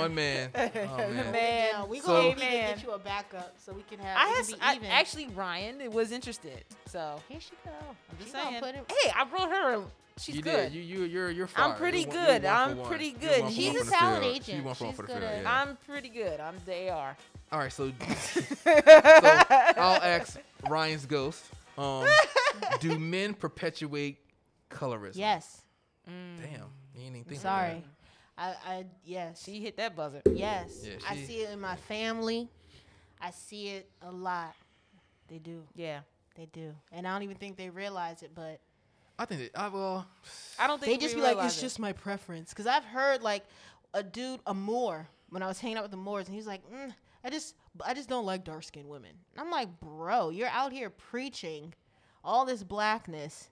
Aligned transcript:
One 0.00 0.14
man. 0.14 0.50
Oh, 0.54 0.96
man. 0.96 1.32
Man, 1.32 1.68
Yeah, 1.72 1.84
we 1.84 2.00
So- 2.00 2.06
gonna 2.08 2.22
need 2.28 2.32
Amen. 2.42 2.68
to 2.70 2.74
get 2.76 2.82
you 2.84 2.90
a 2.92 2.98
backup 2.98 3.54
so 3.58 3.72
we 3.72 3.82
can 3.82 3.98
have. 4.00 4.16
I, 4.16 4.26
has, 4.36 4.48
can 4.48 4.58
be 4.58 4.64
I 4.64 4.74
even. 4.74 4.88
actually 4.90 5.26
Ryan 5.28 5.92
was 5.92 6.12
interested, 6.12 6.64
so 6.86 7.20
here 7.28 7.40
she 7.40 7.52
go. 7.64 7.70
I'm 8.10 8.16
just 8.18 8.28
She 8.30 8.32
gonna 8.36 8.50
saying. 8.50 8.62
put 8.62 8.74
him- 8.74 8.84
Hey, 9.02 9.12
I 9.16 9.24
brought 9.24 9.50
her. 9.50 9.82
She's 10.18 10.36
you 10.36 10.42
good. 10.42 10.70
did. 10.70 10.74
You 10.74 10.82
you 10.82 11.04
you're 11.04 11.30
you're 11.30 11.46
fine. 11.46 11.70
I'm 11.70 11.76
pretty 11.76 12.00
You're 12.02 12.10
good. 12.12 12.42
you're 12.42 12.52
I'm 12.52 12.78
pretty 12.82 13.12
good. 13.12 13.50
She's 13.52 13.74
a 13.74 13.84
for 13.86 13.90
talent 13.90 14.24
agent. 14.24 14.44
She's 14.44 14.62
one 14.62 14.74
for 14.74 14.84
She's 14.88 14.96
the 14.98 15.02
good 15.04 15.18
field. 15.22 15.32
Yeah. 15.42 15.60
I'm 15.62 15.76
pretty 15.86 16.08
good. 16.10 16.40
I'm 16.40 16.56
the 16.66 16.90
AR. 16.90 17.16
All 17.52 17.58
right, 17.58 17.72
so, 17.72 17.90
so 18.18 18.40
I'll 18.66 20.02
ask 20.02 20.38
Ryan's 20.68 21.06
ghost. 21.06 21.42
Um, 21.78 22.06
do 22.80 22.98
men 22.98 23.32
perpetuate 23.32 24.18
colorism? 24.70 25.16
Yes. 25.16 25.62
Damn, 26.06 26.12
you 26.94 27.02
ain't 27.06 27.16
even 27.16 27.24
think 27.24 27.36
of 27.36 27.38
Sorry. 27.38 27.82
I. 28.40 28.54
I. 28.66 28.84
Yes. 29.04 29.44
She 29.44 29.60
hit 29.60 29.76
that 29.76 29.94
buzzer. 29.94 30.22
yes. 30.32 30.84
Yeah, 30.84 30.94
I 31.08 31.16
she- 31.16 31.24
see 31.24 31.36
it 31.42 31.50
in 31.50 31.60
my 31.60 31.76
family. 31.76 32.48
I 33.20 33.30
see 33.30 33.68
it 33.68 33.90
a 34.02 34.10
lot. 34.10 34.54
They 35.28 35.38
do. 35.38 35.62
Yeah. 35.76 36.00
They 36.36 36.46
do. 36.46 36.74
And 36.90 37.06
I 37.06 37.12
don't 37.12 37.22
even 37.22 37.36
think 37.36 37.56
they 37.56 37.68
realize 37.70 38.22
it, 38.22 38.30
but 38.34 38.60
I 39.18 39.26
think 39.26 39.52
that 39.52 39.60
I 39.60 39.68
well, 39.68 40.06
I 40.58 40.66
don't 40.66 40.80
think 40.80 40.98
they 40.98 41.04
just 41.06 41.14
be 41.14 41.20
like, 41.20 41.36
it's 41.44 41.58
it. 41.58 41.60
just 41.60 41.78
my 41.78 41.92
preference. 41.92 42.50
Because 42.50 42.66
I've 42.66 42.84
heard 42.84 43.22
like 43.22 43.44
a 43.92 44.02
dude, 44.02 44.40
a 44.46 44.54
Moor, 44.54 45.06
when 45.28 45.42
I 45.42 45.46
was 45.46 45.60
hanging 45.60 45.76
out 45.76 45.82
with 45.84 45.90
the 45.90 45.98
Moors, 45.98 46.26
and 46.26 46.34
he's 46.34 46.46
like, 46.46 46.62
mm, 46.72 46.94
I 47.22 47.28
just, 47.28 47.54
I 47.84 47.92
just 47.92 48.08
don't 48.08 48.24
like 48.24 48.44
dark 48.44 48.62
skinned 48.62 48.88
women. 48.88 49.10
And 49.32 49.40
I'm 49.40 49.50
like, 49.50 49.68
bro, 49.80 50.30
you're 50.30 50.48
out 50.48 50.72
here 50.72 50.88
preaching 50.88 51.74
all 52.24 52.46
this 52.46 52.62
blackness, 52.62 53.50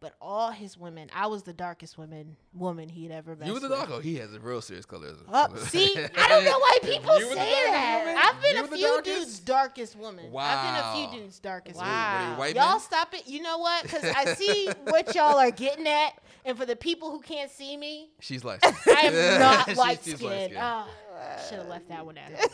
but 0.00 0.14
all 0.20 0.50
his 0.52 0.78
women, 0.78 1.10
I 1.14 1.26
was 1.26 1.42
the 1.42 1.52
darkest 1.52 1.98
woman, 1.98 2.36
woman 2.54 2.88
he'd 2.88 3.10
ever 3.10 3.34
met. 3.34 3.48
you 3.48 3.54
were 3.54 3.60
the 3.60 3.68
dog. 3.68 3.88
Oh, 3.92 3.98
he 4.00 4.14
has 4.16 4.32
a 4.32 4.38
real 4.40 4.60
serious 4.60 4.86
colorism. 4.86 5.22
Oh, 5.32 5.48
see, 5.56 5.92
I 6.16 6.28
don't 6.28 6.44
know 6.44 6.58
why 6.58 6.78
people 6.82 7.18
You 7.18 7.28
were 7.28 7.34
the 7.34 7.40
say 7.40 7.64
that. 7.70 8.04
woman? 8.06 8.22
I've 8.22 8.40
been 8.42 8.56
You 8.56 8.64
a 8.64 8.68
few 9.02 9.02
dudes' 9.02 9.40
darkest 9.40 9.96
woman. 9.96 10.30
Wow. 10.30 10.44
I've 10.44 10.62
been 10.64 10.76
a 11.06 11.10
few 11.10 11.20
dudes' 11.20 11.38
darkest 11.40 11.76
Were 11.78 11.82
women. 11.82 11.96
they- 11.96 12.00
were 12.00 12.24
they 12.24 12.30
Wow. 12.30 12.38
white 12.38 12.54
Y'all 12.56 12.70
men? 12.72 12.80
stop 12.80 13.14
it. 13.14 13.26
You 13.26 13.42
know 13.42 13.58
what? 13.58 13.82
Because 13.82 14.04
I 14.04 14.34
see 14.34 14.68
what 14.84 15.14
y'all 15.14 15.38
are 15.38 15.50
getting 15.50 15.86
at. 15.86 16.12
And 16.44 16.56
for 16.56 16.64
the 16.64 16.76
people 16.76 17.10
who 17.10 17.20
can't 17.20 17.50
see 17.50 17.76
me, 17.76 18.10
She's 18.20 18.44
like, 18.44 18.60
I 18.64 19.00
am 19.02 19.40
not 19.40 19.74
light 19.76 20.02
skinned. 20.04 20.54
Ah, 20.56 20.86
light-skinned. 20.86 20.88
Oh, 21.20 21.48
should 21.48 21.58
have 21.58 21.68
left 21.68 21.88
that 21.88 22.06
one 22.06 22.16
at 22.16 22.30
home. 22.32 22.48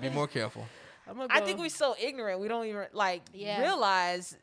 Be 0.00 0.10
more 0.10 0.26
careful. 0.26 0.66
I 1.30 1.40
think 1.40 1.58
we're 1.58 1.68
so 1.68 1.94
ignorant. 2.00 2.40
We 2.40 2.48
don't 2.48 2.66
even 2.66 2.86
like 2.92 3.22
Yeah. 3.32 3.60
realize 3.60 4.36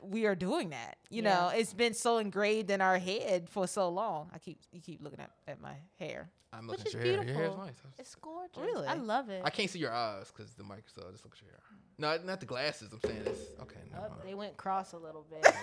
we 0.00 0.26
are 0.26 0.34
doing 0.34 0.70
that. 0.70 0.96
You 1.10 1.22
know, 1.22 1.50
it's 1.54 1.74
been 1.74 1.94
so 1.94 2.18
engraved 2.18 2.70
in 2.70 2.80
our 2.80 2.98
head 2.98 3.48
for 3.48 3.66
so 3.66 3.88
long. 3.88 4.30
I 4.34 4.38
keep 4.38 4.58
you 4.72 4.80
keep 4.80 5.02
looking 5.02 5.20
at, 5.20 5.30
at 5.46 5.60
my 5.60 5.74
hair. 5.98 6.30
I'm 6.52 6.66
Which 6.66 6.80
looking 6.84 6.86
is 6.90 6.94
at 6.96 7.06
your 7.06 7.14
hair. 7.16 7.24
Your 7.24 7.34
hair's 7.34 7.36
beautiful. 7.54 7.64
nice. 7.64 7.74
It's 7.98 8.14
gorgeous. 8.16 8.58
Really? 8.58 8.86
I 8.86 8.94
love 8.94 9.30
it. 9.30 9.42
I 9.44 9.50
can't 9.50 9.70
see 9.70 9.78
your 9.78 9.92
eyes 9.92 10.30
because 10.36 10.52
the 10.54 10.64
mic. 10.64 10.84
So 10.94 11.02
just 11.10 11.24
look 11.24 11.34
at 11.34 11.40
your 11.42 11.50
hair. 11.50 11.60
No, 11.98 12.18
not 12.26 12.40
the 12.40 12.46
glasses. 12.46 12.90
I'm 12.92 13.00
saying 13.08 13.24
this. 13.24 13.38
Okay. 13.62 13.76
No, 13.92 13.98
Oh, 13.98 14.08
mind. 14.08 14.12
they 14.24 14.34
went 14.34 14.56
cross 14.56 14.92
a 14.92 14.98
little 14.98 15.24
bit. 15.30 15.44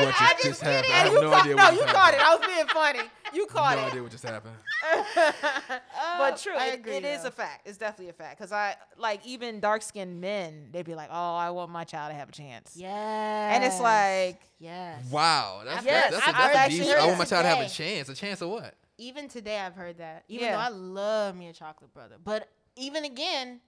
What 0.00 0.14
just, 0.18 0.42
just 0.44 0.60
happened? 0.62 0.92
I 0.92 0.96
have 0.96 1.12
you 1.12 1.20
no 1.20 1.30
caught, 1.30 1.42
idea 1.44 1.54
no, 1.56 1.70
you 1.70 1.78
just 1.80 1.94
caught 1.94 2.14
it. 2.14 2.20
I 2.20 2.34
was 2.36 2.46
being 2.46 2.66
funny. 2.66 2.98
You 3.32 3.46
caught 3.46 3.76
no 3.76 3.80
it. 3.80 3.82
No 3.84 3.88
idea 3.90 4.02
what 4.02 4.10
just 4.12 4.24
happened. 4.24 4.54
but 5.14 5.82
oh, 6.00 6.36
true, 6.40 6.54
I 6.56 6.68
it- 6.68 6.74
agree, 6.80 6.94
it 6.96 7.04
is 7.04 7.24
a 7.24 7.30
fact. 7.30 7.66
It's 7.68 7.78
definitely 7.78 8.08
a 8.10 8.12
fact. 8.14 8.38
Cause 8.38 8.50
I 8.52 8.76
like 8.98 9.24
even 9.26 9.60
dark 9.60 9.82
skinned 9.82 10.20
men, 10.20 10.68
they'd 10.72 10.84
be 10.86 10.94
like, 10.94 11.10
"Oh, 11.12 11.34
I 11.36 11.50
want 11.50 11.70
my 11.70 11.84
child 11.84 12.10
to 12.12 12.16
have 12.16 12.28
a 12.28 12.32
chance." 12.32 12.74
yes. 12.76 13.54
And 13.54 13.64
it's 13.64 13.80
like, 13.80 14.40
yes. 14.64 15.10
Wow, 15.10 15.62
that's 15.64 15.84
Yes, 15.84 16.10
that's, 16.12 16.26
that's, 16.26 16.54
that's 16.54 16.88
heard 16.88 16.98
I 16.98 17.06
want 17.06 17.18
my 17.18 17.24
child 17.24 17.44
to 17.44 17.48
have 17.48 17.60
a 17.60 17.68
chance. 17.68 18.08
A 18.08 18.14
chance 18.14 18.40
of 18.40 18.48
what? 18.50 18.74
Even 18.98 19.28
today, 19.28 19.58
I've 19.58 19.74
heard 19.74 19.98
that. 19.98 20.24
Even 20.28 20.46
Yeah. 20.46 20.52
though 20.56 20.62
I 20.62 20.68
love 20.68 21.36
me 21.36 21.48
a 21.48 21.52
chocolate 21.52 21.92
brother, 21.92 22.16
but 22.22 22.48
even 22.76 23.04
again, 23.04 23.60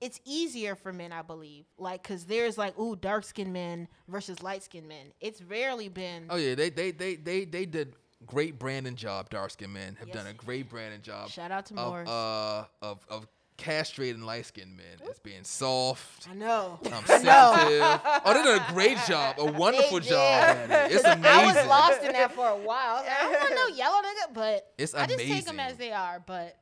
it's 0.00 0.20
easier 0.24 0.74
for 0.76 0.92
men, 0.92 1.12
I 1.12 1.22
believe. 1.22 1.64
Like, 1.76 2.02
cause 2.02 2.24
there's 2.24 2.56
like, 2.56 2.78
ooh, 2.78 2.96
dark 2.96 3.24
skinned 3.24 3.52
men 3.52 3.88
versus 4.06 4.42
light 4.42 4.62
skinned 4.62 4.88
men. 4.88 5.06
It's 5.20 5.42
rarely 5.42 5.88
been. 5.88 6.26
Oh 6.30 6.36
yeah, 6.36 6.54
they 6.54 6.70
they 6.70 6.90
they 6.92 7.16
they 7.16 7.44
they 7.44 7.66
did 7.66 7.94
great 8.26 8.58
branding 8.58 8.94
job. 8.96 9.28
Dark 9.30 9.50
skinned 9.50 9.72
men 9.74 9.96
have 9.98 10.08
Yes. 10.08 10.16
done 10.16 10.26
a 10.28 10.32
great 10.34 10.68
branding 10.68 11.02
job. 11.02 11.30
Shout 11.30 11.50
out 11.50 11.66
to 11.66 11.74
of 11.74 11.88
Morris. 11.90 12.08
uh 12.08 12.64
of 12.80 13.04
of 13.08 13.26
castrating 13.58 14.22
light 14.22 14.46
skinned 14.46 14.76
men 14.76 15.08
as 15.10 15.18
being 15.18 15.42
soft. 15.44 16.28
I 16.30 16.34
know. 16.34 16.78
Um, 16.86 16.90
sensitive. 17.06 17.30
oh, 17.34 18.22
they 18.32 18.42
did 18.42 18.62
a 18.62 18.72
great 18.72 18.98
job, 19.06 19.36
a 19.38 19.44
wonderful 19.44 20.00
job 20.00 20.56
did. 20.56 20.70
at 20.70 20.90
it. 20.90 20.94
It's 20.94 21.02
'Cause 21.04 21.12
amazing. 21.18 21.40
I 21.40 21.46
was 21.46 21.66
lost 21.68 22.02
in 22.02 22.12
that 22.12 22.32
for 22.32 22.48
a 22.48 22.56
while. 22.56 22.96
I, 22.96 23.00
was 23.00 23.04
like, 23.04 23.18
I 23.18 23.22
don't 23.32 23.56
want 23.56 23.70
no 23.70 23.76
yellow 23.76 23.98
nigga, 24.02 24.34
but 24.34 24.72
It's 24.78 24.94
I 24.94 25.06
just 25.06 25.18
take 25.18 25.44
them 25.44 25.58
as 25.60 25.76
they 25.76 25.92
are. 25.92 26.22
But 26.24 26.56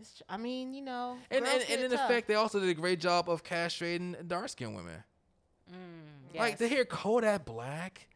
it's, 0.00 0.22
I 0.28 0.36
mean, 0.36 0.72
you 0.72 0.82
know, 0.82 1.16
And 1.30 1.44
girls 1.44 1.52
and, 1.54 1.60
and 1.62 1.68
get 1.68 1.80
in 1.80 1.90
tough. 1.98 2.08
effect, 2.10 2.28
they 2.28 2.34
also 2.36 2.60
did 2.60 2.68
a 2.68 2.74
great 2.74 3.00
job 3.00 3.28
of 3.28 3.42
castrating 3.44 4.26
dark 4.26 4.48
skinned 4.48 4.74
women. 4.76 5.02
Mm, 5.70 6.38
Like 6.38 6.58
to 6.58 6.68
hear 6.68 6.84
Kodak 6.84 7.44
Black 7.44 8.06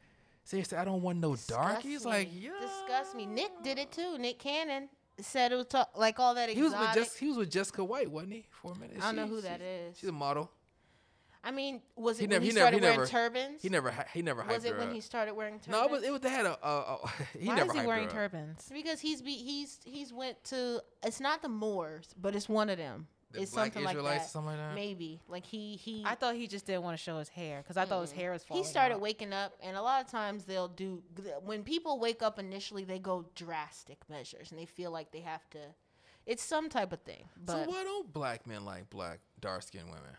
say, 0.44 0.64
"I 0.76 0.84
don't 0.84 1.02
want 1.02 1.18
no 1.18 1.36
dark." 1.48 1.82
Disgust 1.82 1.86
He's 1.86 2.04
like, 2.04 2.32
me. 2.32 2.40
yeah. 2.44 2.50
disgust 2.60 3.14
me. 3.16 3.26
Nick 3.26 3.50
did 3.62 3.78
it 3.78 3.90
too. 3.92 4.18
Nick 4.18 4.38
Cannon 4.38 4.88
said 5.20 5.52
it 5.52 5.56
was 5.56 5.66
ta- 5.66 5.88
like 5.96 6.18
all 6.18 6.34
that 6.34 6.48
He 6.50 6.62
was 6.62 6.72
exotic. 6.72 6.96
with 6.96 7.04
just 7.06 7.18
he 7.18 7.28
was 7.28 7.36
with 7.36 7.50
Jessica 7.50 7.84
White, 7.84 8.10
wasn't 8.10 8.32
he? 8.34 8.46
For 8.50 8.72
a 8.72 8.78
minute. 8.78 8.96
I 9.00 9.06
don't 9.06 9.16
know 9.16 9.26
who 9.26 9.40
that 9.42 9.60
she's- 9.60 9.98
She's 9.98 10.08
a 10.08 10.12
model. 10.12 10.50
I 11.44 11.52
mean, 11.52 11.80
was 11.96 12.18
it 12.18 12.22
He 12.22 12.26
when 12.26 12.30
never- 12.30 12.42
he 12.42 12.48
he 12.50 12.54
never- 12.54 12.60
started 12.64 12.76
he 12.78 12.82
wearing 12.82 12.98
never- 12.98 13.10
turbans? 13.10 13.62
He 13.62 13.68
never 13.68 13.90
hi- 13.92 14.06
he 14.12 14.22
never 14.22 14.42
hyped 14.42 14.48
was 14.48 14.64
it 14.64 14.72
her 14.72 14.78
when 14.78 14.88
up. 14.88 14.94
he 14.94 15.00
started 15.00 15.34
wearing 15.34 15.54
turbans? 15.60 15.68
No, 15.68 15.84
it 15.84 15.90
was 15.90 16.02
it 16.02 16.10
was 16.10 16.20
they 16.20 16.30
had 16.30 16.46
a 16.46 16.58
uh, 16.64 16.98
uh, 17.04 17.08
he 17.38 17.48
Why 17.48 17.54
never 17.56 17.66
is 17.70 17.72
he 17.74 17.78
hyped 17.80 17.86
wearing 17.86 18.08
turbans? 18.08 18.68
because 18.72 19.00
he's 19.00 19.22
be, 19.22 19.34
he's 19.36 19.78
he's 19.84 20.12
went 20.12 20.42
to 20.44 20.82
it's 21.02 21.20
not 21.20 21.40
the 21.42 21.48
Moors, 21.48 22.14
but 22.20 22.34
it's 22.34 22.48
one 22.48 22.68
of 22.68 22.76
them. 22.76 23.06
The 23.32 23.42
it's 23.42 23.52
Black 23.52 23.66
something 23.66 23.84
like 23.84 23.94
Israelites 23.94 24.16
or 24.16 24.24
that. 24.24 24.30
something 24.30 24.50
like 24.52 24.58
that? 24.58 24.74
Maybe 24.74 25.20
like 25.28 25.44
he 25.44 25.76
he. 25.76 26.02
I 26.06 26.14
thought 26.14 26.34
he 26.34 26.46
just 26.46 26.64
didn't 26.66 26.82
want 26.82 26.96
to 26.96 27.02
show 27.02 27.18
his 27.18 27.28
hair 27.28 27.60
because 27.62 27.76
I 27.76 27.84
thought 27.84 28.00
his 28.00 28.12
hair 28.12 28.32
was 28.32 28.42
falling. 28.42 28.62
he 28.62 28.68
started 28.68 28.94
out. 28.96 29.00
waking 29.02 29.32
up, 29.34 29.52
and 29.62 29.76
a 29.76 29.82
lot 29.82 30.02
of 30.02 30.10
times 30.10 30.44
they'll 30.44 30.68
do 30.68 31.02
when 31.44 31.62
people 31.62 31.98
wake 32.00 32.22
up 32.22 32.38
initially, 32.38 32.84
they 32.84 32.98
go 32.98 33.26
drastic 33.34 33.98
measures, 34.08 34.50
and 34.50 34.58
they 34.58 34.64
feel 34.64 34.90
like 34.90 35.12
they 35.12 35.20
have 35.20 35.48
to. 35.50 35.58
It's 36.24 36.42
some 36.42 36.68
type 36.68 36.92
of 36.92 37.00
thing, 37.02 37.24
So 37.46 37.54
but 37.54 37.68
why 37.68 37.84
don't 37.84 38.12
black 38.12 38.46
men 38.46 38.64
like 38.64 38.88
black 38.90 39.20
dark 39.40 39.62
skinned 39.62 39.86
women? 39.88 40.10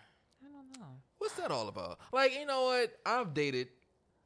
I 0.44 0.48
don't 0.52 0.80
know. 0.80 0.96
What's 1.18 1.36
that 1.36 1.52
all 1.52 1.68
about? 1.68 2.00
Like 2.12 2.34
you 2.38 2.46
know 2.46 2.64
what? 2.66 2.94
I've 3.06 3.34
dated 3.34 3.70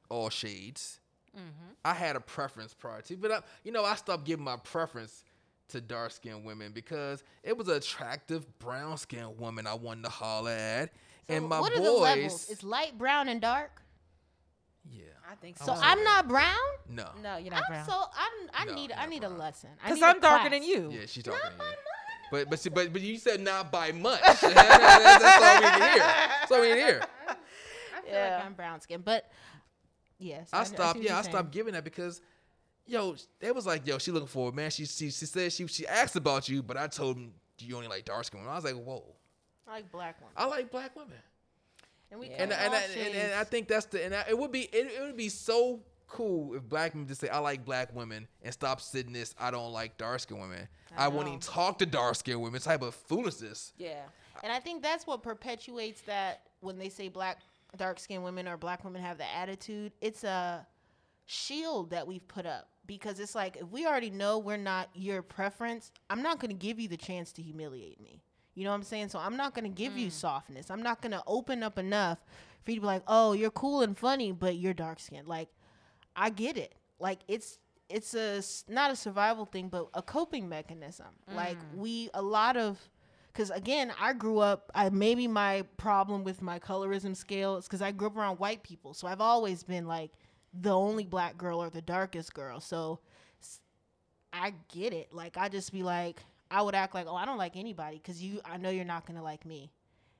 all 0.09 0.29
shades. 0.29 0.99
Mm-hmm. 1.35 1.73
I 1.83 1.93
had 1.93 2.15
a 2.15 2.19
preference 2.19 2.73
prior 2.73 3.01
to, 3.01 3.17
but 3.17 3.31
I, 3.31 3.39
you 3.63 3.71
know 3.71 3.83
I 3.83 3.95
stopped 3.95 4.25
giving 4.25 4.45
my 4.45 4.57
preference 4.57 5.23
to 5.69 5.81
dark 5.81 6.11
skinned 6.11 6.43
women 6.45 6.71
because 6.73 7.23
it 7.43 7.57
was 7.57 7.67
an 7.67 7.75
attractive 7.77 8.59
brown 8.59 8.97
skinned 8.97 9.39
woman 9.39 9.65
I 9.67 9.73
wanted 9.73 10.03
to 10.05 10.09
holler 10.09 10.51
at, 10.51 10.91
and 11.29 11.47
my 11.47 11.59
what 11.59 11.71
boys. 11.71 11.79
are 11.81 11.83
the 11.83 11.91
levels? 11.91 12.49
It's 12.49 12.63
light 12.63 12.97
brown 12.97 13.27
and 13.29 13.39
dark. 13.41 13.81
Yeah, 14.91 15.03
I 15.31 15.35
think 15.35 15.57
so. 15.57 15.65
So 15.67 15.71
I'm 15.73 15.97
that. 15.99 16.03
not 16.03 16.27
brown. 16.27 16.57
No. 16.89 17.07
no, 17.23 17.37
you're 17.37 17.51
not 17.53 17.63
I'm 17.67 17.71
brown. 17.71 17.85
so 17.85 17.93
I'm, 17.93 18.49
I 18.53 18.65
No, 18.65 18.75
need 18.75 18.91
I 18.91 19.01
not 19.01 19.09
need 19.09 19.23
a 19.23 19.29
lesson. 19.29 19.69
Because 19.81 19.95
need 19.97 20.03
a 20.03 20.07
I'm 20.07 20.19
darker 20.19 20.49
class. 20.49 20.51
than 20.51 20.63
you. 20.63 20.91
Yeah, 20.91 21.05
she's 21.07 21.23
darker. 21.23 21.39
Not 21.43 21.57
to 21.57 21.65
you. 21.65 21.73
But 22.31 22.49
but 22.49 22.59
see, 22.59 22.69
but 22.69 22.91
but 22.91 23.01
you 23.01 23.17
said 23.17 23.39
not 23.41 23.71
by 23.71 23.91
much. 23.93 24.19
that's, 24.21 24.41
that's 24.41 25.41
all 25.43 25.55
we 25.61 25.67
can 25.69 25.81
hear. 25.91 25.97
That's 25.99 26.51
all 26.51 26.61
we 26.61 26.67
can 26.67 26.77
hear. 26.77 27.01
I 27.29 28.01
feel 28.01 28.13
Yeah. 28.13 28.35
like 28.37 28.45
I'm 28.45 28.53
brown 28.53 28.81
skin, 28.81 29.01
but 29.05 29.31
yes, 30.19 30.49
I 30.51 30.63
see 30.65 30.71
what 30.71 30.77
stopped. 30.81 30.99
Yeah, 30.99 31.17
I 31.17 31.21
saying. 31.21 31.31
stopped 31.31 31.51
giving 31.51 31.73
that 31.73 31.83
because, 31.85 32.21
yo, 32.87 33.15
they 33.39 33.51
was 33.51 33.65
like, 33.65 33.85
yo, 33.87 33.97
she 33.97 34.11
looking 34.11 34.27
for 34.27 34.49
a 34.49 34.51
man. 34.51 34.71
She 34.71 34.85
she 34.85 35.09
she 35.09 35.25
said 35.25 35.51
she 35.51 35.67
she 35.67 35.87
asked 35.87 36.15
about 36.15 36.49
you, 36.49 36.63
but 36.63 36.77
I 36.77 36.87
told 36.87 37.17
him 37.17 37.33
you 37.59 37.75
only 37.75 37.87
like 37.87 38.05
dark 38.05 38.25
skin 38.25 38.39
women. 38.39 38.51
I 38.51 38.55
was 38.55 38.65
like, 38.65 38.75
whoa, 38.75 39.03
I 39.67 39.71
like 39.71 39.91
black 39.91 40.21
ones, 40.21 40.33
I 40.35 40.45
like 40.45 40.71
black 40.71 40.95
women. 40.95 41.17
and 42.11 42.19
we 42.19 42.29
Yeah. 42.29 42.43
And 42.43 42.53
and, 42.53 42.73
all 42.73 42.79
and, 42.79 42.93
and, 42.99 43.15
and 43.15 43.33
I 43.33 43.43
think 43.43 43.67
that's 43.67 43.85
the 43.87 44.03
and 44.03 44.15
I, 44.15 44.25
it 44.29 44.37
would 44.37 44.51
be 44.51 44.63
it, 44.63 44.91
it 44.97 45.01
would 45.01 45.17
be 45.17 45.29
so 45.29 45.81
cool 46.07 46.53
if 46.53 46.67
black 46.69 46.93
men 46.93 47.07
just 47.07 47.21
say 47.21 47.29
I 47.29 47.39
like 47.39 47.65
black 47.65 47.95
women 47.95 48.27
and 48.43 48.53
stop 48.53 48.81
sitting 48.81 49.13
this 49.13 49.33
I 49.39 49.49
don't 49.51 49.71
like 49.71 49.97
dark 49.97 50.19
skin 50.19 50.39
women. 50.39 50.67
I 50.95 51.05
I, 51.05 51.07
won't 51.07 51.27
even 51.27 51.39
talk 51.39 51.79
to 51.79 51.85
dark 51.87 52.15
skin 52.15 52.39
women. 52.39 52.61
Type 52.61 52.83
of 52.83 52.93
foolishness. 52.93 53.73
yeah. 53.77 54.03
And 54.43 54.51
I 54.51 54.59
think 54.59 54.83
that's 54.83 55.07
what 55.07 55.23
perpetuates 55.23 56.01
that 56.01 56.41
when 56.59 56.77
they 56.77 56.89
say 56.89 57.07
black, 57.07 57.39
dark 57.77 57.99
skinned 57.99 58.23
women 58.23 58.47
or 58.47 58.57
black 58.57 58.83
women 58.83 59.01
have 59.01 59.17
the 59.17 59.31
attitude, 59.35 59.93
it's 60.01 60.23
a 60.23 60.67
shield 61.25 61.91
that 61.91 62.05
we've 62.05 62.27
put 62.27 62.45
up. 62.45 62.67
Because 62.85 63.19
it's 63.19 63.35
like, 63.35 63.57
if 63.57 63.69
we 63.69 63.85
already 63.85 64.09
know 64.09 64.39
we're 64.39 64.57
not 64.57 64.89
your 64.93 65.21
preference, 65.21 65.91
I'm 66.09 66.21
not 66.21 66.39
going 66.39 66.49
to 66.49 66.55
give 66.55 66.79
you 66.79 66.87
the 66.87 66.97
chance 66.97 67.31
to 67.33 67.41
humiliate 67.41 68.01
me. 68.01 68.21
You 68.55 68.65
know 68.65 68.71
what 68.71 68.77
I'm 68.77 68.83
saying? 68.83 69.09
So 69.09 69.19
I'm 69.19 69.37
not 69.37 69.53
going 69.53 69.63
to 69.63 69.69
give 69.69 69.97
you 69.97 70.07
mm. 70.07 70.11
softness. 70.11 70.69
I'm 70.69 70.83
not 70.83 71.01
going 71.01 71.13
to 71.13 71.23
open 71.25 71.63
up 71.63 71.79
enough 71.79 72.19
for 72.63 72.71
you 72.71 72.75
to 72.75 72.81
be 72.81 72.87
like, 72.87 73.03
oh, 73.07 73.33
you're 73.33 73.51
cool 73.51 73.81
and 73.81 73.97
funny, 73.97 74.31
but 74.31 74.57
you're 74.57 74.73
dark 74.73 74.99
skinned. 74.99 75.27
Like, 75.27 75.49
I 76.15 76.29
get 76.29 76.57
it. 76.57 76.75
Like, 76.99 77.19
it's. 77.27 77.59
It's 77.89 78.15
a 78.15 78.41
not 78.71 78.89
a 78.89 78.95
survival 78.95 79.45
thing, 79.45 79.67
but 79.67 79.87
a 79.93 80.01
coping 80.01 80.49
mechanism. 80.49 81.09
Like 81.31 81.59
mm. 81.59 81.75
we, 81.75 82.09
a 82.15 82.23
lot 82.23 82.57
of 82.57 82.79
because 83.33 83.49
again 83.49 83.91
i 83.99 84.13
grew 84.13 84.39
up 84.39 84.71
i 84.75 84.89
maybe 84.89 85.27
my 85.27 85.63
problem 85.77 86.23
with 86.23 86.41
my 86.41 86.59
colorism 86.59 87.15
scale 87.15 87.57
is 87.57 87.65
because 87.65 87.81
i 87.81 87.91
grew 87.91 88.07
up 88.07 88.15
around 88.15 88.39
white 88.39 88.63
people 88.63 88.93
so 88.93 89.07
i've 89.07 89.21
always 89.21 89.63
been 89.63 89.87
like 89.87 90.11
the 90.53 90.71
only 90.71 91.05
black 91.05 91.37
girl 91.37 91.61
or 91.61 91.69
the 91.69 91.81
darkest 91.81 92.33
girl. 92.33 92.59
So 92.59 92.99
I 94.31 94.53
get 94.73 94.93
it. 94.93 95.13
Like 95.13 95.37
i 95.37 95.49
just 95.49 95.71
be 95.71 95.83
like 95.83 96.21
i 96.51 96.61
would 96.61 96.75
act 96.75 96.93
like 96.93 97.07
oh 97.07 97.15
i 97.15 97.25
don't 97.25 97.37
like 97.37 97.55
anybody 97.55 97.97
because 97.97 98.21
you 98.21 98.39
i 98.45 98.57
know 98.57 98.69
you're 98.69 98.85
not 98.85 99.05
gonna 99.05 99.23
like 99.23 99.45
me. 99.45 99.71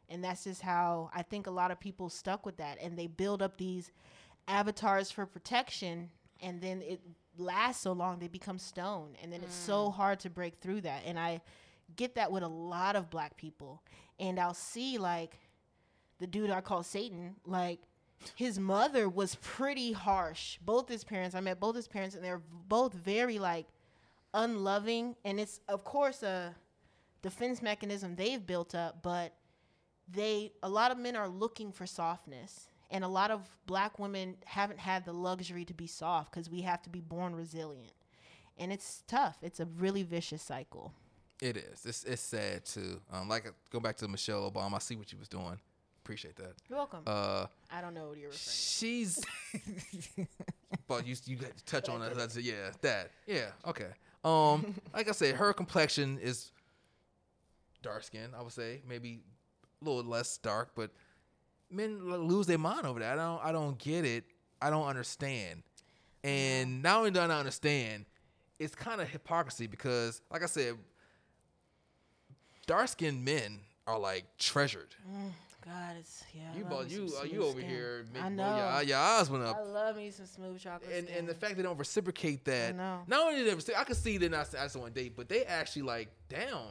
And 0.10 0.24
that's 0.24 0.44
just 0.44 0.62
how 0.62 1.10
i 1.14 1.22
think 1.22 1.48
a 1.48 1.52
lot 1.52 1.72
of 1.72 1.80
people 1.80 2.10
stuck 2.10 2.46
with 2.46 2.58
that 2.58 2.78
and 2.82 2.98
they 2.98 3.08
build 3.08 3.42
up 3.42 3.58
these 3.58 3.92
avatars 4.48 5.10
for 5.12 5.26
protection 5.26 6.10
and 6.42 6.62
then 6.62 6.82
it 6.82 7.00
lasts 7.38 7.82
so 7.82 7.94
long 7.94 8.20
they 8.20 8.28
become 8.28 8.60
stone 8.60 9.16
and 9.22 9.32
then 9.32 9.42
it's 9.42 9.56
so 9.56 9.88
mm. 9.88 9.94
hard 9.94 10.20
to 10.20 10.30
break 10.30 10.56
through 10.62 10.82
that. 10.82 11.04
And 11.06 11.20
i 11.20 11.42
get 11.96 12.16
that 12.16 12.32
with 12.32 12.44
a 12.44 12.48
lot 12.48 12.96
of 12.96 13.10
black 13.10 13.38
people. 13.38 13.84
And 14.20 14.40
i'll 14.40 14.54
see 14.54 14.98
like 14.98 15.38
the 16.20 16.28
dude 16.28 16.52
i 16.52 16.62
call 16.62 16.84
satan 16.84 17.36
like 17.46 17.80
his 18.36 18.60
mother 18.60 19.10
was 19.10 19.36
pretty 19.36 19.92
harsh 19.92 20.58
both 20.66 20.88
his 20.90 21.04
parents 21.04 21.36
i 21.36 21.40
met 21.40 21.60
both 21.60 21.76
his 21.76 21.88
parents 21.88 22.16
and 22.16 22.24
they're 22.24 22.42
both 22.68 22.94
very 22.94 23.40
like 23.40 23.68
unloving 24.34 25.16
and 25.26 25.40
it's 25.40 25.60
of 25.68 25.84
course 25.84 26.24
a 26.24 26.54
defense 27.22 27.62
mechanism 27.62 28.16
they've 28.16 28.46
built 28.46 28.74
up 28.76 29.02
but 29.04 29.34
they 30.12 30.52
a 30.64 30.70
lot 30.70 30.92
of 30.92 30.98
men 30.98 31.16
are 31.16 31.28
looking 31.30 31.72
for 31.72 31.86
softness 31.86 32.68
and 32.92 33.04
a 33.04 33.08
lot 33.08 33.32
of 33.32 33.42
black 33.66 33.98
women 34.00 34.36
haven't 34.46 34.80
had 34.80 35.06
the 35.06 35.14
luxury 35.14 35.66
to 35.66 35.74
be 35.74 35.88
soft 35.88 36.32
because 36.32 36.50
we 36.50 36.62
have 36.62 36.82
to 36.82 36.90
be 36.90 37.00
born 37.00 37.36
resilient 37.36 37.94
and 38.58 38.72
it's 38.72 39.04
tough 39.08 39.38
it's 39.42 39.60
a 39.60 39.66
really 39.78 40.04
vicious 40.04 40.42
cycle 40.42 40.92
It 41.42 41.58
is. 41.58 41.86
It's 41.86 42.04
it's 42.06 42.22
sad 42.22 42.64
too. 42.66 43.02
Um, 43.12 43.28
like 43.28 43.52
go 43.70 43.80
back 43.80 43.98
to 43.98 44.08
Michelle 44.08 44.50
Obama. 44.50 44.76
I 44.76 44.80
see 44.80 44.96
what 44.96 45.10
she 45.10 45.18
was 45.18 45.28
doing. 45.28 45.60
Appreciate 46.04 46.36
that. 46.36 46.54
you're 46.70 46.78
welcome 46.78 47.00
Uh, 47.08 47.46
i 47.72 47.80
don't 47.80 47.94
know 47.94 48.10
what 48.10 48.18
you're 48.18 48.30
referring 48.30 48.54
she's. 48.54 49.24
but 50.88 51.08
you 51.08 51.16
you 51.26 51.38
got 51.38 51.56
to 51.56 51.66
touch 51.66 51.88
on 51.88 52.02
that. 52.02 52.16
That's, 52.16 52.36
yeah, 52.38 52.72
that. 52.82 53.12
Yeah. 53.26 53.52
Okay. 53.66 53.88
Um, 54.26 54.76
like 54.94 55.08
I 55.08 55.12
said, 55.12 55.36
her 55.36 55.54
complexion 55.54 56.20
is 56.22 56.52
dark 57.82 58.04
skin. 58.04 58.32
I 58.38 58.42
would 58.42 58.52
say 58.52 58.82
maybe 58.88 59.22
a 59.82 59.86
little 59.86 60.04
less 60.04 60.38
dark, 60.38 60.72
but 60.76 60.92
men 61.72 62.28
lose 62.28 62.48
their 62.48 62.58
mind 62.58 62.86
over 62.86 63.00
that. 63.00 63.14
I 63.14 63.22
don't. 63.24 63.46
I 63.46 63.52
don't 63.52 63.78
get 63.78 64.06
it. 64.06 64.26
I 64.62 64.70
don't 64.70 64.88
understand. 64.88 65.64
And 66.24 66.82
not 66.82 67.00
only 67.00 67.12
do 67.12 67.20
I 67.20 67.28
not 67.28 67.40
understand, 67.40 68.06
it's 68.60 68.76
kind 68.76 69.02
of 69.02 69.10
hypocrisy 69.10 69.68
because, 69.68 70.22
like 70.32 70.42
I 70.44 70.48
said, 70.48 70.76
dark 72.66 72.88
skinned 72.88 73.24
men 73.26 73.60
are 73.88 74.00
like 74.00 74.26
treasured. 74.38 74.96
God, 75.66 75.96
it's 76.00 76.24
yeah. 76.34 76.42
You 76.58 76.66
bought 76.66 76.90
you 76.90 77.08
some 77.10 77.22
uh, 77.22 77.24
you 77.26 77.44
over 77.44 77.60
skin. 77.60 77.70
here 77.70 78.06
I 78.16 78.20
making 78.20 78.36
know. 78.38 78.72
your, 78.76 78.84
your 78.84 78.98
eyes 78.98 79.30
went 79.30 79.44
up. 79.44 79.58
I 79.58 79.62
love 79.64 79.96
me 79.98 80.12
some 80.12 80.26
smooth 80.26 80.60
chocolate. 80.60 80.92
And 80.94 81.08
and 81.10 81.28
the 81.28 81.34
fact 81.34 81.58
they 81.58 81.64
don't 81.64 81.78
reciprocate 81.78 82.46
that. 82.46 82.76
know. 82.76 83.00
Not 83.08 83.28
only 83.28 83.44
they 83.44 83.54
reciprocate, 83.56 83.82
I 83.82 83.84
can 83.86 83.96
see 83.96 84.18
they're 84.18 84.30
not 84.30 84.48
I 84.60 84.64
just 84.64 84.76
want 84.76 84.94
to 84.94 85.02
date, 85.02 85.14
but 85.16 85.30
they 85.30 85.44
actually 85.46 85.84
like 85.84 86.10
down. 86.30 86.68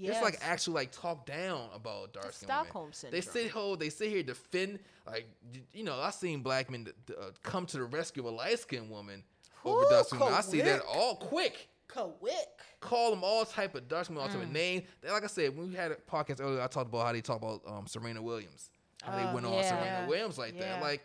It's 0.00 0.22
like 0.22 0.38
actually 0.42 0.74
like 0.74 0.92
talk 0.92 1.26
down 1.26 1.70
about 1.74 2.12
dark 2.12 2.32
skin 2.32 2.46
Stockholm 2.46 2.90
They 3.10 3.20
syndrome. 3.20 3.22
sit 3.22 3.50
hold, 3.50 3.80
they 3.80 3.90
sit 3.90 4.10
here 4.10 4.22
defend 4.22 4.78
like 5.06 5.26
you 5.72 5.82
know 5.82 5.98
I 5.98 6.10
seen 6.10 6.42
black 6.42 6.70
men 6.70 6.86
uh, 7.10 7.30
come 7.42 7.66
to 7.66 7.78
the 7.78 7.84
rescue 7.84 8.22
of 8.26 8.32
a 8.32 8.36
light 8.36 8.60
skinned 8.60 8.90
woman 8.90 9.24
over 9.64 9.84
Ooh, 9.84 9.90
dark 9.90 10.06
skin 10.06 10.20
women. 10.20 10.34
I 10.34 10.40
see 10.42 10.60
that 10.60 10.82
all 10.82 11.16
quick. 11.16 11.68
Quick. 11.88 12.34
Call 12.80 13.10
them 13.10 13.24
all 13.24 13.44
type 13.44 13.74
of 13.74 13.88
skin, 13.88 14.16
all 14.18 14.28
Mm. 14.28 14.42
of 14.42 14.52
name. 14.52 14.86
They- 15.00 15.10
Like 15.10 15.24
I 15.24 15.26
said, 15.26 15.56
when 15.56 15.68
we 15.70 15.74
had 15.74 15.90
a 15.92 15.96
podcast 15.96 16.40
earlier, 16.40 16.60
I 16.62 16.66
talked 16.68 16.88
about 16.88 17.06
how 17.06 17.12
they 17.12 17.20
talk 17.20 17.38
about 17.38 17.62
um, 17.66 17.86
Serena 17.86 18.22
Williams. 18.22 18.70
How 19.02 19.16
they 19.16 19.24
Oh, 19.28 19.34
went 19.34 19.46
on. 19.46 19.64
Serena 19.64 20.06
Williams 20.08 20.38
like 20.38 20.54
Yeah. 20.54 20.74
that. 20.74 20.82
Like 20.82 21.02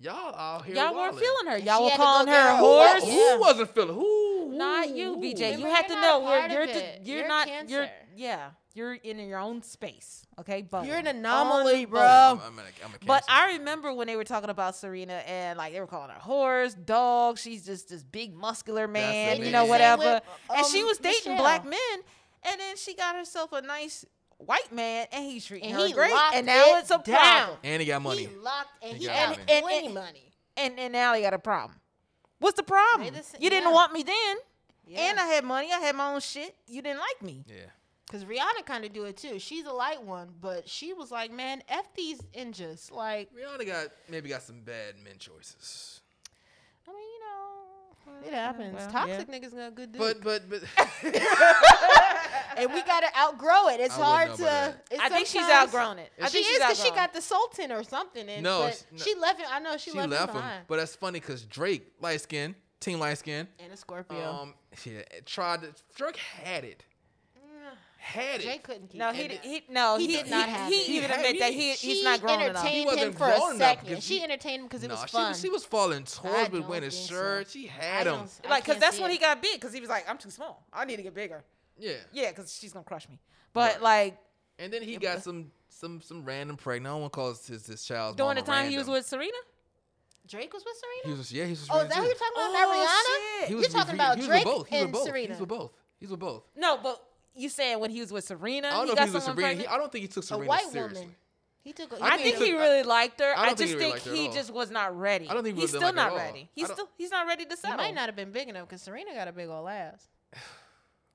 y'all 0.00 0.34
out 0.34 0.64
here. 0.64 0.76
Y'all 0.76 0.94
weren't 0.94 1.18
feeling 1.18 1.46
her. 1.48 1.58
Y'all 1.58 1.84
were 1.84 1.90
had 1.90 1.96
calling 1.98 2.28
her 2.28 2.34
a 2.34 2.50
her 2.52 2.56
horse. 2.56 3.04
Who, 3.04 3.10
Yeah. 3.10 3.36
wasn't 3.38 3.74
feeling? 3.74 3.94
Who? 3.94 4.52
Not 4.52 4.90
you, 4.90 5.14
who? 5.14 5.20
BJ. 5.20 5.38
You 5.38 5.56
Remember, 5.56 5.68
have 5.68 5.86
to 5.86 5.94
know 5.94 6.20
not 6.20 6.22
we're, 6.24 6.52
you're 6.52 6.62
of 6.62 6.68
you're 7.06 7.18
You're 7.18 7.28
not 7.28 7.68
you're 7.68 7.88
yeah 8.16 8.50
you're 8.74 8.94
in 8.94 9.18
your 9.18 9.40
own 9.40 9.62
space. 9.62 10.24
Okay, 10.38 10.62
but 10.62 10.86
You're 10.86 10.98
an 10.98 11.08
anomaly, 11.08 11.84
bro. 11.84 12.00
I'm, 12.00 12.40
I'm, 12.40 12.58
a, 12.58 12.62
I'm 12.84 12.94
a 12.94 13.04
But. 13.04 13.24
I 13.28 13.54
remember 13.54 13.92
when 13.92 14.06
they 14.06 14.14
were 14.14 14.24
talking 14.24 14.50
about 14.50 14.76
Serena 14.76 15.14
and 15.26 15.58
like 15.58 15.72
they 15.72 15.80
were 15.80 15.86
calling 15.88 16.10
her 16.10 16.20
horse, 16.20 16.74
dog. 16.74 17.38
She's 17.38 17.66
just 17.66 17.88
this 17.88 18.04
big 18.04 18.34
muscular 18.36 18.86
man, 18.86 19.42
you 19.42 19.50
know, 19.50 19.64
whatever. 19.64 20.02
Same 20.02 20.12
with, 20.14 20.22
and 20.58 20.66
she 20.66 20.80
um, 20.82 20.86
was 20.86 20.98
dating 20.98 21.32
Michelle. 21.32 21.38
black 21.38 21.64
men, 21.64 21.80
and 22.44 22.60
then 22.60 22.76
she 22.76 22.94
got 22.94 23.16
herself 23.16 23.52
a 23.52 23.62
nice 23.62 24.04
white 24.38 24.72
man, 24.72 25.06
and 25.12 25.24
he's 25.24 25.44
treating 25.44 25.70
And 25.70 25.80
her 25.80 25.86
he 25.86 25.92
great. 25.92 26.12
And 26.34 26.46
now 26.46 26.76
it 26.76 26.80
it's 26.80 26.90
a 26.90 26.98
down. 26.98 27.02
problem. 27.04 27.58
and 27.64 27.80
he 27.82 27.86
got 27.86 28.02
money. 28.02 28.24
He 28.26 28.36
locked 28.36 28.70
and 28.82 28.92
He 28.94 28.98
he 29.00 29.06
got 29.06 29.14
had 29.16 29.28
money. 29.30 29.42
And- 29.52 29.64
plenty 29.64 29.86
and- 29.86 29.94
money. 29.94 30.24
And 30.56 30.78
and 30.80 30.92
now 30.92 31.14
he 31.14 31.22
got 31.22 31.34
a 31.34 31.38
problem. 31.38 31.78
What's 32.40 32.56
the 32.56 32.62
problem? 32.64 33.12
They 33.14 33.20
the 33.20 33.26
You 33.40 33.50
didn't 33.50 33.68
yeah. 33.68 33.74
want 33.74 33.92
me 33.92 34.02
then, 34.02 34.36
Yeah. 34.86 35.00
and 35.10 35.20
I 35.20 35.26
had 35.26 35.44
money. 35.44 35.72
I 35.72 35.78
had 35.78 35.94
my 35.94 36.12
own 36.12 36.20
shit. 36.20 36.54
You 36.66 36.82
didn't 36.82 36.98
like 37.00 37.22
me. 37.22 37.44
yeah. 37.46 37.66
Cause 38.10 38.24
Rihanna 38.24 38.64
kind 38.64 38.84
of 38.86 38.92
do 38.94 39.04
it 39.04 39.18
too. 39.18 39.38
She's 39.38 39.66
a 39.66 39.72
light 39.72 40.02
one, 40.02 40.32
but 40.40 40.66
she 40.68 40.94
was 40.94 41.10
like, 41.10 41.30
"Man, 41.30 41.62
f 41.68 41.92
these 41.94 42.22
ninjas." 42.34 42.90
Like, 42.90 43.28
Rihanna 43.34 43.66
got 43.66 43.88
maybe 44.08 44.30
got 44.30 44.42
some 44.42 44.62
bad 44.62 44.96
men 44.98 45.18
choices. 45.18 46.00
I 46.88 46.90
mean, 46.92 47.00
you 47.02 47.20
know, 47.20 48.26
it 48.27 48.27
happens. 48.38 48.76
well, 48.76 48.90
Toxic 48.90 49.28
niggas 49.28 49.54
got 49.54 49.74
good 49.74 49.92
dick, 49.92 50.00
But 50.00 50.22
but 50.22 50.42
but 50.48 50.62
and 52.56 52.72
we 52.72 52.82
gotta 52.82 53.06
outgrow 53.18 53.68
it. 53.68 53.80
It's 53.80 53.98
I 53.98 54.02
hard 54.02 54.34
to. 54.36 54.74
it's 54.90 55.00
I 55.02 55.08
think 55.08 55.26
she's 55.26 55.42
outgrown 55.48 55.98
it. 55.98 56.10
I 56.20 56.26
she 56.26 56.32
think 56.34 56.46
she's 56.46 56.56
is 56.56 56.62
because 56.62 56.84
she 56.84 56.90
got 56.90 57.12
the 57.12 57.20
Sultan 57.22 57.72
or 57.72 57.82
something. 57.84 58.28
And, 58.28 58.42
No, 58.42 58.60
but 58.60 58.84
she- 58.90 58.96
no. 58.96 59.02
she 59.04 59.14
left 59.20 59.40
him. 59.40 59.46
I 59.50 59.58
know 59.60 59.76
she, 59.76 59.90
she 59.90 59.96
left, 59.98 60.10
left 60.10 60.34
him 60.34 60.42
him. 60.42 60.62
But 60.66 60.76
that's 60.78 60.96
funny 60.96 61.20
because 61.20 61.42
Drake, 61.44 61.92
light 62.00 62.20
skin, 62.20 62.54
team 62.80 62.98
light 62.98 63.18
skin, 63.18 63.46
and 63.62 63.72
a 63.72 63.76
Scorpio. 63.76 64.18
um, 64.42 64.54
yeah, 64.84 65.02
tried 65.24 65.62
to. 65.62 65.72
Drake 65.94 66.16
had 66.16 66.64
it, 66.64 66.84
had 68.00 68.40
Jay 68.40 68.54
it. 68.54 68.62
couldn't 68.62 68.88
keep. 68.88 68.98
No, 68.98 69.10
it. 69.10 69.16
he, 69.16 69.22
And 69.22 69.30
d- 69.30 69.38
he 69.48 69.62
no 69.68 69.96
he 69.98 70.06
he 70.06 70.12
did 70.12 70.30
not 70.30 70.46
he, 70.46 70.52
have 70.54 70.72
he 70.72 70.78
it. 70.80 70.88
even 70.88 71.10
He 71.10 71.14
admit 71.16 71.26
had- 71.26 71.38
that 71.40 71.52
he- 71.52 71.70
he 71.70 71.74
she 71.76 71.86
he's 71.94 72.04
not 72.04 72.20
grown 72.20 72.40
enough. 72.40 72.56
entertained 72.64 72.76
He 72.78 72.84
wasn't 72.86 73.02
him 73.06 73.12
for 73.12 73.18
grown 73.18 73.54
a 73.54 73.58
second. 73.58 73.88
because 73.88 74.04
She 74.04 74.22
entertained 74.22 74.60
him 74.60 74.66
because 74.66 74.82
it 74.84 74.88
No, 74.88 74.94
was 74.94 75.02
she 75.02 75.08
fun. 75.08 75.28
was, 75.30 75.40
she 75.40 75.48
was 75.48 75.64
falling 75.64 76.02
I 76.02 76.04
towards 76.04 76.50
with 76.50 76.60
don't 76.62 76.70
winning 76.70 76.90
shirt. 76.90 77.50
She 77.50 77.66
had 77.66 78.06
him. 78.06 78.14
don't- 78.16 78.50
Like, 78.50 78.64
cause 78.64 78.78
that's 78.78 78.98
when 79.00 79.10
he 79.10 79.18
got 79.18 79.42
big. 79.42 79.60
Cause 79.60 79.72
he 79.72 79.80
was 79.80 79.90
like, 79.90 80.08
I'm 80.08 80.16
too 80.18 80.30
small. 80.30 80.64
I 80.72 80.84
need 80.84 80.96
to 80.96 81.02
get 81.02 81.14
bigger. 81.14 81.44
Yeah. 81.76 81.92
Yeah, 82.12 82.32
cause 82.32 82.56
she's 82.58 82.72
gonna 82.72 82.84
crush 82.84 83.08
me. 83.08 83.18
But 83.52 83.74
Right. 83.74 83.82
like 83.82 84.18
And 84.58 84.72
then 84.72 84.82
he 84.82 84.96
got 84.96 85.22
some 85.22 85.50
some 85.68 86.00
some 86.00 86.24
random 86.24 86.56
pregnant. 86.56 86.86
I 86.86 86.94
don't 86.94 87.00
want 87.02 87.12
to 87.12 87.16
call 87.16 87.28
his 87.30 87.46
his, 87.46 87.66
his 87.66 87.84
child's 87.84 88.16
during 88.16 88.36
the 88.36 88.42
mama 88.42 88.62
time 88.62 88.70
he 88.70 88.78
was 88.78 88.88
with 88.88 89.06
Serena. 89.06 89.32
Drake 90.26 90.52
was 90.52 90.62
with 90.64 90.74
He 90.74 91.00
Serena. 91.02 91.18
was 91.18 91.32
yeah 91.32 91.44
he 91.44 91.50
was. 91.50 91.60
with 91.62 91.70
oh, 91.72 91.78
is 91.80 91.88
that 91.88 91.96
who 91.96 92.04
you're 92.04 92.14
talking 92.14 92.32
about? 92.36 92.52
not 92.52 92.68
Rihanna. 92.76 93.46
He 93.46 93.52
You're 93.54 93.62
talking 93.64 93.88
he- 93.88 93.94
about 93.94 94.16
he 94.16 94.20
was 94.20 94.28
Drake 94.28 94.44
with 94.44 94.54
both. 94.54 94.68
He 94.68 94.76
was 94.76 94.82
with 94.84 94.92
both. 94.92 95.04
Serena. 95.06 95.28
He's 95.34 95.40
with 95.40 95.48
both. 95.48 95.72
He's 96.00 96.10
with 96.10 96.20
both. 96.20 96.42
No, 96.56 96.76
but 96.82 97.02
you 97.34 97.48
saying 97.48 97.78
when 97.80 97.90
he 97.90 98.00
was 98.00 98.12
with 98.12 98.24
Serena, 98.24 98.68
I 98.68 98.70
don't 98.70 98.84
he 98.84 98.88
know 98.90 98.94
got 98.96 99.02
if 99.04 99.08
he 99.10 99.14
was 99.14 99.26
with 99.28 99.36
Serena. 99.36 99.60
He. 99.60 99.66
I 99.66 99.76
don't 99.78 99.92
think 99.92 100.02
he 100.02 100.08
took 100.08 100.24
Serena 100.24 100.44
A 100.44 100.46
Serena 100.46 100.48
white 100.48 100.72
seriously. 100.72 101.00
woman. 101.02 101.16
He 101.60 101.72
took. 101.72 101.92
A, 101.92 101.96
I 102.02 102.10
think 102.16 102.22
think 102.22 102.36
he 102.38 102.44
he 102.46 102.50
took- 102.52 102.60
really 102.60 102.82
liked 102.82 103.20
her. 103.20 103.32
I 103.36 103.42
I, 103.42 103.46
don't 103.46 103.58
think 103.58 103.58
just 103.58 103.70
he 103.70 103.74
really 103.76 103.98
think 104.00 104.06
liked 104.06 104.06
her 104.06 104.14
he 104.14 104.28
just 104.38 104.50
was 104.52 104.70
not 104.70 104.98
ready. 104.98 105.28
I 105.28 105.34
don't 105.34 105.42
think 105.44 105.56
he 105.56 105.60
he's 105.62 105.70
still 105.70 105.80
didn't 105.80 105.96
like 105.96 106.06
not 106.06 106.12
her 106.12 106.18
at 106.18 106.26
all. 106.28 106.32
ready. 106.32 106.48
He's 106.54 106.70
still 106.70 106.88
he's 106.96 107.10
not 107.10 107.26
ready 107.26 107.44
to 107.44 107.56
settle. 107.56 107.70
he 107.70 107.70
settle. 107.72 107.84
might 107.84 107.94
not 107.94 108.06
have 108.06 108.16
been 108.16 108.32
big 108.32 108.48
enough 108.48 108.68
because 108.68 108.82
Serena 108.82 109.12
got 109.14 109.28
a 109.28 109.32
big 109.32 109.48
old 109.48 109.68
ass. 109.68 110.08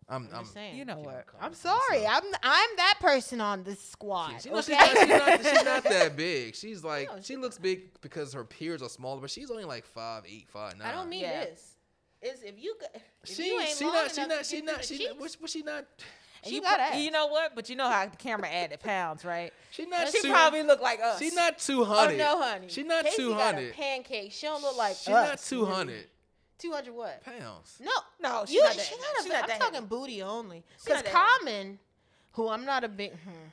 I'm, 0.09 0.27
I'm 0.27 0.35
I'm 0.35 0.41
just 0.43 0.53
saying. 0.53 0.75
You 0.75 0.83
know 0.85 0.99
what? 0.99 1.25
I'm 1.39 1.53
sorry. 1.53 2.05
I'm 2.05 2.23
I'm 2.43 2.69
that 2.75 2.95
person 2.99 3.39
on 3.39 3.63
this 3.63 3.79
squad. 3.79 4.41
She, 4.41 4.49
you 4.49 4.53
know, 4.53 4.59
okay. 4.59 4.73
she's, 4.75 4.77
not, 4.77 4.89
she's, 4.97 5.07
not, 5.07 5.45
she's 5.55 5.63
not 5.65 5.83
that 5.85 6.15
big. 6.17 6.55
She's 6.55 6.83
like 6.83 7.07
No, 7.09 7.17
she 7.17 7.23
she's 7.33 7.37
looks 7.37 7.57
big 7.57 7.99
because 8.01 8.33
her 8.33 8.43
peers 8.43 8.81
are 8.83 8.89
smaller, 8.89 9.21
but 9.21 9.29
she's 9.31 9.49
only 9.49 9.63
like 9.63 9.85
five 9.85 10.23
eight, 10.27 10.49
five 10.49 10.77
nine. 10.77 10.87
I 10.87 10.91
don't 10.91 11.09
mean 11.09 11.21
Yeah. 11.21 11.45
this. 11.45 11.72
Is 12.23 12.41
if 12.43 12.55
you 12.61 12.75
go- 12.79 12.87
if 12.93 13.29
she 13.29 13.47
you 13.49 13.59
ain't 13.59 13.69
she 13.77 13.85
long 13.85 13.93
not 13.95 14.11
she 14.15 14.25
not 14.25 14.45
she 14.45 14.61
not 14.61 14.85
she 14.85 14.97
the 14.97 15.03
not 15.05 15.09
cheeks, 15.09 15.19
was, 15.21 15.41
was 15.41 15.51
she 15.51 15.61
not 15.61 15.85
And 16.43 16.49
She 16.49 16.55
you 16.55 16.61
got 16.61 16.75
pro- 16.77 16.85
ass. 16.85 16.95
You 16.97 17.11
know 17.11 17.27
what? 17.27 17.53
But 17.55 17.69
you 17.69 17.75
know 17.75 17.89
how 17.89 18.05
the 18.05 18.15
camera 18.15 18.47
added 18.49 18.79
pounds, 18.79 19.25
right? 19.25 19.51
she 19.71 19.85
not 19.85 20.07
She 20.09 20.21
two, 20.21 20.29
probably 20.29 20.63
looked 20.63 20.81
like 20.83 20.99
us. 21.01 21.19
she 21.19 21.31
not 21.31 21.57
two 21.59 21.81
Oh 21.81 21.85
hundred. 21.85 22.17
no, 22.17 22.41
honey. 22.41 22.67
She 22.69 22.83
not 22.83 23.03
Casey 23.05 23.17
two 23.17 23.29
got 23.31 23.39
a 23.39 23.43
hundred. 23.55 23.73
pancake. 23.73 24.31
She 24.31 24.45
don't 24.47 24.61
look 24.61 24.77
like 24.77 24.95
She 24.95 25.11
us. 25.11 25.27
not 25.29 25.39
two 25.59 25.65
hundred 25.65 26.05
Two 26.59 26.71
hundred 26.71 26.93
what? 26.93 27.21
pounds. 27.25 27.77
No, 27.81 27.91
No, 28.21 28.45
she's 28.45 28.55
you, 28.55 28.63
not 28.63 28.75
that. 28.75 28.85
she 28.85 28.95
not 28.95 29.05
a 29.19 29.23
she's 29.23 29.31
not 29.33 29.43
I'm 29.51 29.59
talking 29.59 29.73
heavy. 29.75 29.85
booty 29.87 30.21
only. 30.23 30.63
Because 30.83 31.03
not 31.03 31.03
that 31.05 31.11
heavy. 31.13 31.27
Common, 31.39 31.79
who 32.33 32.47
I'm 32.49 32.63
not 32.63 32.83
a 32.85 32.87
big. 32.87 33.11
Hmm, 33.11 33.49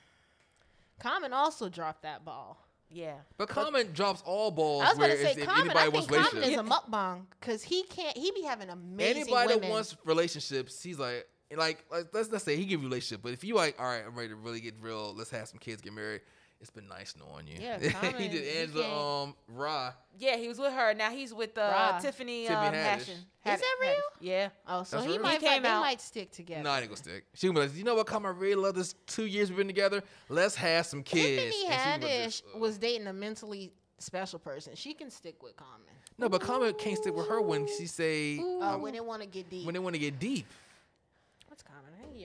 Common 1.00 1.32
also 1.32 1.68
dropped 1.68 2.02
that 2.02 2.24
ball. 2.24 2.56
Yeah. 2.92 3.14
But 3.38 3.48
Common 3.48 3.92
drops 3.92 4.22
all 4.26 4.50
balls 4.50 4.82
I 4.82 4.88
was 4.88 4.96
about 4.98 5.08
where 5.08 5.16
to 5.16 5.22
say 5.22 5.30
if 5.40 5.46
Common. 5.46 5.60
anybody 5.66 5.84
I 5.84 5.88
wants 5.88 6.08
think 6.08 6.22
Common 6.24 6.42
is 6.42 6.48
relationships. 6.50 6.70
a 6.86 6.90
mukbang 6.90 7.20
because 7.38 7.62
he 7.62 7.82
can't. 7.84 8.16
He 8.16 8.30
be 8.32 8.42
having 8.42 8.68
amazing 8.68 9.22
Anybody 9.22 9.46
women. 9.54 9.60
that 9.62 9.70
wants 9.70 9.96
relationships, 10.04 10.82
he's 10.82 10.98
like, 10.98 11.26
like, 11.56 11.84
like 11.90 12.06
let's 12.12 12.30
let's 12.30 12.44
say 12.44 12.56
he 12.56 12.64
give 12.64 12.80
you 12.80 12.86
a 12.86 12.90
relationship, 12.90 13.22
but 13.22 13.32
if 13.32 13.44
you 13.44 13.54
like, 13.54 13.78
all 13.80 13.86
right, 13.86 14.02
I'm 14.06 14.14
ready 14.14 14.30
to 14.30 14.36
really 14.36 14.60
get 14.60 14.74
real, 14.80 15.14
let's 15.16 15.30
have 15.30 15.48
some 15.48 15.58
kids, 15.58 15.80
get 15.82 15.92
married. 15.92 16.20
It's 16.60 16.70
been 16.70 16.88
nice 16.88 17.14
knowing 17.18 17.46
you. 17.46 17.54
Yeah, 17.58 17.78
he 18.18 18.28
did 18.28 18.44
he 18.44 18.58
Angela 18.58 18.84
can't- 18.84 18.94
um 18.98 19.34
Ra. 19.48 19.92
Yeah, 20.18 20.36
he 20.36 20.46
was 20.48 20.58
with 20.58 20.72
her. 20.74 20.92
Now 20.92 21.10
he's 21.10 21.32
with 21.32 21.56
uh, 21.56 21.62
Rah. 21.62 21.98
Tiffany, 22.00 22.42
Tiffany 22.46 22.66
um, 22.66 22.74
Haddish. 22.74 22.98
Hashin. 22.98 23.54
Is 23.54 23.60
that 23.60 23.76
real? 23.80 23.90
Haddish. 23.90 23.96
Yeah. 24.20 24.48
oh, 24.68 24.82
so 24.82 24.96
That's 24.96 25.06
he 25.08 25.12
real. 25.14 25.22
might. 25.22 25.40
He 25.40 25.46
came 25.46 25.62
they 25.62 25.68
out- 25.70 25.80
might 25.80 26.00
stick 26.02 26.30
together. 26.32 26.62
No, 26.62 26.70
I 26.70 26.80
ain't 26.80 26.88
gonna 26.88 26.96
stick. 26.98 27.24
She 27.32 27.48
was 27.48 27.68
like, 27.70 27.78
you 27.78 27.84
know 27.84 27.94
what? 27.94 28.06
Come, 28.06 28.26
I 28.26 28.30
really 28.30 28.56
love 28.56 28.74
this 28.74 28.94
two 29.06 29.24
years 29.24 29.48
we've 29.48 29.56
been 29.56 29.66
together. 29.68 30.02
Let's 30.28 30.54
have 30.56 30.84
some 30.84 31.02
kids. 31.02 31.54
Tiffany 31.56 31.74
And 31.74 32.02
she 32.02 32.06
Haddish 32.08 32.24
just, 32.24 32.44
uh, 32.54 32.58
was 32.58 32.76
dating 32.76 33.06
a 33.06 33.12
mentally 33.14 33.72
special 33.98 34.38
person. 34.38 34.74
She 34.76 34.92
can 34.92 35.10
stick 35.10 35.42
with 35.42 35.56
Common. 35.56 35.86
no, 36.18 36.28
but 36.28 36.42
Common 36.42 36.74
can't 36.74 36.98
stick 36.98 37.14
with 37.14 37.28
her 37.28 37.40
when 37.40 37.66
she 37.78 37.86
say 37.86 38.38
Oh, 38.42 38.62
um, 38.62 38.82
when 38.82 38.92
they 38.92 39.00
want 39.00 39.22
to 39.22 39.28
get 39.28 39.48
deep. 39.48 39.64
when 39.64 39.72
they 39.72 39.78
want 39.78 39.94
to 39.94 40.00
get 40.00 40.18
deep. 40.18 40.44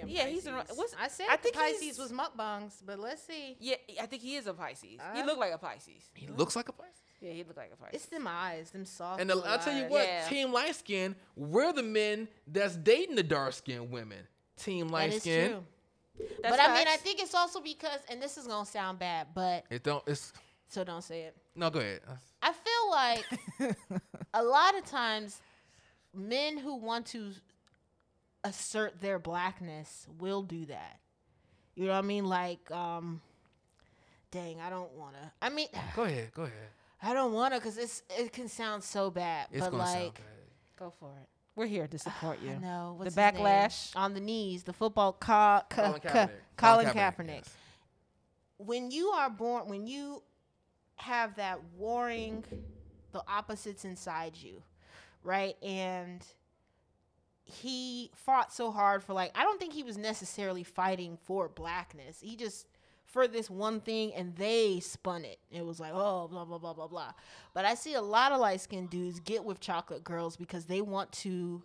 What's 0.04 0.14
Common? 0.14 0.18
I 0.18 0.18
think 0.18 0.18
he 0.18 0.20
a 0.20 0.26
Yeah, 0.26 0.34
he's 0.36 0.46
in- 0.48 0.54
Pisces. 0.54 0.78
what's- 0.78 0.96
I 1.00 1.08
said 1.08 1.28
I 1.30 1.38
think 1.38 1.56
Pisces 1.56 1.82
he's- 1.82 1.98
was 1.98 2.12
mukbangs, 2.12 2.74
but 2.86 3.00
let's 3.00 3.22
see. 3.24 3.56
Yeah, 3.60 3.76
I 4.02 4.06
think 4.06 4.22
he 4.22 4.36
is 4.36 4.48
a 4.48 4.54
Pisces. 4.54 4.84
he 4.84 5.00
Uh, 5.00 5.26
looked 5.26 5.40
like 5.40 5.54
a 5.54 5.58
Pisces. 5.58 6.10
He 6.14 6.28
looks 6.28 6.56
like 6.56 6.70
a 6.70 6.74
Pisces. 6.74 7.02
Yeah, 7.22 7.32
he 7.32 7.44
looked 7.44 7.58
like 7.58 7.72
a 7.74 7.76
Pisces. 7.76 7.96
It's 8.02 8.06
them 8.08 8.28
eyes, 8.28 8.72
them 8.72 8.86
soft. 8.86 9.22
And 9.22 9.30
the, 9.30 9.36
little 9.36 9.50
I'll 9.50 9.60
tell 9.60 9.76
you 9.76 9.86
what, 9.88 10.06
Yeah. 10.06 10.28
Team 10.28 10.52
Light 10.52 10.76
Skin, 10.76 11.16
we're 11.36 11.72
the 11.74 11.84
men 11.84 12.28
that's 12.48 12.76
dating 12.76 13.16
the 13.16 13.24
dark 13.24 13.54
skinned 13.54 13.90
women. 13.92 14.28
Team 14.58 14.88
Light 14.90 15.14
is 15.14 15.22
Skin. 15.22 15.52
true. 15.52 15.66
That's 16.42 16.56
but 16.56 16.60
I 16.62 16.74
mean, 16.78 16.88
I 16.88 16.96
think 16.98 17.20
it's 17.22 17.36
also 17.36 17.60
because, 17.60 18.00
and 18.10 18.22
this 18.22 18.38
is 18.38 18.48
gonna 18.48 18.66
sound 18.66 19.00
bad, 19.00 19.28
but 19.34 19.66
It 19.70 19.84
don't. 19.84 20.02
It's 20.08 20.32
so 20.70 20.84
don't 20.86 21.02
say 21.02 21.24
it. 21.24 21.36
no. 21.56 21.70
Go 21.70 21.80
ahead. 21.80 22.02
I 22.42 22.54
feel 22.54 22.90
like 22.90 23.78
a 24.34 24.42
lot 24.44 24.78
of 24.78 24.86
times 24.86 25.42
men 26.14 26.58
who 26.58 26.76
want 26.76 27.06
to 27.08 27.34
assert 28.46 29.02
their 29.02 29.20
blackness 29.20 30.08
will 30.20 30.42
do 30.44 30.66
that. 30.68 31.00
You 31.76 31.88
know 31.88 31.94
what 31.94 32.00
I 32.04 32.08
mean? 32.08 32.26
Like, 32.26 32.70
um, 32.72 33.22
dang, 34.32 34.60
I 34.62 34.70
don't 34.70 34.92
wanna. 34.94 35.34
I 35.42 35.50
mean, 35.50 35.68
Go 35.96 36.04
ahead. 36.04 36.32
Go 36.34 36.44
ahead. 36.44 36.70
I 37.02 37.14
don't 37.14 37.34
wanna 37.34 37.58
because 37.58 37.78
it's 37.78 38.04
it 38.18 38.32
can 38.32 38.48
sound 38.48 38.84
so 38.84 39.10
bad. 39.12 39.48
It's 39.52 39.60
but 39.60 39.72
gonna 39.72 39.84
like, 39.84 39.94
sound 39.94 40.14
bad. 40.16 40.24
Go 40.80 40.94
for 41.00 41.10
it. 41.22 41.28
We're 41.56 41.66
here 41.68 41.88
to 41.88 42.00
support 42.08 42.40
you. 42.42 42.52
I 42.52 42.58
know 42.58 42.96
what's 42.98 43.14
The 43.16 43.22
his 43.22 43.34
name? 43.34 43.44
backlash. 43.46 43.96
on 43.96 44.14
the 44.14 44.20
knees. 44.20 44.64
The 44.64 44.74
football 44.74 45.14
ca- 45.14 45.64
ca- 45.70 45.92
Colin 45.94 46.02
ca- 46.02 46.28
Kaepernick. 46.58 46.94
Kaepernick. 46.96 47.28
yes. 47.28 47.50
when 48.58 48.92
you 48.92 49.08
are 49.10 49.30
born 49.30 49.68
when 49.68 49.86
you 49.88 50.24
have 50.98 51.36
that 51.36 51.60
warring 51.78 52.44
the 53.12 53.22
opposites 53.28 53.84
inside 53.84 54.34
you 54.38 54.64
right 55.24 55.58
and 55.62 56.26
he 57.46 58.10
fought 58.16 58.52
so 58.52 58.72
hard 58.72 59.04
for 59.04 59.14
like 59.14 59.32
i 59.36 59.44
don't 59.44 59.60
think 59.60 59.72
he 59.72 59.84
was 59.84 59.98
necessarily 59.98 60.64
fighting 60.64 61.18
for 61.24 61.48
blackness. 61.48 62.20
He 62.20 62.36
just 62.36 62.68
for 63.06 63.28
this 63.28 63.50
one 63.50 63.80
thing 63.80 64.14
and 64.14 64.36
they 64.36 64.80
spun 64.80 65.24
it. 65.24 65.38
It 65.52 65.64
was 65.64 65.80
like 65.80 65.92
oh 65.94 66.28
blah 66.28 66.44
blah 66.44 66.58
blah 66.58 66.74
blah 66.74 66.88
blah. 66.88 67.14
But 67.54 67.66
i 67.66 67.76
see 67.76 67.94
a 67.94 68.02
lot 68.02 68.32
of 68.32 68.40
light 68.40 68.62
skinned 68.62 68.90
dudes 68.90 69.20
get 69.20 69.46
with 69.46 69.60
chocolate 69.60 70.04
girls 70.04 70.36
because 70.36 70.66
they 70.66 70.82
want 70.82 71.12
to 71.14 71.64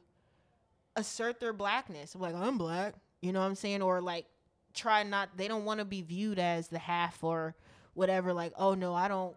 assert 0.97 1.41
their 1.41 1.55
blackness. 1.55 2.15
Like 2.15 2.35
i'm 2.35 2.59
black 2.59 2.95
you 3.23 3.33
know 3.33 3.41
what 3.41 3.47
i'm 3.47 3.55
saying? 3.55 3.81
Or 3.81 4.03
like 4.03 4.27
try 4.75 5.03
not 5.03 5.31
they 5.37 5.49
don't 5.49 5.65
want 5.65 5.81
to 5.81 5.87
be 5.87 6.03
viewed 6.03 6.39
as 6.39 6.69
the 6.69 6.79
half 6.79 7.25
or 7.25 7.57
whatever 7.95 8.33
like 8.33 8.53
oh 8.57 8.75
no 8.75 8.95
i 8.95 9.09
don't 9.09 9.35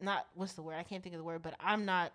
not 0.00 0.26
what's 0.34 0.52
the 0.52 0.62
word? 0.62 0.76
I 0.76 0.82
can't 0.82 1.02
think 1.02 1.14
of 1.14 1.18
the 1.18 1.24
word 1.24 1.42
but 1.42 1.54
i'm 1.58 1.84
not 1.84 2.12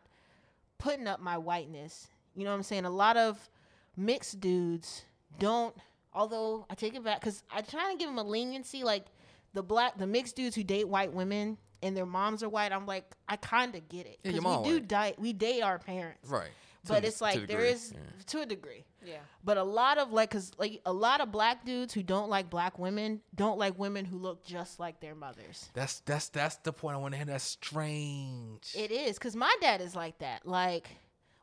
putting 0.78 1.08
up 1.08 1.20
my 1.20 1.38
whiteness 1.38 2.08
you 2.38 2.44
know 2.46 2.52
what 2.52 2.56
i'm 2.58 2.64
saying 2.64 2.86
a 2.86 2.90
lot 2.90 3.18
of 3.18 3.50
mixed 3.98 4.40
dudes 4.40 5.04
don't 5.40 5.76
although 6.14 6.66
i 6.70 6.76
take 6.76 6.94
it 6.96 7.04
back 7.04 7.20
because 7.20 7.44
i 7.54 7.62
try 7.62 7.92
to 7.92 7.98
give 7.98 8.08
them 8.08 8.18
a 8.18 8.24
leniency 8.24 8.84
like 8.84 9.06
the 9.54 9.64
black 9.64 9.98
the 9.98 10.08
mixed 10.08 10.36
dudes 10.36 10.56
who 10.56 10.64
date 10.64 10.88
white 10.88 11.12
women 11.12 11.58
and 11.84 11.98
their 11.98 12.06
moms 12.06 12.44
are 12.44 12.50
white 12.50 12.72
i'm 12.72 12.86
like 12.86 13.16
i 13.28 13.36
kind 13.36 13.76
of 13.76 13.90
get 13.90 14.06
it 14.06 14.20
because 14.24 14.40
mom 14.42 14.64
we 14.64 14.70
do 14.70 14.80
date 14.80 15.16
we 15.18 15.34
date 15.34 15.62
our 15.62 15.80
parents 15.80 16.30
Right. 16.30 16.50
But 16.88 17.02
the- 17.02 17.08
it's 17.10 17.20
like 17.20 17.34
the 17.34 17.40
there 17.48 17.58
degree, 17.58 17.70
is 17.72 17.92
yeah. 17.94 18.00
to 18.28 18.42
a 18.42 18.46
degree 18.46 18.86
Yeah. 19.06 19.18
but 19.44 19.58
a 19.58 19.64
lot 19.64 19.98
of 19.98 20.14
like, 20.14 20.30
cause 20.30 20.52
like 20.58 20.80
a 20.86 20.94
lot 20.94 21.20
of 21.20 21.34
black 21.34 21.66
dudes 21.66 21.94
who 21.94 22.02
don't 22.02 22.30
like 22.30 22.50
black 22.50 22.80
women 22.80 23.20
don't 23.36 23.60
like 23.60 23.78
women 23.78 24.06
who 24.06 24.18
look 24.18 24.46
just 24.46 24.80
like 24.80 25.02
their 25.02 25.14
mothers. 25.14 25.70
That's 25.74 26.00
that's 26.06 26.30
that's 26.30 26.56
the 26.58 26.72
point 26.72 26.96
I 26.96 27.00
want 27.00 27.14
to 27.14 27.18
hit. 27.18 27.28
That's 27.28 27.44
strange. 27.44 28.72
It 28.74 28.92
is, 28.92 29.20
cause 29.20 29.36
my 29.36 29.54
dad 29.60 29.82
is 29.82 29.96
like 29.96 30.18
that. 30.20 30.46
Like, 30.48 30.88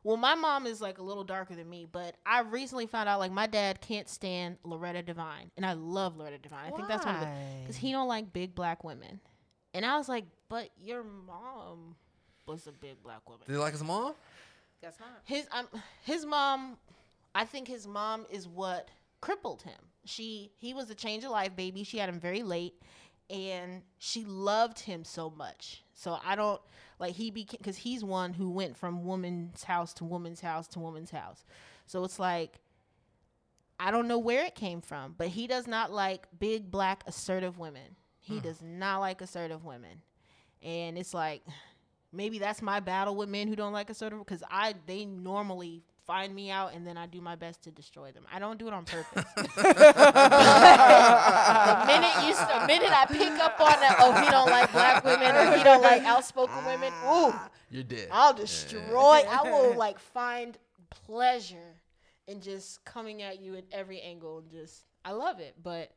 well, 0.05 0.17
my 0.17 0.35
mom 0.35 0.67
is 0.67 0.79
like 0.79 0.99
a 0.99 1.03
little 1.03 1.23
darker 1.23 1.55
than 1.55 1.67
me, 1.69 1.87
but 1.91 2.15
I 2.25 2.41
recently 2.41 2.85
found 2.85 3.09
out 3.09 3.19
like 3.19 3.31
my 3.31 3.47
dad 3.47 3.81
can't 3.81 4.07
stand 4.07 4.57
Loretta 4.63 5.01
Devine, 5.01 5.49
and 5.57 5.65
I 5.65 5.73
love 5.73 6.15
Loretta 6.15 6.37
Devine. 6.37 6.71
I 6.71 6.75
think 6.75 6.87
that's 6.87 7.05
one 7.05 7.15
of 7.15 7.21
the, 7.21 7.27
cause 7.65 7.75
he 7.75 7.91
don't 7.91 8.07
like 8.07 8.31
big 8.31 8.53
black 8.53 8.83
women, 8.83 9.19
and 9.73 9.83
I 9.83 9.97
was 9.97 10.07
like, 10.07 10.25
but 10.47 10.69
your 10.79 11.03
mom 11.03 11.95
was 12.45 12.67
a 12.67 12.71
big 12.71 13.01
black 13.03 13.27
woman. 13.27 13.41
Did 13.47 13.53
he 13.53 13.57
like 13.57 13.73
his 13.73 13.83
mom? 13.83 14.13
Guess 14.81 14.99
not. 14.99 15.09
his 15.23 15.47
um 15.51 15.67
his 16.03 16.25
mom 16.27 16.77
i 17.33 17.43
think 17.43 17.67
his 17.67 17.87
mom 17.87 18.27
is 18.29 18.47
what 18.47 18.89
crippled 19.19 19.63
him 19.63 19.79
she 20.03 20.51
he 20.59 20.75
was 20.75 20.89
a 20.91 20.93
change 20.95 21.23
of 21.23 21.31
life 21.31 21.55
baby 21.55 21.83
she 21.83 21.97
had 21.97 22.07
him 22.07 22.19
very 22.19 22.43
late 22.43 22.75
and 23.29 23.81
she 23.97 24.23
loved 24.25 24.79
him 24.79 25.03
so 25.03 25.29
much. 25.29 25.83
So 25.93 26.17
i 26.25 26.35
don't 26.35 26.61
like 26.99 27.15
he 27.15 27.31
became 27.31 27.57
because 27.57 27.77
he's 27.77 28.03
one 28.03 28.33
who 28.33 28.49
went 28.49 28.77
from 28.77 29.03
woman's 29.05 29.63
house 29.63 29.93
to 29.95 30.05
woman's 30.05 30.41
house 30.41 30.67
to 30.69 30.79
woman's 30.79 31.11
house. 31.11 31.43
So 31.85 32.03
it's 32.03 32.19
like 32.19 32.59
i 33.79 33.91
don't 33.91 34.07
know 34.07 34.19
where 34.19 34.45
it 34.45 34.55
came 34.55 34.79
from 34.79 35.13
but 35.17 35.27
he 35.27 35.47
does 35.47 35.67
not 35.67 35.91
like 35.91 36.27
big 36.39 36.71
black 36.71 37.03
assertive 37.07 37.57
women. 37.57 37.95
He 38.19 38.35
hmm. 38.35 38.43
does 38.43 38.61
not 38.61 38.99
like 38.99 39.21
assertive 39.21 39.63
women. 39.63 40.01
And 40.61 40.97
it's 40.97 41.13
like 41.13 41.43
maybe 42.11 42.39
that's 42.39 42.61
my 42.61 42.79
battle 42.79 43.15
with 43.15 43.29
men 43.29 43.47
who 43.47 43.55
don't 43.55 43.73
like 43.73 43.89
assertive 43.89 44.19
because 44.19 44.43
I 44.49 44.75
they 44.85 45.05
normally 45.05 45.83
find 46.05 46.33
me 46.33 46.51
out 46.51 46.73
and 46.73 46.85
then 46.85 46.97
I 46.97 47.05
do 47.07 47.21
my 47.21 47.35
best 47.35 47.63
to 47.63 47.71
destroy 47.71 48.11
them. 48.11 48.25
I 48.31 48.39
don't 48.39 48.59
do 48.59 48.67
it 48.67 48.73
on 48.73 48.85
purpose. 48.85 49.25
the 49.35 49.43
minute 51.87 52.15
you 52.23 52.35
the 52.35 52.67
minute 52.67 52.91
I 52.91 53.05
pick 53.07 53.31
up 53.39 53.59
on 53.59 53.79
that, 53.79 53.97
oh 53.99 54.13
he 54.21 54.29
don't 54.29 54.49
like 54.49 54.71
black 54.71 55.03
women 55.03 55.35
or 55.35 55.57
he 55.57 55.63
don't 55.63 55.81
like 55.81 56.03
outspoken 56.03 56.63
women. 56.65 56.93
Ah, 57.03 57.27
ooh, 57.27 57.33
You're 57.69 57.83
dead. 57.83 58.09
I'll 58.11 58.33
destroy. 58.33 59.23
I 59.27 59.41
will 59.43 59.75
like 59.77 59.99
find 59.99 60.57
pleasure 60.89 61.75
in 62.27 62.41
just 62.41 62.83
coming 62.85 63.21
at 63.21 63.41
you 63.41 63.55
at 63.55 63.65
every 63.71 64.01
angle 64.01 64.39
and 64.39 64.49
just 64.49 64.83
I 65.03 65.11
love 65.11 65.39
it, 65.39 65.55
but 65.61 65.91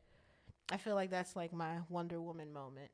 I 0.71 0.77
feel 0.77 0.95
like 0.95 1.09
that's 1.09 1.35
like 1.35 1.53
my 1.53 1.77
Wonder 1.89 2.21
Woman 2.21 2.53
moment. 2.53 2.89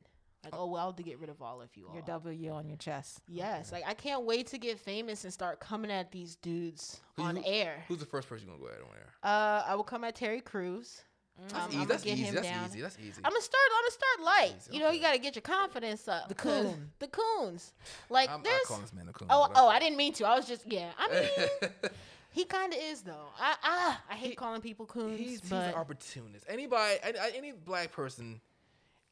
Like, 0.46 0.54
oh 0.60 0.68
well, 0.68 0.94
to 0.94 1.04
get 1.04 1.20
rid 1.20 1.30
of 1.30 1.42
all 1.42 1.62
of 1.62 1.70
you 1.76 1.88
all. 1.88 1.94
Your 1.94 2.04
W 2.04 2.52
on 2.52 2.68
your 2.68 2.78
chest. 2.78 3.20
Yes, 3.28 3.72
like 3.72 3.84
I 3.86 3.94
can't 3.94 4.24
wait 4.24 4.48
to 4.48 4.58
get 4.58 4.80
famous 4.80 5.24
and 5.24 5.34
start 5.34 5.60
coming 5.60 5.92
at 5.92 6.12
these 6.12 6.36
dudes 6.38 7.02
Who 7.18 7.24
on 7.24 7.38
you- 7.38 7.44
air. 7.46 7.84
Who's 7.88 8.00
the 8.00 8.06
first 8.06 8.30
person 8.30 8.48
you're 8.48 8.58
gonna 8.58 8.70
go 8.70 8.74
at 8.76 8.82
on 8.82 8.96
air? 8.96 9.10
Uh, 9.24 9.64
I 9.68 9.76
will 9.76 9.84
come 9.84 10.04
at 10.04 10.16
Terry 10.16 10.42
Crews. 10.42 11.02
That's 11.38 11.54
Um, 11.54 11.70
easy. 11.70 11.78
I'ma 11.78 11.86
That's 11.86 12.04
get 12.04 12.14
easy. 12.14 12.24
him 12.24 12.36
That's 12.36 12.48
easy. 12.70 12.82
That's 12.82 12.98
easy. 12.98 13.22
I'm 13.24 13.32
gonna 13.32 13.42
start. 13.42 13.64
I'm 13.76 13.82
gonna 13.84 13.92
start 13.92 14.22
light. 14.22 14.74
You 14.74 14.80
know, 14.80 14.88
okay. 14.88 14.96
you 14.96 15.02
gotta 15.02 15.18
get 15.18 15.36
your 15.36 15.42
confidence 15.42 16.08
up. 16.08 16.30
The 16.30 16.36
coon. 16.36 16.92
The 17.00 17.08
coons. 17.10 17.74
Like 18.10 18.30
I'm, 18.30 18.42
I 18.46 18.64
call 18.68 18.78
this 18.78 18.94
man 18.94 19.10
a 19.10 19.14
coon. 19.14 19.28
Oh, 19.30 19.52
oh, 19.54 19.68
I 19.68 19.80
didn't 19.80 19.98
mean 19.98 20.14
to. 20.14 20.26
I 20.26 20.36
was 20.38 20.48
just 20.48 20.64
yeah. 20.72 20.92
I 20.98 21.10
mean, 21.10 21.72
he 22.32 22.46
kind 22.46 22.72
of 22.72 22.80
is 22.82 23.02
though. 23.02 23.28
I 23.38 23.56
ah, 23.64 24.02
I 24.10 24.14
hate 24.16 24.30
He- 24.30 24.36
calling 24.36 24.62
people 24.62 24.86
coons, 24.86 25.20
he's, 25.20 25.42
he's 25.42 25.52
an 25.52 25.74
opportunist. 25.74 26.46
Anybody, 26.48 26.96
any, 27.04 27.18
any 27.36 27.52
black 27.52 27.92
person, 27.92 28.40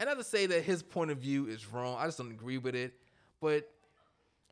and 0.04 0.18
not 0.18 0.22
to 0.22 0.30
say 0.30 0.46
that 0.48 0.64
his 0.64 0.84
point 0.84 1.12
of 1.12 1.18
view 1.18 1.48
is 1.48 1.72
wrong. 1.72 1.96
I 1.98 2.06
just 2.06 2.18
don't 2.18 2.32
agree 2.32 2.58
with 2.58 2.76
it. 2.76 2.94
But 3.40 3.70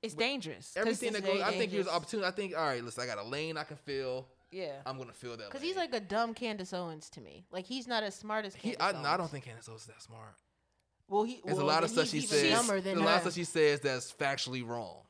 It's 0.02 0.14
dangerous. 0.14 0.74
everything 0.78 1.14
that 1.14 1.26
goes, 1.26 1.42
I 1.42 1.52
think 1.52 1.72
here's 1.72 1.88
opportunity. 1.88 2.28
I 2.28 2.32
think 2.32 2.58
all 2.58 2.66
right, 2.66 2.84
listen, 2.84 3.04
I 3.04 3.06
got 3.06 3.18
a 3.18 3.28
lane 3.28 3.58
I 3.58 3.64
can 3.64 3.78
fill. 3.78 4.28
Yeah. 4.52 4.74
I'm 4.86 4.98
gonna 4.98 5.14
fill 5.14 5.38
that. 5.38 5.50
Because 5.50 5.62
he's 5.62 5.76
like 5.76 5.94
a 5.94 6.00
dumb 6.00 6.34
Candace 6.34 6.74
Owens 6.74 7.10
to 7.12 7.22
me. 7.22 7.46
Like 7.52 7.66
he's 7.66 7.88
not 7.88 8.04
as 8.04 8.16
smart 8.16 8.46
as 8.46 8.56
he. 8.56 8.76
I, 8.80 8.92
no, 8.94 9.08
I 9.08 9.18
don't 9.18 9.30
think 9.30 9.46
Candace 9.46 9.68
Owens 9.70 9.82
is 9.82 9.88
that 9.88 10.02
smart. 10.02 10.36
Well, 11.08 11.24
he. 11.24 11.42
There's 11.44 11.58
well, 11.58 11.66
a 11.66 11.68
lot 11.68 11.84
of 11.84 11.90
stuff 11.90 12.08
she 12.08 12.22
says. 12.22 12.50
dumber 12.50 12.80
There's 12.80 12.96
than 12.96 13.04
a 13.04 13.06
lot 13.06 13.16
of 13.16 13.22
stuff 13.22 13.34
she 13.34 13.44
says 13.44 13.82
that's 13.82 14.12
factually 14.12 14.66
wrong. 14.66 15.02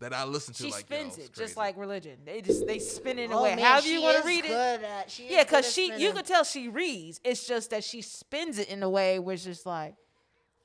That 0.00 0.12
I 0.14 0.24
listen 0.24 0.54
to 0.54 0.62
She 0.64 0.70
like 0.70 0.80
spins 0.86 1.18
yo, 1.18 1.24
it 1.24 1.32
just 1.34 1.56
like 1.56 1.76
religion. 1.76 2.16
They 2.24 2.40
just 2.40 2.66
they 2.66 2.78
spin 2.78 3.18
it 3.18 3.24
in 3.24 3.32
a 3.32 3.38
Oh, 3.38 3.42
way. 3.42 3.54
man, 3.54 3.64
However 3.64 3.86
you 3.88 4.00
want 4.02 4.18
to 4.18 4.26
read 4.26 4.44
it. 4.44 4.48
good 4.48 4.82
at- 4.82 5.10
she 5.10 5.30
Yeah, 5.30 5.44
because 5.44 5.66
at 5.66 5.72
she 5.72 5.94
you 5.96 6.12
can 6.12 6.24
tell 6.24 6.42
she 6.44 6.68
reads. 6.68 7.20
It's 7.22 7.46
just 7.46 7.70
that 7.70 7.84
she 7.84 8.00
spins 8.02 8.58
it 8.58 8.68
in 8.70 8.82
a 8.82 8.88
way 8.90 9.18
where 9.18 9.34
it's 9.34 9.44
just 9.44 9.66
like 9.66 9.94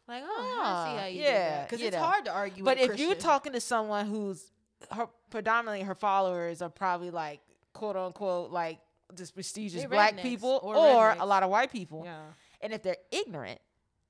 Like, 0.08 0.24
oh, 0.25 0.30
I 0.30 0.44
see 0.46 0.92
Ah, 0.96 0.98
how 1.01 1.06
you 1.08 1.22
yeah. 1.22 1.63
Because 1.63 1.82
it's 1.82 1.96
know. 1.96 2.01
hard 2.04 2.25
to 2.25 2.32
argue. 2.32 2.63
But 2.63 2.77
with 2.80 2.89
a 2.92 2.94
if 2.94 3.00
you're 3.00 3.15
talking 3.15 3.54
to 3.54 3.60
someone 3.62 4.06
who's 4.08 4.51
her 4.92 5.08
predominantly 5.32 5.84
her 5.86 5.96
followers 5.96 6.62
are 6.62 6.70
probably 6.70 7.12
like 7.12 7.42
quote 7.74 7.96
unquote 7.98 8.51
like 8.51 8.80
just 9.15 9.34
prestigious 9.34 9.82
They 9.82 9.88
black 9.88 10.15
rednecks 10.15 10.22
people 10.22 10.60
or 10.63 10.75
or, 10.75 11.15
a 11.20 11.25
lot 11.25 11.44
of 11.44 11.50
white 11.50 11.72
people. 11.72 12.04
yeah, 12.06 12.22
And 12.62 12.72
if 12.72 12.84
they're 12.84 12.98
ignorant, 13.12 13.60